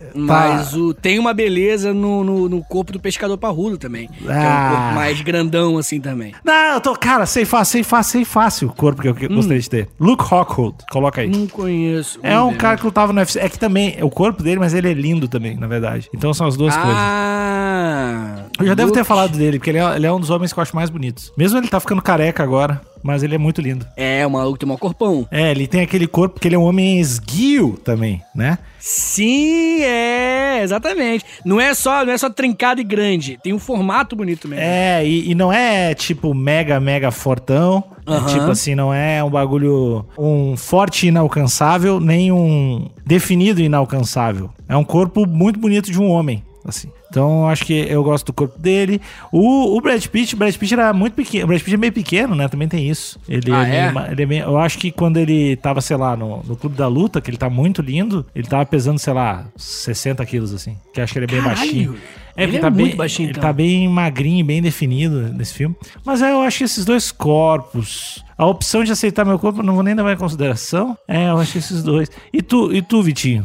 É, 0.00 0.10
mas 0.14 0.74
o, 0.74 0.92
tem 0.94 1.18
uma 1.18 1.32
beleza 1.34 1.92
no, 1.94 2.22
no, 2.24 2.48
no 2.48 2.62
corpo 2.64 2.92
do 2.92 3.00
pescador 3.00 3.36
parrudo 3.38 3.78
também. 3.78 4.08
Que 4.08 4.26
é 4.26 4.30
um 4.30 4.34
Ah. 4.34 4.70
corpo 4.70 4.94
mais 4.94 5.20
grandão 5.20 5.78
assim 5.78 6.00
também. 6.00 6.34
Não, 6.44 6.74
eu 6.74 6.80
tô. 6.80 6.94
Cara, 6.96 7.26
sei 7.26 7.44
fácil, 7.44 7.72
sei 7.72 7.82
fácil, 7.84 8.12
sei 8.12 8.24
fácil 8.24 8.68
o 8.68 8.72
corpo 8.72 9.02
que 9.02 9.08
eu 9.08 9.14
que- 9.14 9.28
gostaria 9.28 9.60
de 9.60 9.70
ter. 9.70 9.88
Luke 10.00 10.22
Rockhold, 10.24 10.76
coloca 10.90 11.20
aí. 11.20 11.28
Não 11.28 11.46
conheço. 11.46 12.18
É 12.22 12.38
um 12.40 12.54
cara 12.54 12.76
que 12.76 12.84
lutava 12.84 13.12
no 13.12 13.18
UFC. 13.20 13.38
É 13.38 13.48
que 13.48 13.58
também 13.58 13.94
é 13.98 14.04
o 14.04 14.10
corpo 14.10 14.42
dele, 14.42 14.58
mas 14.58 14.74
ele 14.74 14.90
é 14.90 14.94
lindo 14.94 15.28
também, 15.28 15.56
na 15.56 15.66
verdade. 15.66 16.08
Então 16.14 16.32
são 16.34 16.46
as 16.46 16.56
duas 16.56 16.76
coisas. 16.76 16.94
Ah. 16.96 18.44
Eu 18.58 18.66
já 18.66 18.74
devo 18.74 18.90
ter 18.92 18.98
Luke- 19.00 19.08
falado 19.08 19.36
dele, 19.36 19.58
porque 19.58 19.70
ele 19.70 19.78
é, 19.78 19.96
ele 19.96 20.06
é 20.06 20.12
um 20.12 20.18
dos 20.20 20.30
homens 20.30 20.52
que 20.52 20.58
eu 20.58 20.62
acho 20.62 20.74
mais 20.74 20.90
bonitos. 20.90 21.32
Mesmo 21.36 21.58
ele 21.58 21.68
tá 21.68 21.78
ficando 21.80 22.02
careca 22.02 22.42
agora, 22.42 22.80
mas 23.02 23.22
ele 23.22 23.34
é 23.34 23.38
muito 23.38 23.60
lindo. 23.60 23.86
É, 23.96 24.26
o 24.26 24.30
maluco 24.30 24.58
tem 24.58 24.68
um 24.70 24.76
corpão. 24.76 25.26
É, 25.30 25.50
ele 25.50 25.66
tem 25.66 25.80
aquele 25.82 26.06
corpo 26.06 26.40
que 26.40 26.48
ele 26.48 26.54
é 26.54 26.58
um 26.58 26.64
homem 26.64 26.98
esguio 26.98 27.78
também, 27.84 28.22
né? 28.34 28.58
Sim, 28.78 29.82
é, 29.82 30.60
exatamente. 30.62 31.24
Não 31.44 31.60
é 31.60 31.74
só, 31.74 32.04
não 32.04 32.12
é 32.12 32.18
só 32.18 32.30
trincado 32.30 32.80
e 32.80 32.84
grande, 32.84 33.38
tem 33.42 33.52
um 33.52 33.58
formato 33.58 34.14
bonito 34.16 34.48
mesmo. 34.48 34.64
É, 34.64 35.04
e, 35.06 35.30
e 35.30 35.34
não 35.34 35.52
é 35.52 35.94
tipo 35.94 36.32
mega, 36.34 36.78
mega 36.80 37.10
fortão. 37.10 37.82
É 38.06 38.12
Aham. 38.12 38.26
tipo 38.26 38.50
assim, 38.50 38.74
não 38.74 38.92
é 38.92 39.22
um 39.22 39.28
bagulho. 39.28 40.06
Um 40.18 40.56
forte 40.56 41.08
inalcançável, 41.08 42.00
nem 42.00 42.32
um 42.32 42.88
definido 43.04 43.60
inalcançável. 43.60 44.50
É 44.68 44.76
um 44.76 44.84
corpo 44.84 45.26
muito 45.26 45.58
bonito 45.58 45.90
de 45.90 46.00
um 46.00 46.08
homem, 46.08 46.42
assim. 46.70 46.88
Então, 47.10 47.40
eu 47.42 47.46
acho 47.48 47.64
que 47.64 47.72
eu 47.72 48.02
gosto 48.04 48.26
do 48.26 48.32
corpo 48.32 48.58
dele. 48.58 49.00
O, 49.32 49.76
o 49.76 49.80
Brad 49.80 50.04
Pitt, 50.06 50.34
o 50.34 50.38
Brad 50.38 50.54
Pitt 50.54 50.74
era 50.74 50.92
muito 50.92 51.14
pequeno. 51.14 51.44
O 51.44 51.46
Brad 51.48 51.60
Pitt 51.60 51.74
é 51.74 51.76
meio 51.78 51.92
pequeno, 51.92 52.34
né? 52.34 52.48
Também 52.48 52.68
tem 52.68 52.88
isso. 52.88 53.18
Ele 53.28 53.52
Ah, 53.52 53.66
é, 53.68 53.76
é? 53.76 53.92
meio 53.92 54.06
ele 54.12 54.22
é 54.22 54.26
meio- 54.26 54.44
eu 54.44 54.58
acho 54.58 54.78
que 54.78 54.90
quando 54.90 55.16
ele 55.16 55.56
tava, 55.56 55.80
sei 55.80 55.96
lá, 55.96 56.16
no, 56.16 56.42
no 56.42 56.56
Clube 56.56 56.76
da 56.76 56.86
Luta, 56.88 57.20
que 57.20 57.30
ele 57.30 57.36
tá 57.36 57.48
muito 57.50 57.80
lindo, 57.82 58.26
ele 58.34 58.46
tava 58.46 58.64
pesando, 58.66 58.98
sei 58.98 59.12
lá, 59.12 59.46
60 59.56 60.24
quilos, 60.26 60.52
assim. 60.52 60.76
Que 60.92 61.00
eu 61.00 61.04
acho 61.04 61.12
que 61.12 61.18
ele 61.18 61.24
é 61.26 61.28
bem 61.28 61.40
Caralho, 61.42 61.58
baixinho. 61.58 61.90
ele 62.36 62.46
porque 62.46 62.56
é 62.56 62.60
tá 62.60 62.70
muito 62.70 62.86
bem, 62.88 62.96
baixinho, 62.96 63.26
Ele 63.26 63.30
então. 63.32 63.42
tá 63.42 63.52
bem 63.52 63.88
magrinho, 63.88 64.44
bem 64.44 64.60
definido 64.62 65.32
nesse 65.32 65.54
filme. 65.54 65.74
Mas 66.04 66.22
é, 66.22 66.32
eu 66.32 66.40
acho 66.42 66.58
que 66.58 66.64
esses 66.64 66.84
dois 66.84 67.10
corpos. 67.10 68.22
A 68.38 68.46
opção 68.46 68.84
de 68.84 68.92
aceitar 68.92 69.24
meu 69.24 69.36
corpo 69.36 69.64
não 69.64 69.74
vou 69.74 69.82
nem 69.82 69.94
levar 69.94 70.12
em 70.12 70.16
consideração. 70.16 70.96
É, 71.08 71.28
eu 71.28 71.38
acho 71.38 71.58
esses 71.58 71.82
dois. 71.82 72.08
E 72.32 72.40
tu, 72.40 72.72
e 72.72 72.80
tu 72.80 73.02
Vitinho? 73.02 73.44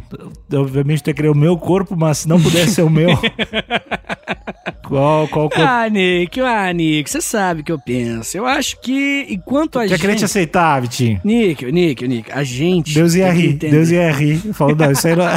Obviamente 0.53 1.01
tu 1.01 1.07
ia 1.07 1.15
querer 1.15 1.29
o 1.29 1.35
meu 1.35 1.57
corpo, 1.57 1.95
mas 1.97 2.19
se 2.19 2.29
não 2.29 2.39
pudesse 2.39 2.75
ser 2.75 2.83
o 2.83 2.89
meu. 2.91 3.09
qual, 4.87 5.27
qual 5.27 5.49
corpo? 5.49 5.67
Ah, 5.67 5.89
Nick, 5.89 6.39
ah, 6.41 6.71
Nick, 6.71 7.09
você 7.09 7.21
sabe 7.21 7.61
o 7.61 7.63
que 7.63 7.71
eu 7.71 7.79
penso. 7.79 8.37
Eu 8.37 8.45
acho 8.45 8.79
que 8.81 9.25
enquanto 9.29 9.79
a 9.79 9.85
Tu 9.85 9.91
ia 9.91 9.97
querer 9.97 10.13
te 10.13 10.19
gente... 10.19 10.25
aceitar, 10.25 10.79
Vitinho? 10.79 11.19
Nick, 11.23 11.71
Nick, 11.71 12.07
Nick, 12.07 12.31
a 12.31 12.43
gente... 12.43 12.93
Deus 12.93 13.15
ia 13.15 13.31
rir. 13.31 13.53
Deus 13.53 13.89
ia 13.89 14.11
rir. 14.11 14.37
Falou, 14.53 14.75
não, 14.75 14.91
isso 14.91 15.07
aí 15.07 15.15
não... 15.15 15.25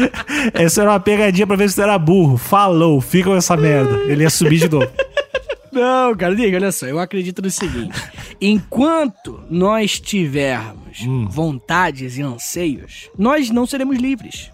Isso 0.64 0.80
era 0.80 0.90
uma 0.90 1.00
pegadinha 1.00 1.46
pra 1.46 1.56
ver 1.56 1.68
se 1.68 1.76
tu 1.76 1.82
era 1.82 1.98
burro. 1.98 2.38
Falou, 2.38 3.00
fica 3.00 3.28
com 3.28 3.36
essa 3.36 3.56
merda. 3.56 3.98
Ele 4.10 4.22
ia 4.22 4.30
subir 4.30 4.58
de 4.58 4.70
novo. 4.70 4.88
Não, 5.76 6.16
cara, 6.16 6.34
Nick, 6.34 6.54
olha 6.54 6.72
só, 6.72 6.86
eu 6.86 6.98
acredito 6.98 7.40
no 7.42 7.50
seguinte. 7.50 7.98
Enquanto 8.40 9.40
nós 9.50 10.00
tivermos 10.00 11.00
Hum. 11.06 11.26
vontades 11.28 12.16
e 12.16 12.22
anseios, 12.22 13.08
nós 13.18 13.50
não 13.50 13.66
seremos 13.66 13.98
livres. 13.98 14.50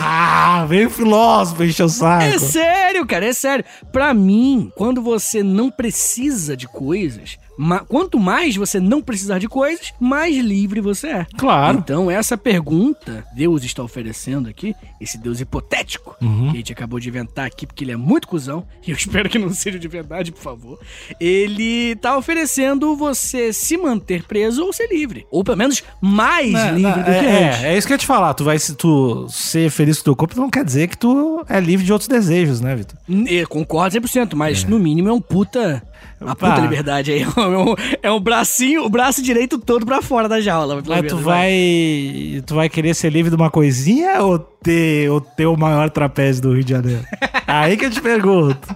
Ah, 0.00 0.66
veio 0.68 0.88
o 0.88 0.90
filósofo 0.90 1.64
encher 1.64 1.84
o 1.84 1.88
saco. 1.88 2.22
É 2.24 2.38
sério, 2.38 3.06
cara, 3.06 3.26
é 3.26 3.32
sério. 3.32 3.64
Pra 3.92 4.12
mim, 4.12 4.70
quando 4.76 5.00
você 5.02 5.42
não 5.42 5.70
precisa 5.70 6.54
de 6.56 6.66
coisas, 6.68 7.38
ma- 7.56 7.80
quanto 7.80 8.18
mais 8.18 8.56
você 8.56 8.78
não 8.80 9.00
precisar 9.02 9.38
de 9.38 9.48
coisas, 9.48 9.92
mais 10.00 10.36
livre 10.36 10.80
você 10.80 11.08
é. 11.08 11.26
Claro. 11.36 11.78
Então, 11.78 12.10
essa 12.10 12.36
pergunta, 12.36 13.24
Deus 13.34 13.64
está 13.64 13.82
oferecendo 13.82 14.48
aqui, 14.48 14.74
esse 15.00 15.18
Deus 15.18 15.40
hipotético, 15.40 16.16
Uhum. 16.22 16.46
que 16.50 16.54
a 16.54 16.56
gente 16.56 16.72
acabou 16.72 16.98
de 17.00 17.08
inventar 17.08 17.46
aqui, 17.46 17.66
porque 17.66 17.84
ele 17.84 17.92
é 17.92 17.96
muito 17.96 18.26
cuzão, 18.28 18.64
e 18.86 18.90
eu 18.90 18.96
espero 18.96 19.28
que 19.28 19.38
não 19.38 19.50
seja 19.52 19.78
de 19.78 19.88
verdade, 19.88 20.32
por 20.32 20.40
favor. 20.42 20.78
Ele 21.20 21.96
tá 21.96 22.16
oferecendo 22.16 22.96
você 22.96 23.52
se 23.52 23.76
manter 23.76 24.24
preso 24.24 24.64
ou 24.64 24.72
ser 24.72 24.88
livre. 24.88 25.26
Ou 25.30 25.42
pelo 25.44 25.56
menos 25.56 25.82
mais 26.00 26.52
Não, 26.52 26.74
livre 26.76 26.82
não, 26.82 26.98
do 26.98 27.04
que 27.04 27.10
é, 27.10 27.48
antes. 27.48 27.62
é, 27.64 27.72
é 27.74 27.78
isso 27.78 27.86
que 27.86 27.92
eu 27.92 27.94
ia 27.96 27.98
te 27.98 28.06
falar. 28.06 28.34
Tu 28.34 28.44
vai 28.44 28.58
se 28.58 28.74
tu 28.74 29.26
ser 29.28 29.70
feliz 29.70 29.98
com 29.98 30.04
teu 30.04 30.16
corpo, 30.16 30.36
não 30.40 30.50
quer 30.50 30.64
dizer 30.64 30.88
que 30.88 30.98
tu 30.98 31.44
é 31.48 31.60
livre 31.60 31.84
de 31.84 31.92
outros 31.92 32.08
desejos, 32.08 32.60
né, 32.60 32.74
Vitor? 32.76 32.98
Eu 33.26 33.48
concordo 33.48 33.96
100%, 33.98 34.34
mas 34.34 34.64
no 34.64 34.78
mínimo 34.78 35.08
é 35.08 35.12
um 35.12 35.20
puta. 35.20 35.82
Uma 36.20 36.34
puta 36.34 36.60
liberdade 36.60 37.12
aí. 37.12 37.24
É 37.36 37.40
um, 37.40 37.74
é 38.02 38.10
um 38.12 38.20
bracinho, 38.20 38.84
o 38.84 38.88
braço 38.88 39.22
direito 39.22 39.58
todo 39.58 39.84
pra 39.84 40.00
fora 40.02 40.28
da 40.28 40.40
jaula. 40.40 40.82
Mas 40.86 41.06
tu 41.06 41.16
vai. 41.18 42.42
Tu 42.46 42.54
vai 42.54 42.68
querer 42.68 42.94
ser 42.94 43.10
livre 43.10 43.30
de 43.30 43.36
uma 43.36 43.50
coisinha 43.50 44.22
ou 44.22 44.38
ter, 44.64 45.46
o 45.46 45.56
maior 45.56 45.90
trapézio 45.90 46.42
do 46.42 46.54
Rio 46.54 46.64
de 46.64 46.70
Janeiro? 46.70 47.04
Aí 47.46 47.76
que 47.76 47.84
eu 47.84 47.90
te 47.90 48.00
pergunto. 48.00 48.66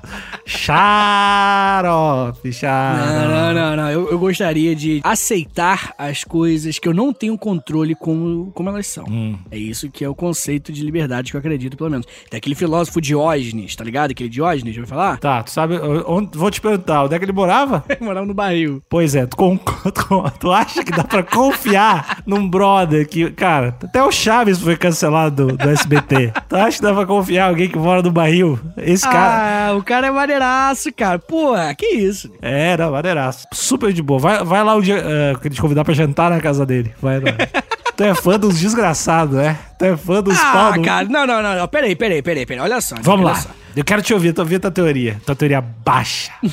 Xarope, 0.45 2.53
xarope. 2.53 3.07
Não, 3.07 3.29
não, 3.29 3.55
não, 3.55 3.77
não. 3.77 3.91
Eu, 3.91 4.11
eu 4.11 4.19
gostaria 4.19 4.77
de 4.77 5.01
aceitar 5.03 5.95
as 5.99 6.23
coisas 6.23 6.79
que 6.79 6.87
eu 6.87 6.95
não 6.95 7.13
tenho 7.13 7.37
controle 7.39 7.95
como, 7.95 8.53
como 8.53 8.69
elas 8.69 8.87
são. 8.87 9.05
Hum. 9.09 9.39
É 9.51 9.59
isso 9.59 9.91
que 9.91 10.05
é 10.05 10.09
o 10.09 10.15
conceito 10.15 10.73
de 10.73 10.85
liberdade 10.85 11.31
que 11.31 11.37
eu 11.37 11.39
acredito, 11.39 11.77
pelo 11.77 11.91
menos. 11.91 12.07
Tem 12.31 12.39
aquele 12.39 12.55
filósofo 12.55 13.01
Diógenes, 13.01 13.75
tá 13.75 13.83
ligado? 13.83 14.11
Aquele 14.11 14.29
Diógenes, 14.29 14.77
ouviu 14.77 14.87
falar? 14.87 15.19
Tá, 15.19 15.43
tu 15.43 15.51
sabe. 15.51 15.79
Onde, 16.07 16.37
vou 16.37 16.51
te 16.51 16.61
perguntar, 16.61 17.05
onde 17.05 17.15
é 17.15 17.19
que 17.19 17.25
ele 17.25 17.33
morava? 17.33 17.85
Morava 18.01 18.27
no 18.27 18.35
barril. 18.35 18.83
Pois 18.89 19.15
é, 19.15 19.27
tu, 19.27 19.37
tu, 19.93 20.31
tu 20.39 20.53
acha 20.53 20.85
que 20.85 20.93
dá 20.93 21.05
pra 21.05 21.23
confiar 21.23 22.23
num 22.27 22.49
brother 22.49 23.09
que. 23.09 23.31
Cara, 23.33 23.77
até 23.83 24.03
o 24.03 24.13
Chaves 24.13 24.61
foi 24.61 24.77
cancelado 24.77 25.49
do, 25.49 25.57
do 25.57 25.71
SBT. 25.81 26.33
Tu 26.49 26.57
acha 26.57 26.77
que 26.79 26.83
dá 26.83 26.93
pra 26.95 27.07
confiar 27.07 27.47
em 27.47 27.49
alguém 27.51 27.69
que 27.69 27.79
mora 27.79 28.03
no 28.03 28.11
barril? 28.11 28.59
Esse 28.77 29.05
cara. 29.09 29.69
Ah, 29.71 29.77
o 29.77 29.83
cara 29.83 30.07
é 30.09 30.11
maneiraço, 30.11 30.93
cara. 30.93 31.19
Pô, 31.19 31.55
que 31.77 31.87
isso? 31.87 32.31
É, 32.43 32.77
não, 32.77 32.93
maneiraço. 32.93 33.47
Super 33.53 33.93
de 33.93 34.03
boa. 34.03 34.19
Vai, 34.19 34.45
vai 34.45 34.65
lá 34.65 34.75
um 34.77 34.81
dia 34.81 34.97
eh, 35.05 35.35
que 35.41 35.49
ele 35.49 35.55
te 35.55 35.61
convidar 35.61 35.85
pra 35.85 35.95
jantar 35.95 36.31
na 36.31 36.41
casa 36.41 36.65
dele. 36.67 36.93
Vai 37.01 37.21
lá. 37.21 37.33
tu 37.97 38.05
é 38.05 38.15
fã 38.15 38.39
dos 38.39 38.59
desgraçados, 38.61 39.37
é? 39.39 39.57
Tu 39.79 39.85
é 39.85 39.97
fã 39.97 40.23
dos 40.23 40.39
Ah, 40.39 40.53
pau. 40.53 40.73
do- 40.75 40.83
cara, 40.83 41.07
não, 41.09 41.27
não, 41.27 41.43
não, 41.43 41.55
não. 41.57 41.69
Peraí, 41.69 41.95
peraí, 41.97 42.23
peraí, 42.23 42.47
peraí. 42.47 42.63
Olha 42.63 42.81
só. 42.81 42.97
Vamos 43.03 43.27
olha 43.27 43.35
lá. 43.35 43.41
só. 43.41 43.49
Eu 43.77 43.85
quero 43.85 44.03
te 44.03 44.13
ouvir, 44.15 44.33
tô 44.33 44.43
ouvindo 44.43 44.61
tua 44.63 44.71
teoria. 44.71 45.21
Tua 45.25 45.37
teoria 45.37 45.61
baixa. 45.61 46.33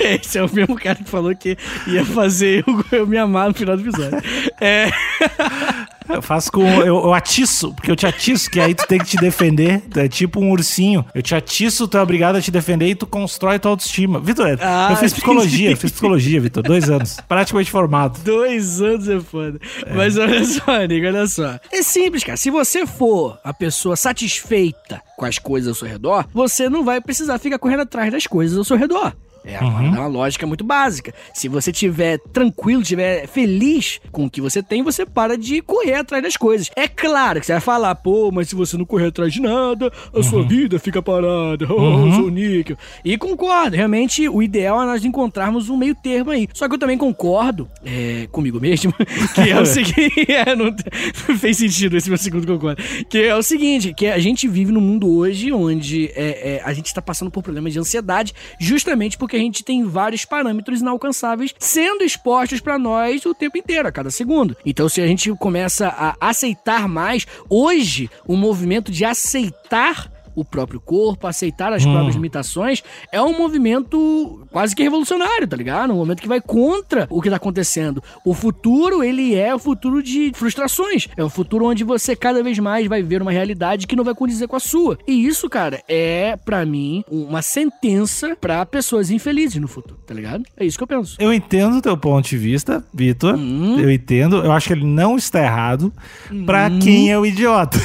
Esse 0.00 0.38
é 0.38 0.44
o 0.44 0.52
mesmo 0.52 0.74
cara 0.76 0.96
que 0.96 1.08
falou 1.08 1.34
que 1.34 1.56
ia 1.86 2.04
fazer 2.04 2.64
eu, 2.66 2.98
eu 2.98 3.06
me 3.06 3.16
amar 3.16 3.48
no 3.48 3.54
final 3.54 3.76
do 3.76 3.82
episódio. 3.88 4.18
É. 4.60 4.88
Eu 6.08 6.20
faço 6.22 6.52
com. 6.52 6.62
Eu, 6.66 6.84
eu 7.04 7.14
atiço, 7.14 7.72
porque 7.74 7.90
eu 7.90 7.96
te 7.96 8.06
atiço, 8.06 8.50
que 8.50 8.60
aí 8.60 8.74
tu 8.74 8.86
tem 8.86 8.98
que 8.98 9.06
te 9.06 9.16
defender. 9.16 9.80
Tu 9.90 10.00
É 10.00 10.08
tipo 10.08 10.40
um 10.40 10.50
ursinho. 10.50 11.04
Eu 11.14 11.22
te 11.22 11.34
atiço, 11.34 11.88
tu 11.88 11.96
é 11.96 12.02
obrigado 12.02 12.36
a 12.36 12.40
te 12.42 12.50
defender 12.50 12.88
e 12.88 12.94
tu 12.94 13.06
constrói 13.06 13.58
tua 13.58 13.70
autoestima. 13.70 14.20
Vitor, 14.20 14.58
Ah, 14.60 14.88
eu 14.90 14.96
fiz 14.96 15.12
psicologia, 15.12 15.66
entendi. 15.70 15.80
fiz 15.80 15.90
psicologia, 15.92 16.40
Vitor. 16.40 16.62
Dois 16.62 16.90
anos. 16.90 17.16
Praticamente 17.28 17.70
formado. 17.70 18.18
Dois 18.22 18.80
anos 18.82 19.08
é 19.08 19.20
foda. 19.20 19.58
Mas 19.94 20.16
olha 20.16 20.44
só, 20.44 20.78
Nico, 20.86 21.06
olha 21.06 21.26
só. 21.26 21.58
É 21.72 21.82
simples, 21.82 22.22
cara. 22.24 22.36
Se 22.36 22.50
você 22.50 22.86
for 22.86 23.38
a 23.42 23.52
pessoa 23.54 23.96
satisfeita 23.96 25.00
com 25.16 25.24
as 25.24 25.38
coisas 25.38 25.68
ao 25.68 25.74
seu 25.74 25.88
redor, 25.88 26.26
você 26.32 26.68
não 26.68 26.84
vai 26.84 27.00
precisar 27.00 27.38
ficar 27.38 27.58
correndo 27.58 27.80
atrás 27.82 28.12
das 28.12 28.26
coisas 28.26 28.56
ao 28.58 28.64
seu 28.64 28.76
redor. 28.76 29.12
É 29.44 29.60
uma, 29.60 29.84
é 29.84 29.90
uma 29.90 30.06
lógica 30.06 30.46
muito 30.46 30.64
básica. 30.64 31.12
Se 31.34 31.48
você 31.48 31.70
estiver 31.70 32.18
tranquilo, 32.32 32.82
estiver 32.82 33.26
feliz 33.26 34.00
com 34.10 34.24
o 34.24 34.30
que 34.30 34.40
você 34.40 34.62
tem, 34.62 34.82
você 34.82 35.04
para 35.04 35.36
de 35.36 35.60
correr 35.60 35.94
atrás 35.94 36.22
das 36.22 36.36
coisas. 36.36 36.70
É 36.74 36.88
claro 36.88 37.40
que 37.40 37.46
você 37.46 37.52
vai 37.52 37.60
falar, 37.60 37.94
pô, 37.96 38.30
mas 38.32 38.48
se 38.48 38.54
você 38.54 38.76
não 38.76 38.84
correr 38.84 39.08
atrás 39.08 39.32
de 39.32 39.40
nada, 39.40 39.92
a 40.14 40.22
sua 40.22 40.42
vida 40.42 40.78
fica 40.78 41.02
parada. 41.02 41.66
Oh, 41.84 42.12
sou 42.12 42.30
níquel. 42.30 42.76
E 43.04 43.18
concordo, 43.18 43.76
realmente 43.76 44.28
o 44.28 44.42
ideal 44.42 44.80
é 44.82 44.86
nós 44.86 45.04
encontrarmos 45.04 45.68
um 45.68 45.76
meio 45.76 45.94
termo 45.94 46.30
aí. 46.30 46.48
Só 46.54 46.68
que 46.68 46.74
eu 46.74 46.78
também 46.78 46.96
concordo 46.96 47.68
é, 47.84 48.26
comigo 48.30 48.60
mesmo, 48.60 48.94
que 49.34 49.50
é 49.50 49.60
o 49.60 49.66
seguinte. 49.66 50.30
é, 50.30 50.54
não, 50.54 50.66
não 50.66 51.38
fez 51.38 51.58
sentido 51.58 51.96
esse 51.96 52.08
meu 52.08 52.16
segundo 52.16 52.46
concordo. 52.46 52.82
Que 53.08 53.18
é 53.24 53.36
o 53.36 53.42
seguinte: 53.42 53.92
que 53.92 54.06
a 54.06 54.18
gente 54.18 54.48
vive 54.48 54.72
num 54.72 54.80
mundo 54.80 55.10
hoje 55.14 55.52
onde 55.52 56.06
é, 56.14 56.54
é, 56.54 56.62
a 56.64 56.72
gente 56.72 56.86
está 56.86 57.02
passando 57.02 57.30
por 57.30 57.42
problemas 57.42 57.72
de 57.72 57.78
ansiedade, 57.78 58.32
justamente 58.58 59.18
porque 59.18 59.33
a 59.36 59.38
gente 59.38 59.64
tem 59.64 59.84
vários 59.84 60.24
parâmetros 60.24 60.80
inalcançáveis 60.80 61.54
sendo 61.58 62.04
expostos 62.04 62.60
para 62.60 62.78
nós 62.78 63.24
o 63.26 63.34
tempo 63.34 63.58
inteiro, 63.58 63.88
a 63.88 63.92
cada 63.92 64.10
segundo. 64.10 64.56
Então, 64.64 64.88
se 64.88 65.00
a 65.00 65.06
gente 65.06 65.30
começa 65.36 65.88
a 65.88 66.16
aceitar 66.20 66.88
mais, 66.88 67.26
hoje, 67.48 68.10
o 68.26 68.36
movimento 68.36 68.90
de 68.90 69.04
aceitar 69.04 70.13
o 70.34 70.44
próprio 70.44 70.80
corpo, 70.80 71.26
aceitar 71.26 71.72
as 71.72 71.84
próprias 71.84 72.14
limitações, 72.14 72.82
é 73.12 73.20
um 73.20 73.36
movimento 73.36 74.46
quase 74.50 74.74
que 74.74 74.82
revolucionário, 74.82 75.46
tá 75.46 75.56
ligado? 75.56 75.92
Um 75.92 75.96
momento 75.96 76.20
que 76.20 76.28
vai 76.28 76.40
contra 76.40 77.06
o 77.10 77.20
que 77.20 77.30
tá 77.30 77.36
acontecendo. 77.36 78.02
O 78.24 78.34
futuro, 78.34 79.02
ele 79.02 79.34
é 79.34 79.54
o 79.54 79.58
futuro 79.58 80.02
de 80.02 80.32
frustrações. 80.34 81.08
É 81.16 81.24
um 81.24 81.30
futuro 81.30 81.66
onde 81.66 81.84
você 81.84 82.16
cada 82.16 82.42
vez 82.42 82.58
mais 82.58 82.86
vai 82.86 83.02
ver 83.02 83.22
uma 83.22 83.32
realidade 83.32 83.86
que 83.86 83.96
não 83.96 84.04
vai 84.04 84.14
condizer 84.14 84.48
com 84.48 84.56
a 84.56 84.60
sua. 84.60 84.98
E 85.06 85.26
isso, 85.26 85.48
cara, 85.48 85.82
é 85.88 86.36
para 86.36 86.64
mim 86.64 87.04
uma 87.10 87.42
sentença 87.42 88.36
para 88.40 88.64
pessoas 88.66 89.10
infelizes 89.10 89.60
no 89.60 89.68
futuro, 89.68 89.98
tá 90.06 90.14
ligado? 90.14 90.44
É 90.56 90.64
isso 90.64 90.76
que 90.78 90.82
eu 90.82 90.88
penso. 90.88 91.16
Eu 91.18 91.32
entendo 91.32 91.78
o 91.78 91.82
teu 91.82 91.96
ponto 91.96 92.28
de 92.28 92.36
vista, 92.36 92.84
Vitor. 92.92 93.36
Hum. 93.36 93.78
Eu 93.78 93.90
entendo. 93.90 94.36
Eu 94.36 94.52
acho 94.52 94.68
que 94.68 94.72
ele 94.72 94.84
não 94.84 95.16
está 95.16 95.42
errado 95.42 95.92
hum. 96.30 96.44
para 96.44 96.70
quem 96.70 97.10
é 97.10 97.18
o 97.18 97.26
idiota. 97.26 97.78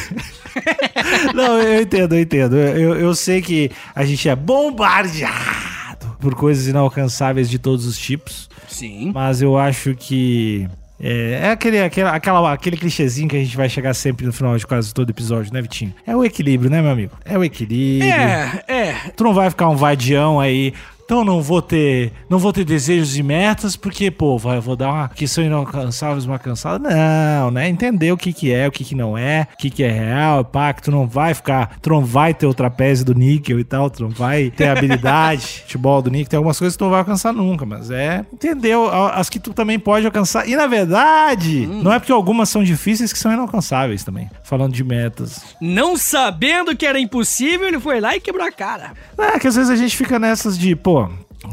não, 1.33 1.59
eu 1.59 1.81
entendo, 1.81 2.15
eu 2.15 2.21
entendo. 2.21 2.38
Eu, 2.41 2.95
eu 2.95 3.15
sei 3.15 3.41
que 3.41 3.71
a 3.95 4.03
gente 4.05 4.27
é 4.27 4.35
bombardeado 4.35 6.17
por 6.19 6.35
coisas 6.35 6.67
inalcançáveis 6.67 7.49
de 7.49 7.59
todos 7.59 7.85
os 7.85 7.97
tipos. 7.97 8.49
Sim. 8.67 9.11
Mas 9.13 9.41
eu 9.41 9.57
acho 9.57 9.95
que 9.95 10.67
é, 11.01 11.39
é 11.43 11.51
aquele, 11.51 11.79
aquele, 11.79 12.07
aquela, 12.07 12.53
aquele 12.53 12.75
clichêzinho 12.75 13.29
que 13.29 13.37
a 13.37 13.39
gente 13.39 13.55
vai 13.55 13.69
chegar 13.69 13.93
sempre 13.93 14.25
no 14.25 14.33
final 14.33 14.57
de 14.57 14.67
quase 14.67 14.93
todo 14.93 15.09
episódio, 15.09 15.53
né, 15.53 15.61
Vitinho? 15.61 15.93
É 16.05 16.15
o 16.15 16.25
equilíbrio, 16.25 16.69
né, 16.69 16.81
meu 16.81 16.91
amigo? 16.91 17.13
É 17.23 17.37
o 17.37 17.43
equilíbrio. 17.43 18.11
É, 18.11 18.63
é. 18.67 18.93
Tu 19.15 19.23
não 19.23 19.33
vai 19.33 19.49
ficar 19.49 19.69
um 19.69 19.75
vadião 19.75 20.39
aí 20.39 20.73
então 21.09 21.25
não 21.25 21.41
vou 21.41 21.59
ter, 21.59 22.13
não 22.29 22.37
vou 22.37 22.53
ter 22.53 22.63
desejos 22.63 23.17
e 23.17 23.23
metas 23.23 23.75
porque, 23.75 24.11
pô, 24.11 24.37
vai, 24.37 24.59
vou 24.59 24.75
dar 24.75 24.89
uma 24.91 25.09
que 25.09 25.27
são 25.27 25.43
inalcançáveis, 25.43 26.23
uma 26.23 26.37
cansada. 26.37 26.87
Não, 26.87 27.49
né? 27.49 27.67
Entender 27.67 28.11
o 28.11 28.17
que 28.17 28.31
que 28.31 28.53
é, 28.53 28.67
o 28.67 28.71
que 28.71 28.83
que 28.83 28.93
não 28.93 29.17
é, 29.17 29.47
o 29.51 29.57
que 29.57 29.71
que 29.71 29.81
é 29.81 29.89
real, 29.89 30.45
pá, 30.45 30.71
que 30.71 30.83
tu 30.83 30.91
não 30.91 31.07
vai 31.07 31.33
ficar, 31.33 31.79
tu 31.81 31.89
não 31.89 32.05
vai 32.05 32.31
ter 32.31 32.45
o 32.45 32.53
trapézio 32.53 33.03
do 33.03 33.15
níquel 33.15 33.59
e 33.59 33.63
tal, 33.63 33.89
tu 33.89 34.03
não 34.03 34.11
vai 34.11 34.51
ter 34.51 34.67
habilidade, 34.67 35.63
futebol 35.65 35.99
do 35.99 36.11
níquel, 36.11 36.29
tem 36.29 36.37
algumas 36.37 36.59
coisas 36.59 36.75
que 36.75 36.77
tu 36.77 36.83
não 36.83 36.91
vai 36.91 36.99
alcançar 36.99 37.33
nunca, 37.33 37.65
mas 37.65 37.89
é 37.89 38.23
entender 38.31 38.75
as 39.11 39.31
que 39.31 39.39
tu 39.39 39.51
também 39.51 39.79
pode 39.79 40.05
alcançar. 40.05 40.47
E 40.47 40.55
na 40.55 40.67
verdade, 40.67 41.67
hum. 41.67 41.81
não 41.81 41.91
é 41.91 41.97
porque 41.97 42.11
algumas 42.11 42.49
são 42.49 42.63
difíceis 42.63 43.11
que 43.11 43.17
são 43.17 43.33
inalcançáveis 43.33 44.03
também, 44.03 44.29
falando 44.43 44.73
de 44.73 44.83
metas. 44.83 45.41
Não 45.59 45.97
sabendo 45.97 46.77
que 46.77 46.85
era 46.85 46.99
impossível, 46.99 47.67
ele 47.67 47.79
foi 47.79 47.99
lá 47.99 48.15
e 48.15 48.19
quebrou 48.19 48.45
a 48.45 48.51
cara. 48.51 48.91
É, 49.17 49.39
que 49.39 49.47
às 49.47 49.55
vezes 49.55 49.71
a 49.71 49.75
gente 49.75 49.97
fica 49.97 50.19
nessas 50.19 50.55
de, 50.55 50.75
pô, 50.75 50.98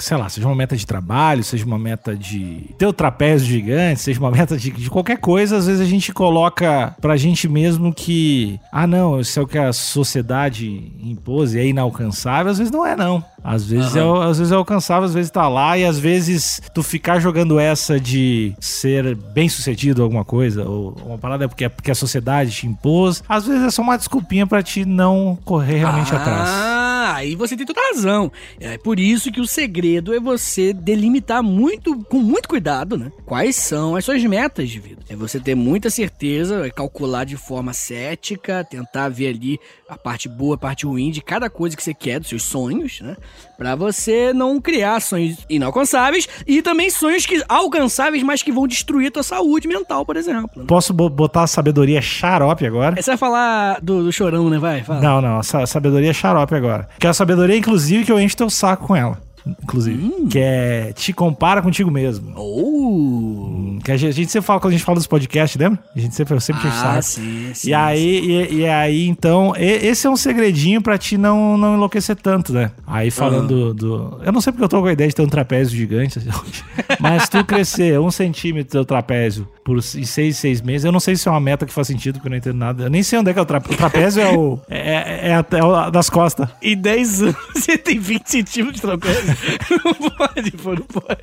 sei 0.01 0.16
lá, 0.16 0.28
seja 0.28 0.47
uma 0.47 0.55
meta 0.55 0.76
de 0.76 0.86
trabalho, 0.86 1.44
seja 1.44 1.64
uma 1.64 1.78
meta 1.78 2.16
de 2.16 2.74
ter 2.76 2.86
o 2.86 2.92
trapézio 2.92 3.47
gigante, 3.47 4.01
seja 4.01 4.18
uma 4.18 4.30
meta 4.32 4.57
de, 4.57 4.70
de, 4.70 4.90
qualquer 4.90 5.18
coisa, 5.18 5.57
às 5.57 5.66
vezes 5.66 5.80
a 5.80 5.88
gente 5.88 6.12
coloca 6.12 6.94
pra 7.01 7.16
gente 7.16 7.49
mesmo 7.49 7.92
que, 7.92 8.59
ah, 8.72 8.86
não, 8.86 9.20
isso 9.20 9.38
é 9.38 9.42
o 9.42 9.47
que 9.47 9.59
a 9.59 9.72
sociedade 9.72 10.92
impôs 11.03 11.55
e 11.55 11.61
é 11.61 11.66
inalcançável, 11.66 12.51
às 12.51 12.59
vezes 12.59 12.72
não 12.72 12.84
é, 12.84 12.97
não. 12.97 13.24
Às 13.44 13.64
vezes, 13.64 13.94
uhum. 13.94 14.22
é, 14.22 14.26
às 14.28 14.38
vezes 14.38 14.53
é 14.53 14.57
alcançável, 14.57 15.05
às 15.05 15.14
vezes 15.14 15.30
tá 15.30 15.49
lá, 15.49 15.78
e 15.78 15.84
às 15.84 15.99
vezes 15.99 16.61
tu 16.74 16.82
ficar 16.82 17.20
jogando 17.20 17.61
essa 17.61 18.01
de 18.01 18.53
ser 18.59 19.14
bem 19.14 19.49
sucedido 19.49 20.03
alguma 20.03 20.24
coisa, 20.24 20.68
ou 20.68 20.97
uma 21.07 21.16
parada 21.16 21.49
porque, 21.49 21.68
porque 21.68 21.92
a 21.92 21.94
sociedade 21.94 22.51
te 22.51 22.66
impôs, 22.66 23.22
às 23.28 23.47
vezes 23.47 23.62
é 23.62 23.70
só 23.70 23.82
uma 23.82 23.97
desculpinha 23.97 24.47
para 24.47 24.62
te 24.62 24.84
não 24.84 25.38
correr 25.44 25.78
realmente 25.78 26.12
ah. 26.12 26.16
atrás 26.16 26.86
aí 27.16 27.34
você 27.34 27.56
tem 27.56 27.66
toda 27.66 27.80
razão. 27.80 28.30
É 28.60 28.78
por 28.78 29.00
isso 29.00 29.32
que 29.32 29.40
o 29.40 29.46
segredo 29.46 30.14
é 30.14 30.20
você 30.20 30.72
delimitar 30.72 31.42
muito, 31.42 31.96
com 32.04 32.18
muito 32.18 32.48
cuidado, 32.48 32.96
né? 32.96 33.10
Quais 33.24 33.56
são 33.56 33.96
as 33.96 34.04
suas 34.04 34.22
metas 34.24 34.68
de 34.68 34.78
vida. 34.78 35.02
É 35.08 35.16
você 35.16 35.40
ter 35.40 35.54
muita 35.54 35.90
certeza, 35.90 36.66
é 36.66 36.70
calcular 36.70 37.24
de 37.24 37.36
forma 37.36 37.72
cética, 37.72 38.64
tentar 38.64 39.08
ver 39.08 39.28
ali 39.28 39.58
a 39.88 39.96
parte 39.96 40.28
boa, 40.28 40.56
a 40.56 40.58
parte 40.58 40.86
ruim 40.86 41.10
de 41.10 41.22
cada 41.22 41.48
coisa 41.48 41.76
que 41.76 41.82
você 41.82 41.94
quer, 41.94 42.20
dos 42.20 42.28
seus 42.28 42.42
sonhos, 42.42 43.00
né? 43.00 43.16
Pra 43.57 43.74
você 43.74 44.32
não 44.32 44.61
criar 44.61 45.00
sonhos 45.00 45.38
inalcançáveis 45.48 46.28
e 46.46 46.61
também 46.61 46.90
sonhos 46.90 47.24
que 47.24 47.42
alcançáveis, 47.48 48.22
mas 48.22 48.42
que 48.42 48.52
vão 48.52 48.66
destruir 48.66 49.09
a 49.09 49.11
tua 49.11 49.22
saúde 49.22 49.66
mental, 49.66 50.04
por 50.04 50.16
exemplo. 50.16 50.50
Né? 50.54 50.64
Posso 50.68 50.92
botar 50.92 51.44
a 51.44 51.46
sabedoria 51.46 52.02
xarope 52.02 52.66
agora? 52.66 53.00
Você 53.00 53.11
vai 53.11 53.16
falar 53.16 53.80
do, 53.80 54.04
do 54.04 54.12
chorão, 54.12 54.50
né? 54.50 54.59
Vai, 54.59 54.82
fala. 54.82 55.00
Não, 55.00 55.20
não, 55.20 55.38
a 55.38 55.66
sabedoria 55.66 56.12
xarope 56.12 56.54
agora. 56.54 56.88
Que 56.98 57.07
é 57.07 57.11
a 57.11 57.14
sabedoria, 57.14 57.57
inclusive, 57.57 58.04
que 58.04 58.12
eu 58.12 58.20
encho 58.20 58.36
teu 58.36 58.50
saco 58.50 58.86
com 58.86 58.96
ela 58.96 59.25
inclusive. 59.62 60.03
Hum. 60.03 60.28
Que 60.28 60.38
é 60.38 60.92
Te 60.92 61.12
Compara 61.12 61.62
Contigo 61.62 61.90
Mesmo. 61.90 62.32
Oh. 62.36 63.78
Que 63.82 63.92
a 63.92 63.97
gente, 63.97 64.09
a 64.09 64.12
gente, 64.12 64.30
sempre 64.30 64.47
fala 64.47 64.61
quando 64.61 64.72
a 64.72 64.76
gente 64.76 64.84
fala 64.84 64.97
dos 64.97 65.07
podcasts, 65.07 65.61
lembra? 65.61 65.78
A 65.94 65.99
gente 65.99 66.14
sempre, 66.14 66.34
eu 66.34 66.40
sempre 66.40 66.68
ah, 66.68 67.01
sim, 67.01 67.53
sim, 67.55 67.70
E 67.70 67.74
aí, 67.74 68.20
sim. 68.20 68.26
E, 68.26 68.55
e, 68.61 68.66
aí, 68.66 69.07
então, 69.07 69.53
esse 69.57 70.07
é 70.07 70.11
um 70.11 70.16
segredinho 70.16 70.82
pra 70.82 70.99
ti 70.99 71.16
não, 71.16 71.57
não 71.57 71.74
enlouquecer 71.74 72.16
tanto, 72.16 72.53
né? 72.53 72.72
Aí 72.86 73.11
falando 73.11 73.68
uhum. 73.68 73.74
do, 73.74 74.20
Eu 74.24 74.32
não 74.32 74.40
sei 74.40 74.53
porque 74.53 74.64
eu 74.64 74.68
tô 74.68 74.80
com 74.80 74.88
a 74.88 74.92
ideia 74.92 75.09
de 75.09 75.14
ter 75.14 75.22
um 75.22 75.28
trapézio 75.28 75.76
gigante, 75.76 76.20
mas 76.99 77.28
tu 77.28 77.44
crescer 77.44 78.01
um 78.01 78.11
centímetro 78.11 78.80
do 78.80 78.84
trapézio 78.84 79.47
por 79.66 79.82
seis, 79.82 80.36
seis 80.36 80.62
meses, 80.62 80.84
eu 80.84 80.92
não 80.92 81.00
sei 81.00 81.16
se 81.16 81.26
é 81.26 81.30
uma 81.30 81.40
meta 81.40 81.66
que 81.66 81.72
faz 81.72 81.88
sentido, 81.88 82.14
porque 82.14 82.28
eu 82.28 82.30
não 82.30 82.36
entendo 82.36 82.56
nada. 82.56 82.84
Eu 82.84 82.88
nem 82.88 83.02
sei 83.02 83.18
onde 83.18 83.30
é 83.30 83.32
que 83.32 83.38
é 83.40 83.42
o 83.42 83.44
trapézio. 83.44 83.74
O 83.74 83.76
trapézio 83.76 84.22
é 84.22 84.30
o. 84.30 84.60
É, 84.70 84.78
é, 84.78 85.30
é, 85.32 85.58
é 85.58 85.64
o 85.64 85.90
das 85.90 86.08
costas. 86.08 86.48
Em 86.62 86.76
10 86.76 87.22
anos 87.22 87.36
você 87.52 87.76
tem 87.76 87.98
20 87.98 88.30
centímetros 88.30 88.76
de 88.76 88.82
trapézio. 88.82 89.36
não 89.84 90.10
pode, 90.10 90.50
pô, 90.52 90.70
não 90.70 90.82
pode. 90.82 91.20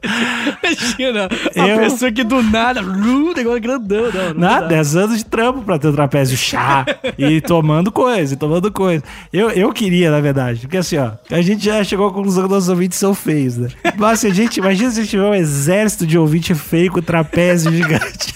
Imagina, 0.61 1.29
a 1.55 1.67
eu... 1.69 1.77
pessoa 1.77 2.11
que 2.11 2.21
do 2.25 2.43
nada, 2.43 2.81
uh, 2.81 3.33
negócio 3.33 3.61
grandão. 3.61 4.11
Não, 4.11 4.33
não 4.33 4.33
nada, 4.33 4.67
10 4.67 4.95
anos 4.97 5.17
de 5.19 5.25
trampo 5.25 5.61
pra 5.61 5.79
ter 5.79 5.87
o 5.87 5.93
trapézio 5.93 6.35
chá 6.35 6.85
e 7.17 7.39
tomando 7.39 7.93
coisa, 7.93 8.33
e 8.33 8.37
tomando 8.37 8.69
coisa. 8.73 9.05
Eu, 9.31 9.51
eu 9.51 9.71
queria, 9.71 10.11
na 10.11 10.19
verdade, 10.19 10.59
porque 10.59 10.75
assim, 10.75 10.97
ó, 10.97 11.11
a 11.31 11.41
gente 11.41 11.63
já 11.63 11.81
chegou 11.81 12.07
à 12.07 12.11
conclusão 12.11 12.43
que 12.43 12.49
nossos 12.49 12.67
ouvintes 12.67 12.99
são 12.99 13.15
feios, 13.15 13.55
né? 13.55 13.69
Mas 13.95 14.19
se 14.19 14.27
a 14.27 14.33
gente, 14.33 14.57
imagina 14.57 14.91
se 14.91 14.99
a 14.99 15.03
gente 15.03 15.11
tiver 15.11 15.23
um 15.23 15.33
exército 15.33 16.05
de 16.05 16.17
ouvinte 16.17 16.53
feio 16.53 16.91
com 16.91 17.01
trapézio 17.01 17.71
gigante 17.73 18.32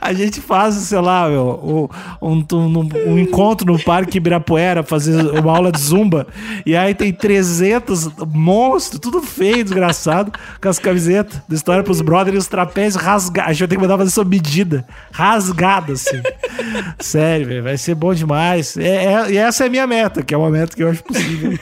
a 0.00 0.12
gente 0.12 0.40
faz, 0.40 0.74
sei 0.74 1.00
lá, 1.00 1.28
meu, 1.28 1.90
um, 2.20 2.44
um, 2.52 2.88
um, 3.12 3.18
encontro 3.18 3.72
no 3.72 3.78
Parque 3.82 4.18
Ibirapuera, 4.18 4.82
fazer 4.82 5.14
uma 5.38 5.56
aula 5.56 5.72
de 5.72 5.80
zumba, 5.80 6.26
e 6.64 6.76
aí 6.76 6.94
tem 6.94 7.12
300 7.12 8.10
monstros, 8.32 9.00
tudo 9.00 9.20
feio, 9.22 9.64
desgraçado, 9.64 10.32
com 10.60 10.68
as 10.68 10.78
camisetas 10.78 11.40
da 11.48 11.54
história 11.54 11.82
pros 11.82 12.00
brothers 12.00 12.34
e 12.34 12.38
os 12.38 12.46
trapézios 12.46 13.02
rasgados. 13.02 13.50
A 13.50 13.52
gente 13.52 13.60
vai 13.60 13.68
ter 13.68 13.76
que 13.76 13.82
mandar 13.82 13.98
fazer 13.98 14.10
sua 14.10 14.24
medida, 14.24 14.86
rasgada, 15.12 15.92
assim. 15.92 16.20
Sério, 16.98 17.62
vai 17.62 17.76
ser 17.76 17.94
bom 17.94 18.14
demais. 18.14 18.76
É, 18.76 19.04
é, 19.04 19.30
e 19.32 19.36
essa 19.36 19.64
é 19.64 19.66
a 19.66 19.70
minha 19.70 19.86
meta, 19.86 20.22
que 20.22 20.34
é 20.34 20.36
uma 20.38 20.50
meta 20.50 20.74
que 20.74 20.82
eu 20.82 20.90
acho 20.90 21.02
possível. 21.02 21.58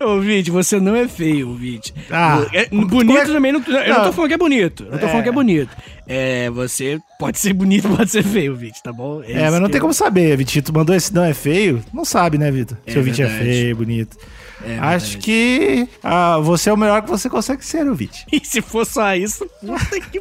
Ouvinte, 0.00 0.50
você 0.50 0.78
não 0.78 0.94
é 0.94 1.08
feio, 1.08 1.48
ouvinte. 1.48 1.94
Ah, 2.10 2.46
é, 2.52 2.68
bonito 2.68 3.18
é... 3.18 3.24
também 3.24 3.52
não. 3.52 3.60
Eu 3.60 3.94
não 3.94 4.04
tô 4.04 4.12
falando 4.12 4.28
que 4.28 4.34
é 4.34 4.38
bonito. 4.38 4.84
Eu 4.84 4.92
não 4.92 4.98
tô 4.98 5.06
é. 5.06 5.08
falando 5.08 5.22
que 5.22 5.28
é 5.28 5.32
bonito. 5.32 5.76
É, 6.06 6.50
você 6.50 6.98
pode 7.18 7.38
ser 7.38 7.52
bonito, 7.52 7.88
pode 7.96 8.10
ser 8.10 8.22
feio, 8.22 8.52
ouvinte, 8.52 8.82
tá 8.82 8.92
bom? 8.92 9.22
É, 9.22 9.32
é 9.32 9.50
mas 9.50 9.60
não 9.60 9.70
tem 9.70 9.80
como 9.80 9.94
saber, 9.94 10.36
Vitinho. 10.36 10.62
Tu 10.62 10.72
mandou 10.72 10.94
esse 10.94 11.14
não 11.14 11.24
é 11.24 11.32
feio? 11.32 11.82
Não 11.92 12.04
sabe, 12.04 12.36
né, 12.36 12.50
Vitor? 12.50 12.76
É 12.86 12.90
Se 12.92 12.96
o 12.96 13.00
ouvinte 13.00 13.22
é 13.22 13.28
feio, 13.28 13.76
bonito. 13.76 14.16
É 14.66 14.78
Acho 14.78 15.18
que 15.18 15.86
ah, 16.02 16.38
você 16.38 16.70
é 16.70 16.72
o 16.72 16.76
melhor 16.76 17.02
que 17.02 17.10
você 17.10 17.28
consegue 17.28 17.64
ser, 17.64 17.86
ouvinte. 17.88 18.26
E 18.32 18.40
se 18.44 18.60
for 18.60 18.84
só 18.86 19.14
isso, 19.14 19.46
puta 19.60 20.00
que 20.00 20.20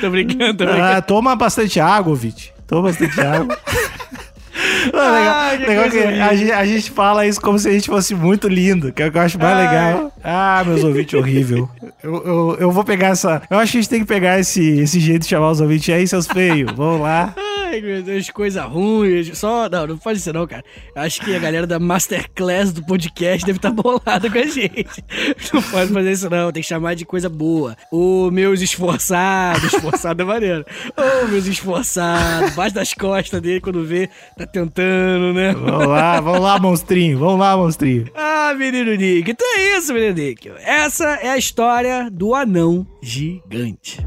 Tô 0.00 0.10
brincando, 0.10 0.58
tô 0.58 0.64
brincando. 0.64 0.82
Ah, 0.82 1.02
toma 1.02 1.36
bastante 1.36 1.80
água, 1.80 2.10
ouvinte. 2.10 2.52
Toma 2.66 2.82
bastante 2.82 3.20
água. 3.20 3.58
Ah, 4.92 5.52
legal, 5.58 5.90
que 5.90 5.98
a, 5.98 6.34
gente, 6.34 6.52
a, 6.52 6.64
gente, 6.64 6.90
fala 6.90 7.26
isso 7.26 7.40
como 7.40 7.58
se 7.58 7.68
a 7.68 7.72
gente 7.72 7.88
fosse 7.88 8.14
muito 8.14 8.48
lindo, 8.48 8.92
que 8.92 9.02
é 9.02 9.06
o 9.06 9.12
que 9.12 9.18
eu 9.18 9.22
acho 9.22 9.38
mais 9.38 9.56
legal. 9.56 10.12
Ah, 10.22 10.62
meus 10.66 10.84
ouvintes, 10.84 11.14
horrível. 11.14 11.68
Eu, 12.02 12.14
eu, 12.26 12.56
eu, 12.60 12.70
vou 12.70 12.84
pegar 12.84 13.08
essa. 13.08 13.42
Eu 13.48 13.58
acho 13.58 13.72
que 13.72 13.78
a 13.78 13.80
gente 13.80 13.90
tem 13.90 14.00
que 14.00 14.06
pegar 14.06 14.38
esse, 14.38 14.80
esse 14.80 15.00
jeito 15.00 15.22
de 15.22 15.28
chamar 15.28 15.50
os 15.50 15.60
ouvintes 15.60 15.94
aí, 15.94 16.06
seus 16.06 16.26
feios. 16.26 16.72
Vamos 16.72 17.00
lá. 17.00 17.34
Ai, 17.74 17.80
meu 17.80 18.00
Deus, 18.04 18.30
coisa 18.30 18.62
ruim. 18.62 19.34
Só. 19.34 19.68
Não, 19.68 19.84
não 19.84 19.98
pode 19.98 20.20
ser, 20.20 20.32
não, 20.32 20.46
cara. 20.46 20.62
Acho 20.94 21.20
que 21.20 21.34
a 21.34 21.40
galera 21.40 21.66
da 21.66 21.80
Masterclass 21.80 22.72
do 22.72 22.86
podcast 22.86 23.44
deve 23.44 23.58
estar 23.58 23.72
tá 23.72 23.82
bolada 23.82 24.30
com 24.30 24.38
a 24.38 24.46
gente. 24.46 25.04
Não 25.52 25.60
pode 25.60 25.92
fazer 25.92 26.12
isso, 26.12 26.30
não. 26.30 26.52
Tem 26.52 26.62
que 26.62 26.68
chamar 26.68 26.94
de 26.94 27.04
coisa 27.04 27.28
boa. 27.28 27.76
Ô, 27.90 28.30
meus 28.30 28.60
esforçados. 28.60 29.74
Esforçado 29.74 30.22
é 30.22 30.24
maneiro. 30.24 30.64
Ô, 30.96 31.26
meus 31.26 31.46
esforçados. 31.46 32.54
Bate 32.54 32.74
das 32.74 32.94
costas 32.94 33.40
dele 33.40 33.60
quando 33.60 33.84
vê, 33.84 34.08
tá 34.38 34.46
tentando, 34.46 35.32
né? 35.34 35.52
Vamos 35.52 35.88
lá, 35.88 36.20
vamos 36.20 36.40
lá, 36.42 36.60
monstrinho. 36.60 37.18
Vamos 37.18 37.40
lá, 37.40 37.56
monstrinho. 37.56 38.06
Ah, 38.14 38.54
menino 38.56 38.94
Nick. 38.94 39.28
Então 39.28 39.58
é 39.58 39.78
isso, 39.78 39.92
menino 39.92 40.14
Nick. 40.14 40.48
Essa 40.64 41.06
é 41.16 41.30
a 41.30 41.36
história 41.36 42.08
do 42.08 42.36
anão 42.36 42.86
gigante. 43.02 43.98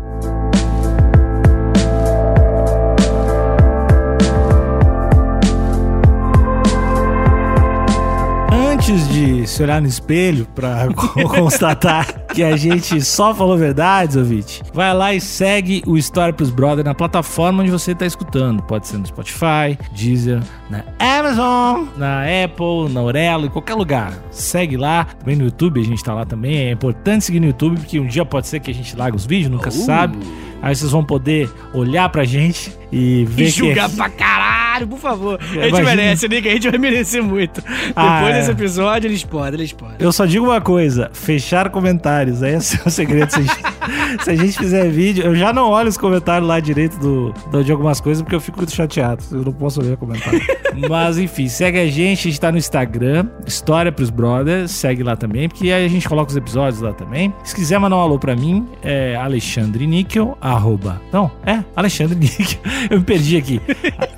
Antes 8.89 9.09
de 9.09 9.45
se 9.45 9.61
olhar 9.61 9.81
no 9.81 9.87
espelho 9.87 10.47
pra 10.55 10.87
constatar 11.35 12.25
que 12.33 12.41
a 12.41 12.55
gente 12.55 13.01
só 13.01 13.35
falou 13.35 13.57
verdades, 13.57 14.15
ouvinte, 14.15 14.63
vai 14.73 14.93
lá 14.93 15.13
e 15.13 15.19
segue 15.19 15.83
o 15.85 15.97
História 15.97 16.33
pros 16.33 16.49
Brothers 16.49 16.85
na 16.85 16.95
plataforma 16.95 17.63
onde 17.63 17.71
você 17.71 17.93
tá 17.93 18.05
escutando. 18.05 18.63
Pode 18.63 18.87
ser 18.87 18.97
no 18.97 19.05
Spotify, 19.05 19.77
Deezer, 19.91 20.41
na 20.69 20.85
Amazon, 20.99 21.87
na 21.97 22.21
Apple, 22.45 22.93
na 22.93 23.01
Aurelo, 23.01 23.47
em 23.47 23.49
qualquer 23.49 23.73
lugar. 23.73 24.13
Segue 24.31 24.77
lá. 24.77 25.03
Também 25.03 25.35
no 25.35 25.43
YouTube, 25.43 25.81
a 25.81 25.83
gente 25.83 26.01
tá 26.01 26.13
lá 26.13 26.23
também. 26.23 26.69
É 26.69 26.71
importante 26.71 27.25
seguir 27.25 27.41
no 27.41 27.47
YouTube, 27.47 27.75
porque 27.75 27.99
um 27.99 28.07
dia 28.07 28.23
pode 28.23 28.47
ser 28.47 28.61
que 28.61 28.71
a 28.71 28.73
gente 28.73 28.95
larga 28.95 29.17
os 29.17 29.25
vídeos, 29.25 29.51
nunca 29.51 29.67
uh. 29.67 29.73
sabe. 29.73 30.17
Aí 30.61 30.73
vocês 30.73 30.91
vão 30.91 31.03
poder 31.03 31.51
olhar 31.73 32.07
pra 32.09 32.23
gente 32.23 32.71
e 32.91 33.25
ver 33.25 33.45
e 33.45 33.49
julgar 33.49 33.89
que... 33.89 33.95
pra 33.95 34.09
caralho, 34.09 34.87
por 34.87 34.99
favor. 34.99 35.39
A 35.39 35.43
gente 35.43 35.67
Imagina... 35.69 35.83
merece, 35.83 36.27
Nick, 36.27 36.47
a 36.47 36.51
gente 36.51 36.69
vai 36.69 36.79
merecer 36.79 37.23
muito. 37.23 37.63
Ah, 37.95 38.17
Depois 38.17 38.35
é. 38.35 38.39
desse 38.39 38.51
episódio, 38.51 39.07
eles 39.07 39.23
podem, 39.23 39.59
eles 39.59 39.73
podem. 39.73 39.95
Eu 39.99 40.11
só 40.11 40.25
digo 40.25 40.45
uma 40.45 40.61
coisa: 40.61 41.09
fechar 41.13 41.69
comentários. 41.69 42.43
Aí 42.43 42.53
é 42.53 42.57
o 42.57 42.61
segredo. 42.89 43.29
Se 43.31 43.39
a, 43.39 43.41
gente, 43.41 44.23
se 44.23 44.29
a, 44.29 44.35
gente, 44.35 44.57
fizer 44.57 44.89
vídeo, 44.89 45.23
eu 45.23 45.35
já 45.35 45.51
não 45.51 45.69
olho 45.69 45.89
os 45.89 45.97
comentários 45.97 46.47
lá 46.47 46.59
direito 46.59 46.97
do, 46.99 47.33
do, 47.51 47.63
de 47.63 47.71
algumas 47.71 47.99
coisas, 47.99 48.21
porque 48.21 48.35
eu 48.35 48.41
fico 48.41 48.57
muito 48.57 48.73
chateado. 48.73 49.23
Eu 49.31 49.43
não 49.43 49.53
posso 49.53 49.81
ler 49.81 49.97
comentário. 49.97 50.41
Mas 50.89 51.17
enfim, 51.17 51.47
segue 51.47 51.79
a 51.79 51.87
gente, 51.87 52.27
a 52.27 52.31
gente 52.31 52.39
tá 52.39 52.51
no 52.51 52.57
Instagram, 52.57 53.27
História 53.45 53.91
pros 53.91 54.09
Brothers, 54.09 54.71
segue 54.71 55.01
lá 55.01 55.15
também, 55.15 55.49
porque 55.49 55.71
aí 55.71 55.85
a 55.85 55.87
gente 55.87 56.07
coloca 56.07 56.29
os 56.29 56.37
episódios 56.37 56.81
lá 56.81 56.93
também. 56.93 57.33
Se 57.43 57.55
quiser 57.55 57.79
mandar 57.79 57.97
um 57.97 58.01
alô 58.01 58.19
pra 58.19 58.35
mim, 58.35 58.67
é 58.83 59.15
Alexandre 59.15 59.87
Níquel, 59.87 60.37
arroba. 60.39 61.01
Não, 61.11 61.31
é 61.45 61.63
Alexandre 61.75 62.15
Níquel. 62.15 62.59
Eu 62.89 62.99
me 62.99 63.03
perdi 63.03 63.37
aqui. 63.37 63.61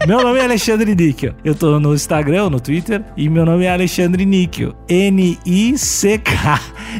meu 0.08 0.22
nome 0.22 0.40
é 0.40 0.44
Alexandre 0.44 0.96
Níquel. 0.96 1.34
Eu 1.44 1.56
tô 1.56 1.80
no 1.80 1.94
Instagram, 1.94 2.50
no 2.50 2.60
Twitter, 2.60 3.04
e 3.16 3.30
meu 3.30 3.46
nome 3.46 3.66
é 3.66 3.72
Alexandre 3.72 4.26
Níquel. 4.26 4.76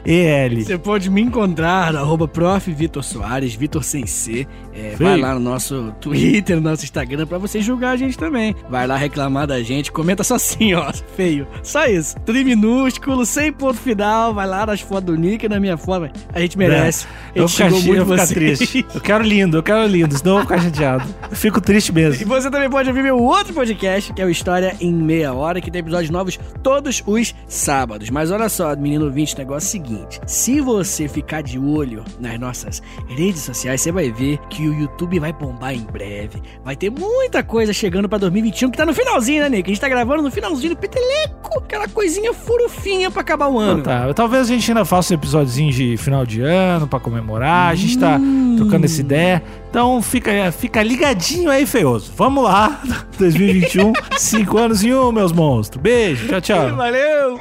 N-I-C-K-E-L. 0.06 0.64
Você 0.64 0.78
pode 0.78 1.10
me 1.10 1.22
encontrar 1.22 1.94
na 1.94 2.00
arroba 2.00 2.28
prof. 2.28 2.72
Vitor 2.72 3.04
Soares, 3.04 3.54
Vitor 3.56 3.84
sem 3.84 4.06
C. 4.06 4.48
É, 4.74 4.96
vai 4.98 5.18
lá 5.18 5.34
no 5.34 5.40
nosso 5.40 5.94
Twitter, 6.00 6.56
no 6.58 6.62
nosso 6.62 6.84
Instagram, 6.84 7.26
pra 7.26 7.38
você 7.38 7.62
julgar 7.62 7.92
a 7.92 7.98
gente 7.98 8.18
também. 8.18 8.56
Vai 8.70 8.88
lá 8.88 8.96
reclamar 8.96 9.48
da 9.48 9.62
gente, 9.62 9.92
comenta 9.92 10.24
só 10.24 10.36
assim, 10.36 10.74
ó, 10.74 10.92
feio. 11.16 11.48
Só 11.64 11.86
isso. 11.86 12.16
Tudo 12.26 12.38
em 12.38 12.44
minúsculo, 12.44 13.26
sem 13.26 13.52
ponto 13.52 13.78
final. 13.78 14.34
Vai 14.34 14.48
lá 14.48 14.66
nas 14.66 14.82
fotos 14.82 15.06
do 15.06 15.16
Nick 15.16 15.46
e 15.46 15.50
na 15.50 15.60
minha 15.60 15.78
foto. 15.78 16.10
A 16.34 16.40
gente 16.40 16.58
merece. 16.58 17.08
É. 17.36 17.40
Eu, 17.42 17.48
ficar, 17.48 17.72
eu 17.72 18.06
ficar 18.06 18.28
triste. 18.28 18.86
Eu 18.94 19.02
quero 19.02 19.24
lindo, 19.24 19.58
eu 19.58 19.64
quero 19.64 19.86
lindo, 19.88 20.18
senão 20.18 20.34
eu 20.34 20.38
vou 20.38 20.44
ficar 20.44 20.62
chateado. 20.62 21.04
Eu 21.30 21.36
fico 21.36 21.60
triste 21.60 21.92
mesmo. 21.92 22.22
E 22.22 22.26
você 22.26 22.50
também 22.50 22.70
pode 22.70 22.88
ouvir 22.90 23.04
meu 23.04 23.18
outro 23.18 23.54
podcast, 23.54 24.14
que 24.14 24.22
é 24.22 24.26
o 24.26 24.30
História 24.30 24.76
em 24.80 24.94
Meia 24.94 25.34
Hora, 25.34 25.60
que 25.60 25.70
tem 25.72 25.80
episódios 25.80 26.10
novos 26.10 26.40
todos 26.64 27.04
os 27.06 27.36
sábados. 27.48 28.10
Mas 28.10 28.32
olha 28.32 28.50
só, 28.50 28.76
menino 28.76 29.10
20, 29.12 29.34
o 29.34 29.38
negócio 29.38 29.68
é 29.68 29.70
seguinte: 29.80 30.20
se 30.26 30.62
você 30.62 31.08
ficar 31.08 31.42
de 31.42 31.58
olho 31.58 32.04
nas 32.20 32.40
nossas 32.40 32.82
redes 33.08 33.42
sociais, 33.42 33.82
você 33.82 33.92
vai 33.92 34.12
ver 34.12 34.38
que 34.50 34.68
o 34.68 34.74
YouTube 34.74 35.20
vai 35.20 35.32
bombar 35.34 35.74
em 35.74 35.84
breve. 35.84 36.42
Vai 36.64 36.76
ter 36.76 36.90
muita 36.90 37.44
coisa 37.44 37.74
chegando 37.74 38.10
pra 38.10 38.18
2021 38.18 38.72
que 38.72 38.78
tá 38.78 38.86
no 38.86 38.94
finalzinho, 38.94 39.44
né, 39.44 39.50
Nick? 39.50 39.70
A 39.70 39.74
gente 39.74 39.82
tá 39.82 39.90
gravando 39.90 40.22
no 40.22 40.32
finalzinho 40.32 40.76
do 40.76 40.80
peteleco, 40.80 41.60
aquela 41.60 41.88
coisinha 41.88 42.34
furufinha 42.34 43.10
pra 43.10 43.22
acabar 43.22 43.48
o 43.48 43.58
ano. 43.58 43.84
tá. 43.84 44.14
Talvez 44.14 44.44
a 44.50 44.54
gente 44.54 44.70
ainda 44.70 44.86
faça 44.86 45.14
um 45.14 45.18
episódiozinho 45.18 45.72
de 45.72 45.98
final 45.98 46.26
de 46.26 46.42
ano 46.42 46.88
pra 46.88 47.00
comemorar. 47.00 47.72
A 47.72 47.76
gente 47.76 47.98
tá 47.98 48.18
hum. 48.18 48.56
trocando 48.58 48.86
essa 48.86 49.00
ideia. 49.00 49.42
Então 49.70 50.02
fica, 50.02 50.52
fica 50.52 50.82
ligadinho 50.84 51.50
aí, 51.50 51.66
feioso. 51.66 52.12
Vamos 52.16 52.44
lá, 52.44 52.82
2021, 53.18 53.94
5 54.18 54.58
anos 54.58 54.84
em 54.84 54.94
um, 54.94 55.12
meus 55.12 55.32
monstros. 55.32 55.82
Beijo, 55.82 56.28
tchau, 56.28 56.42
tchau. 56.42 56.76
Valeu! 56.76 57.40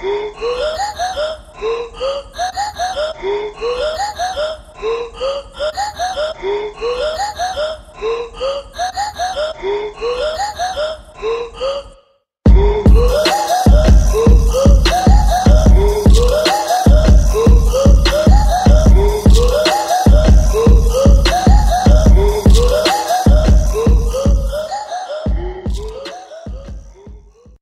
Oh 1.60 1.98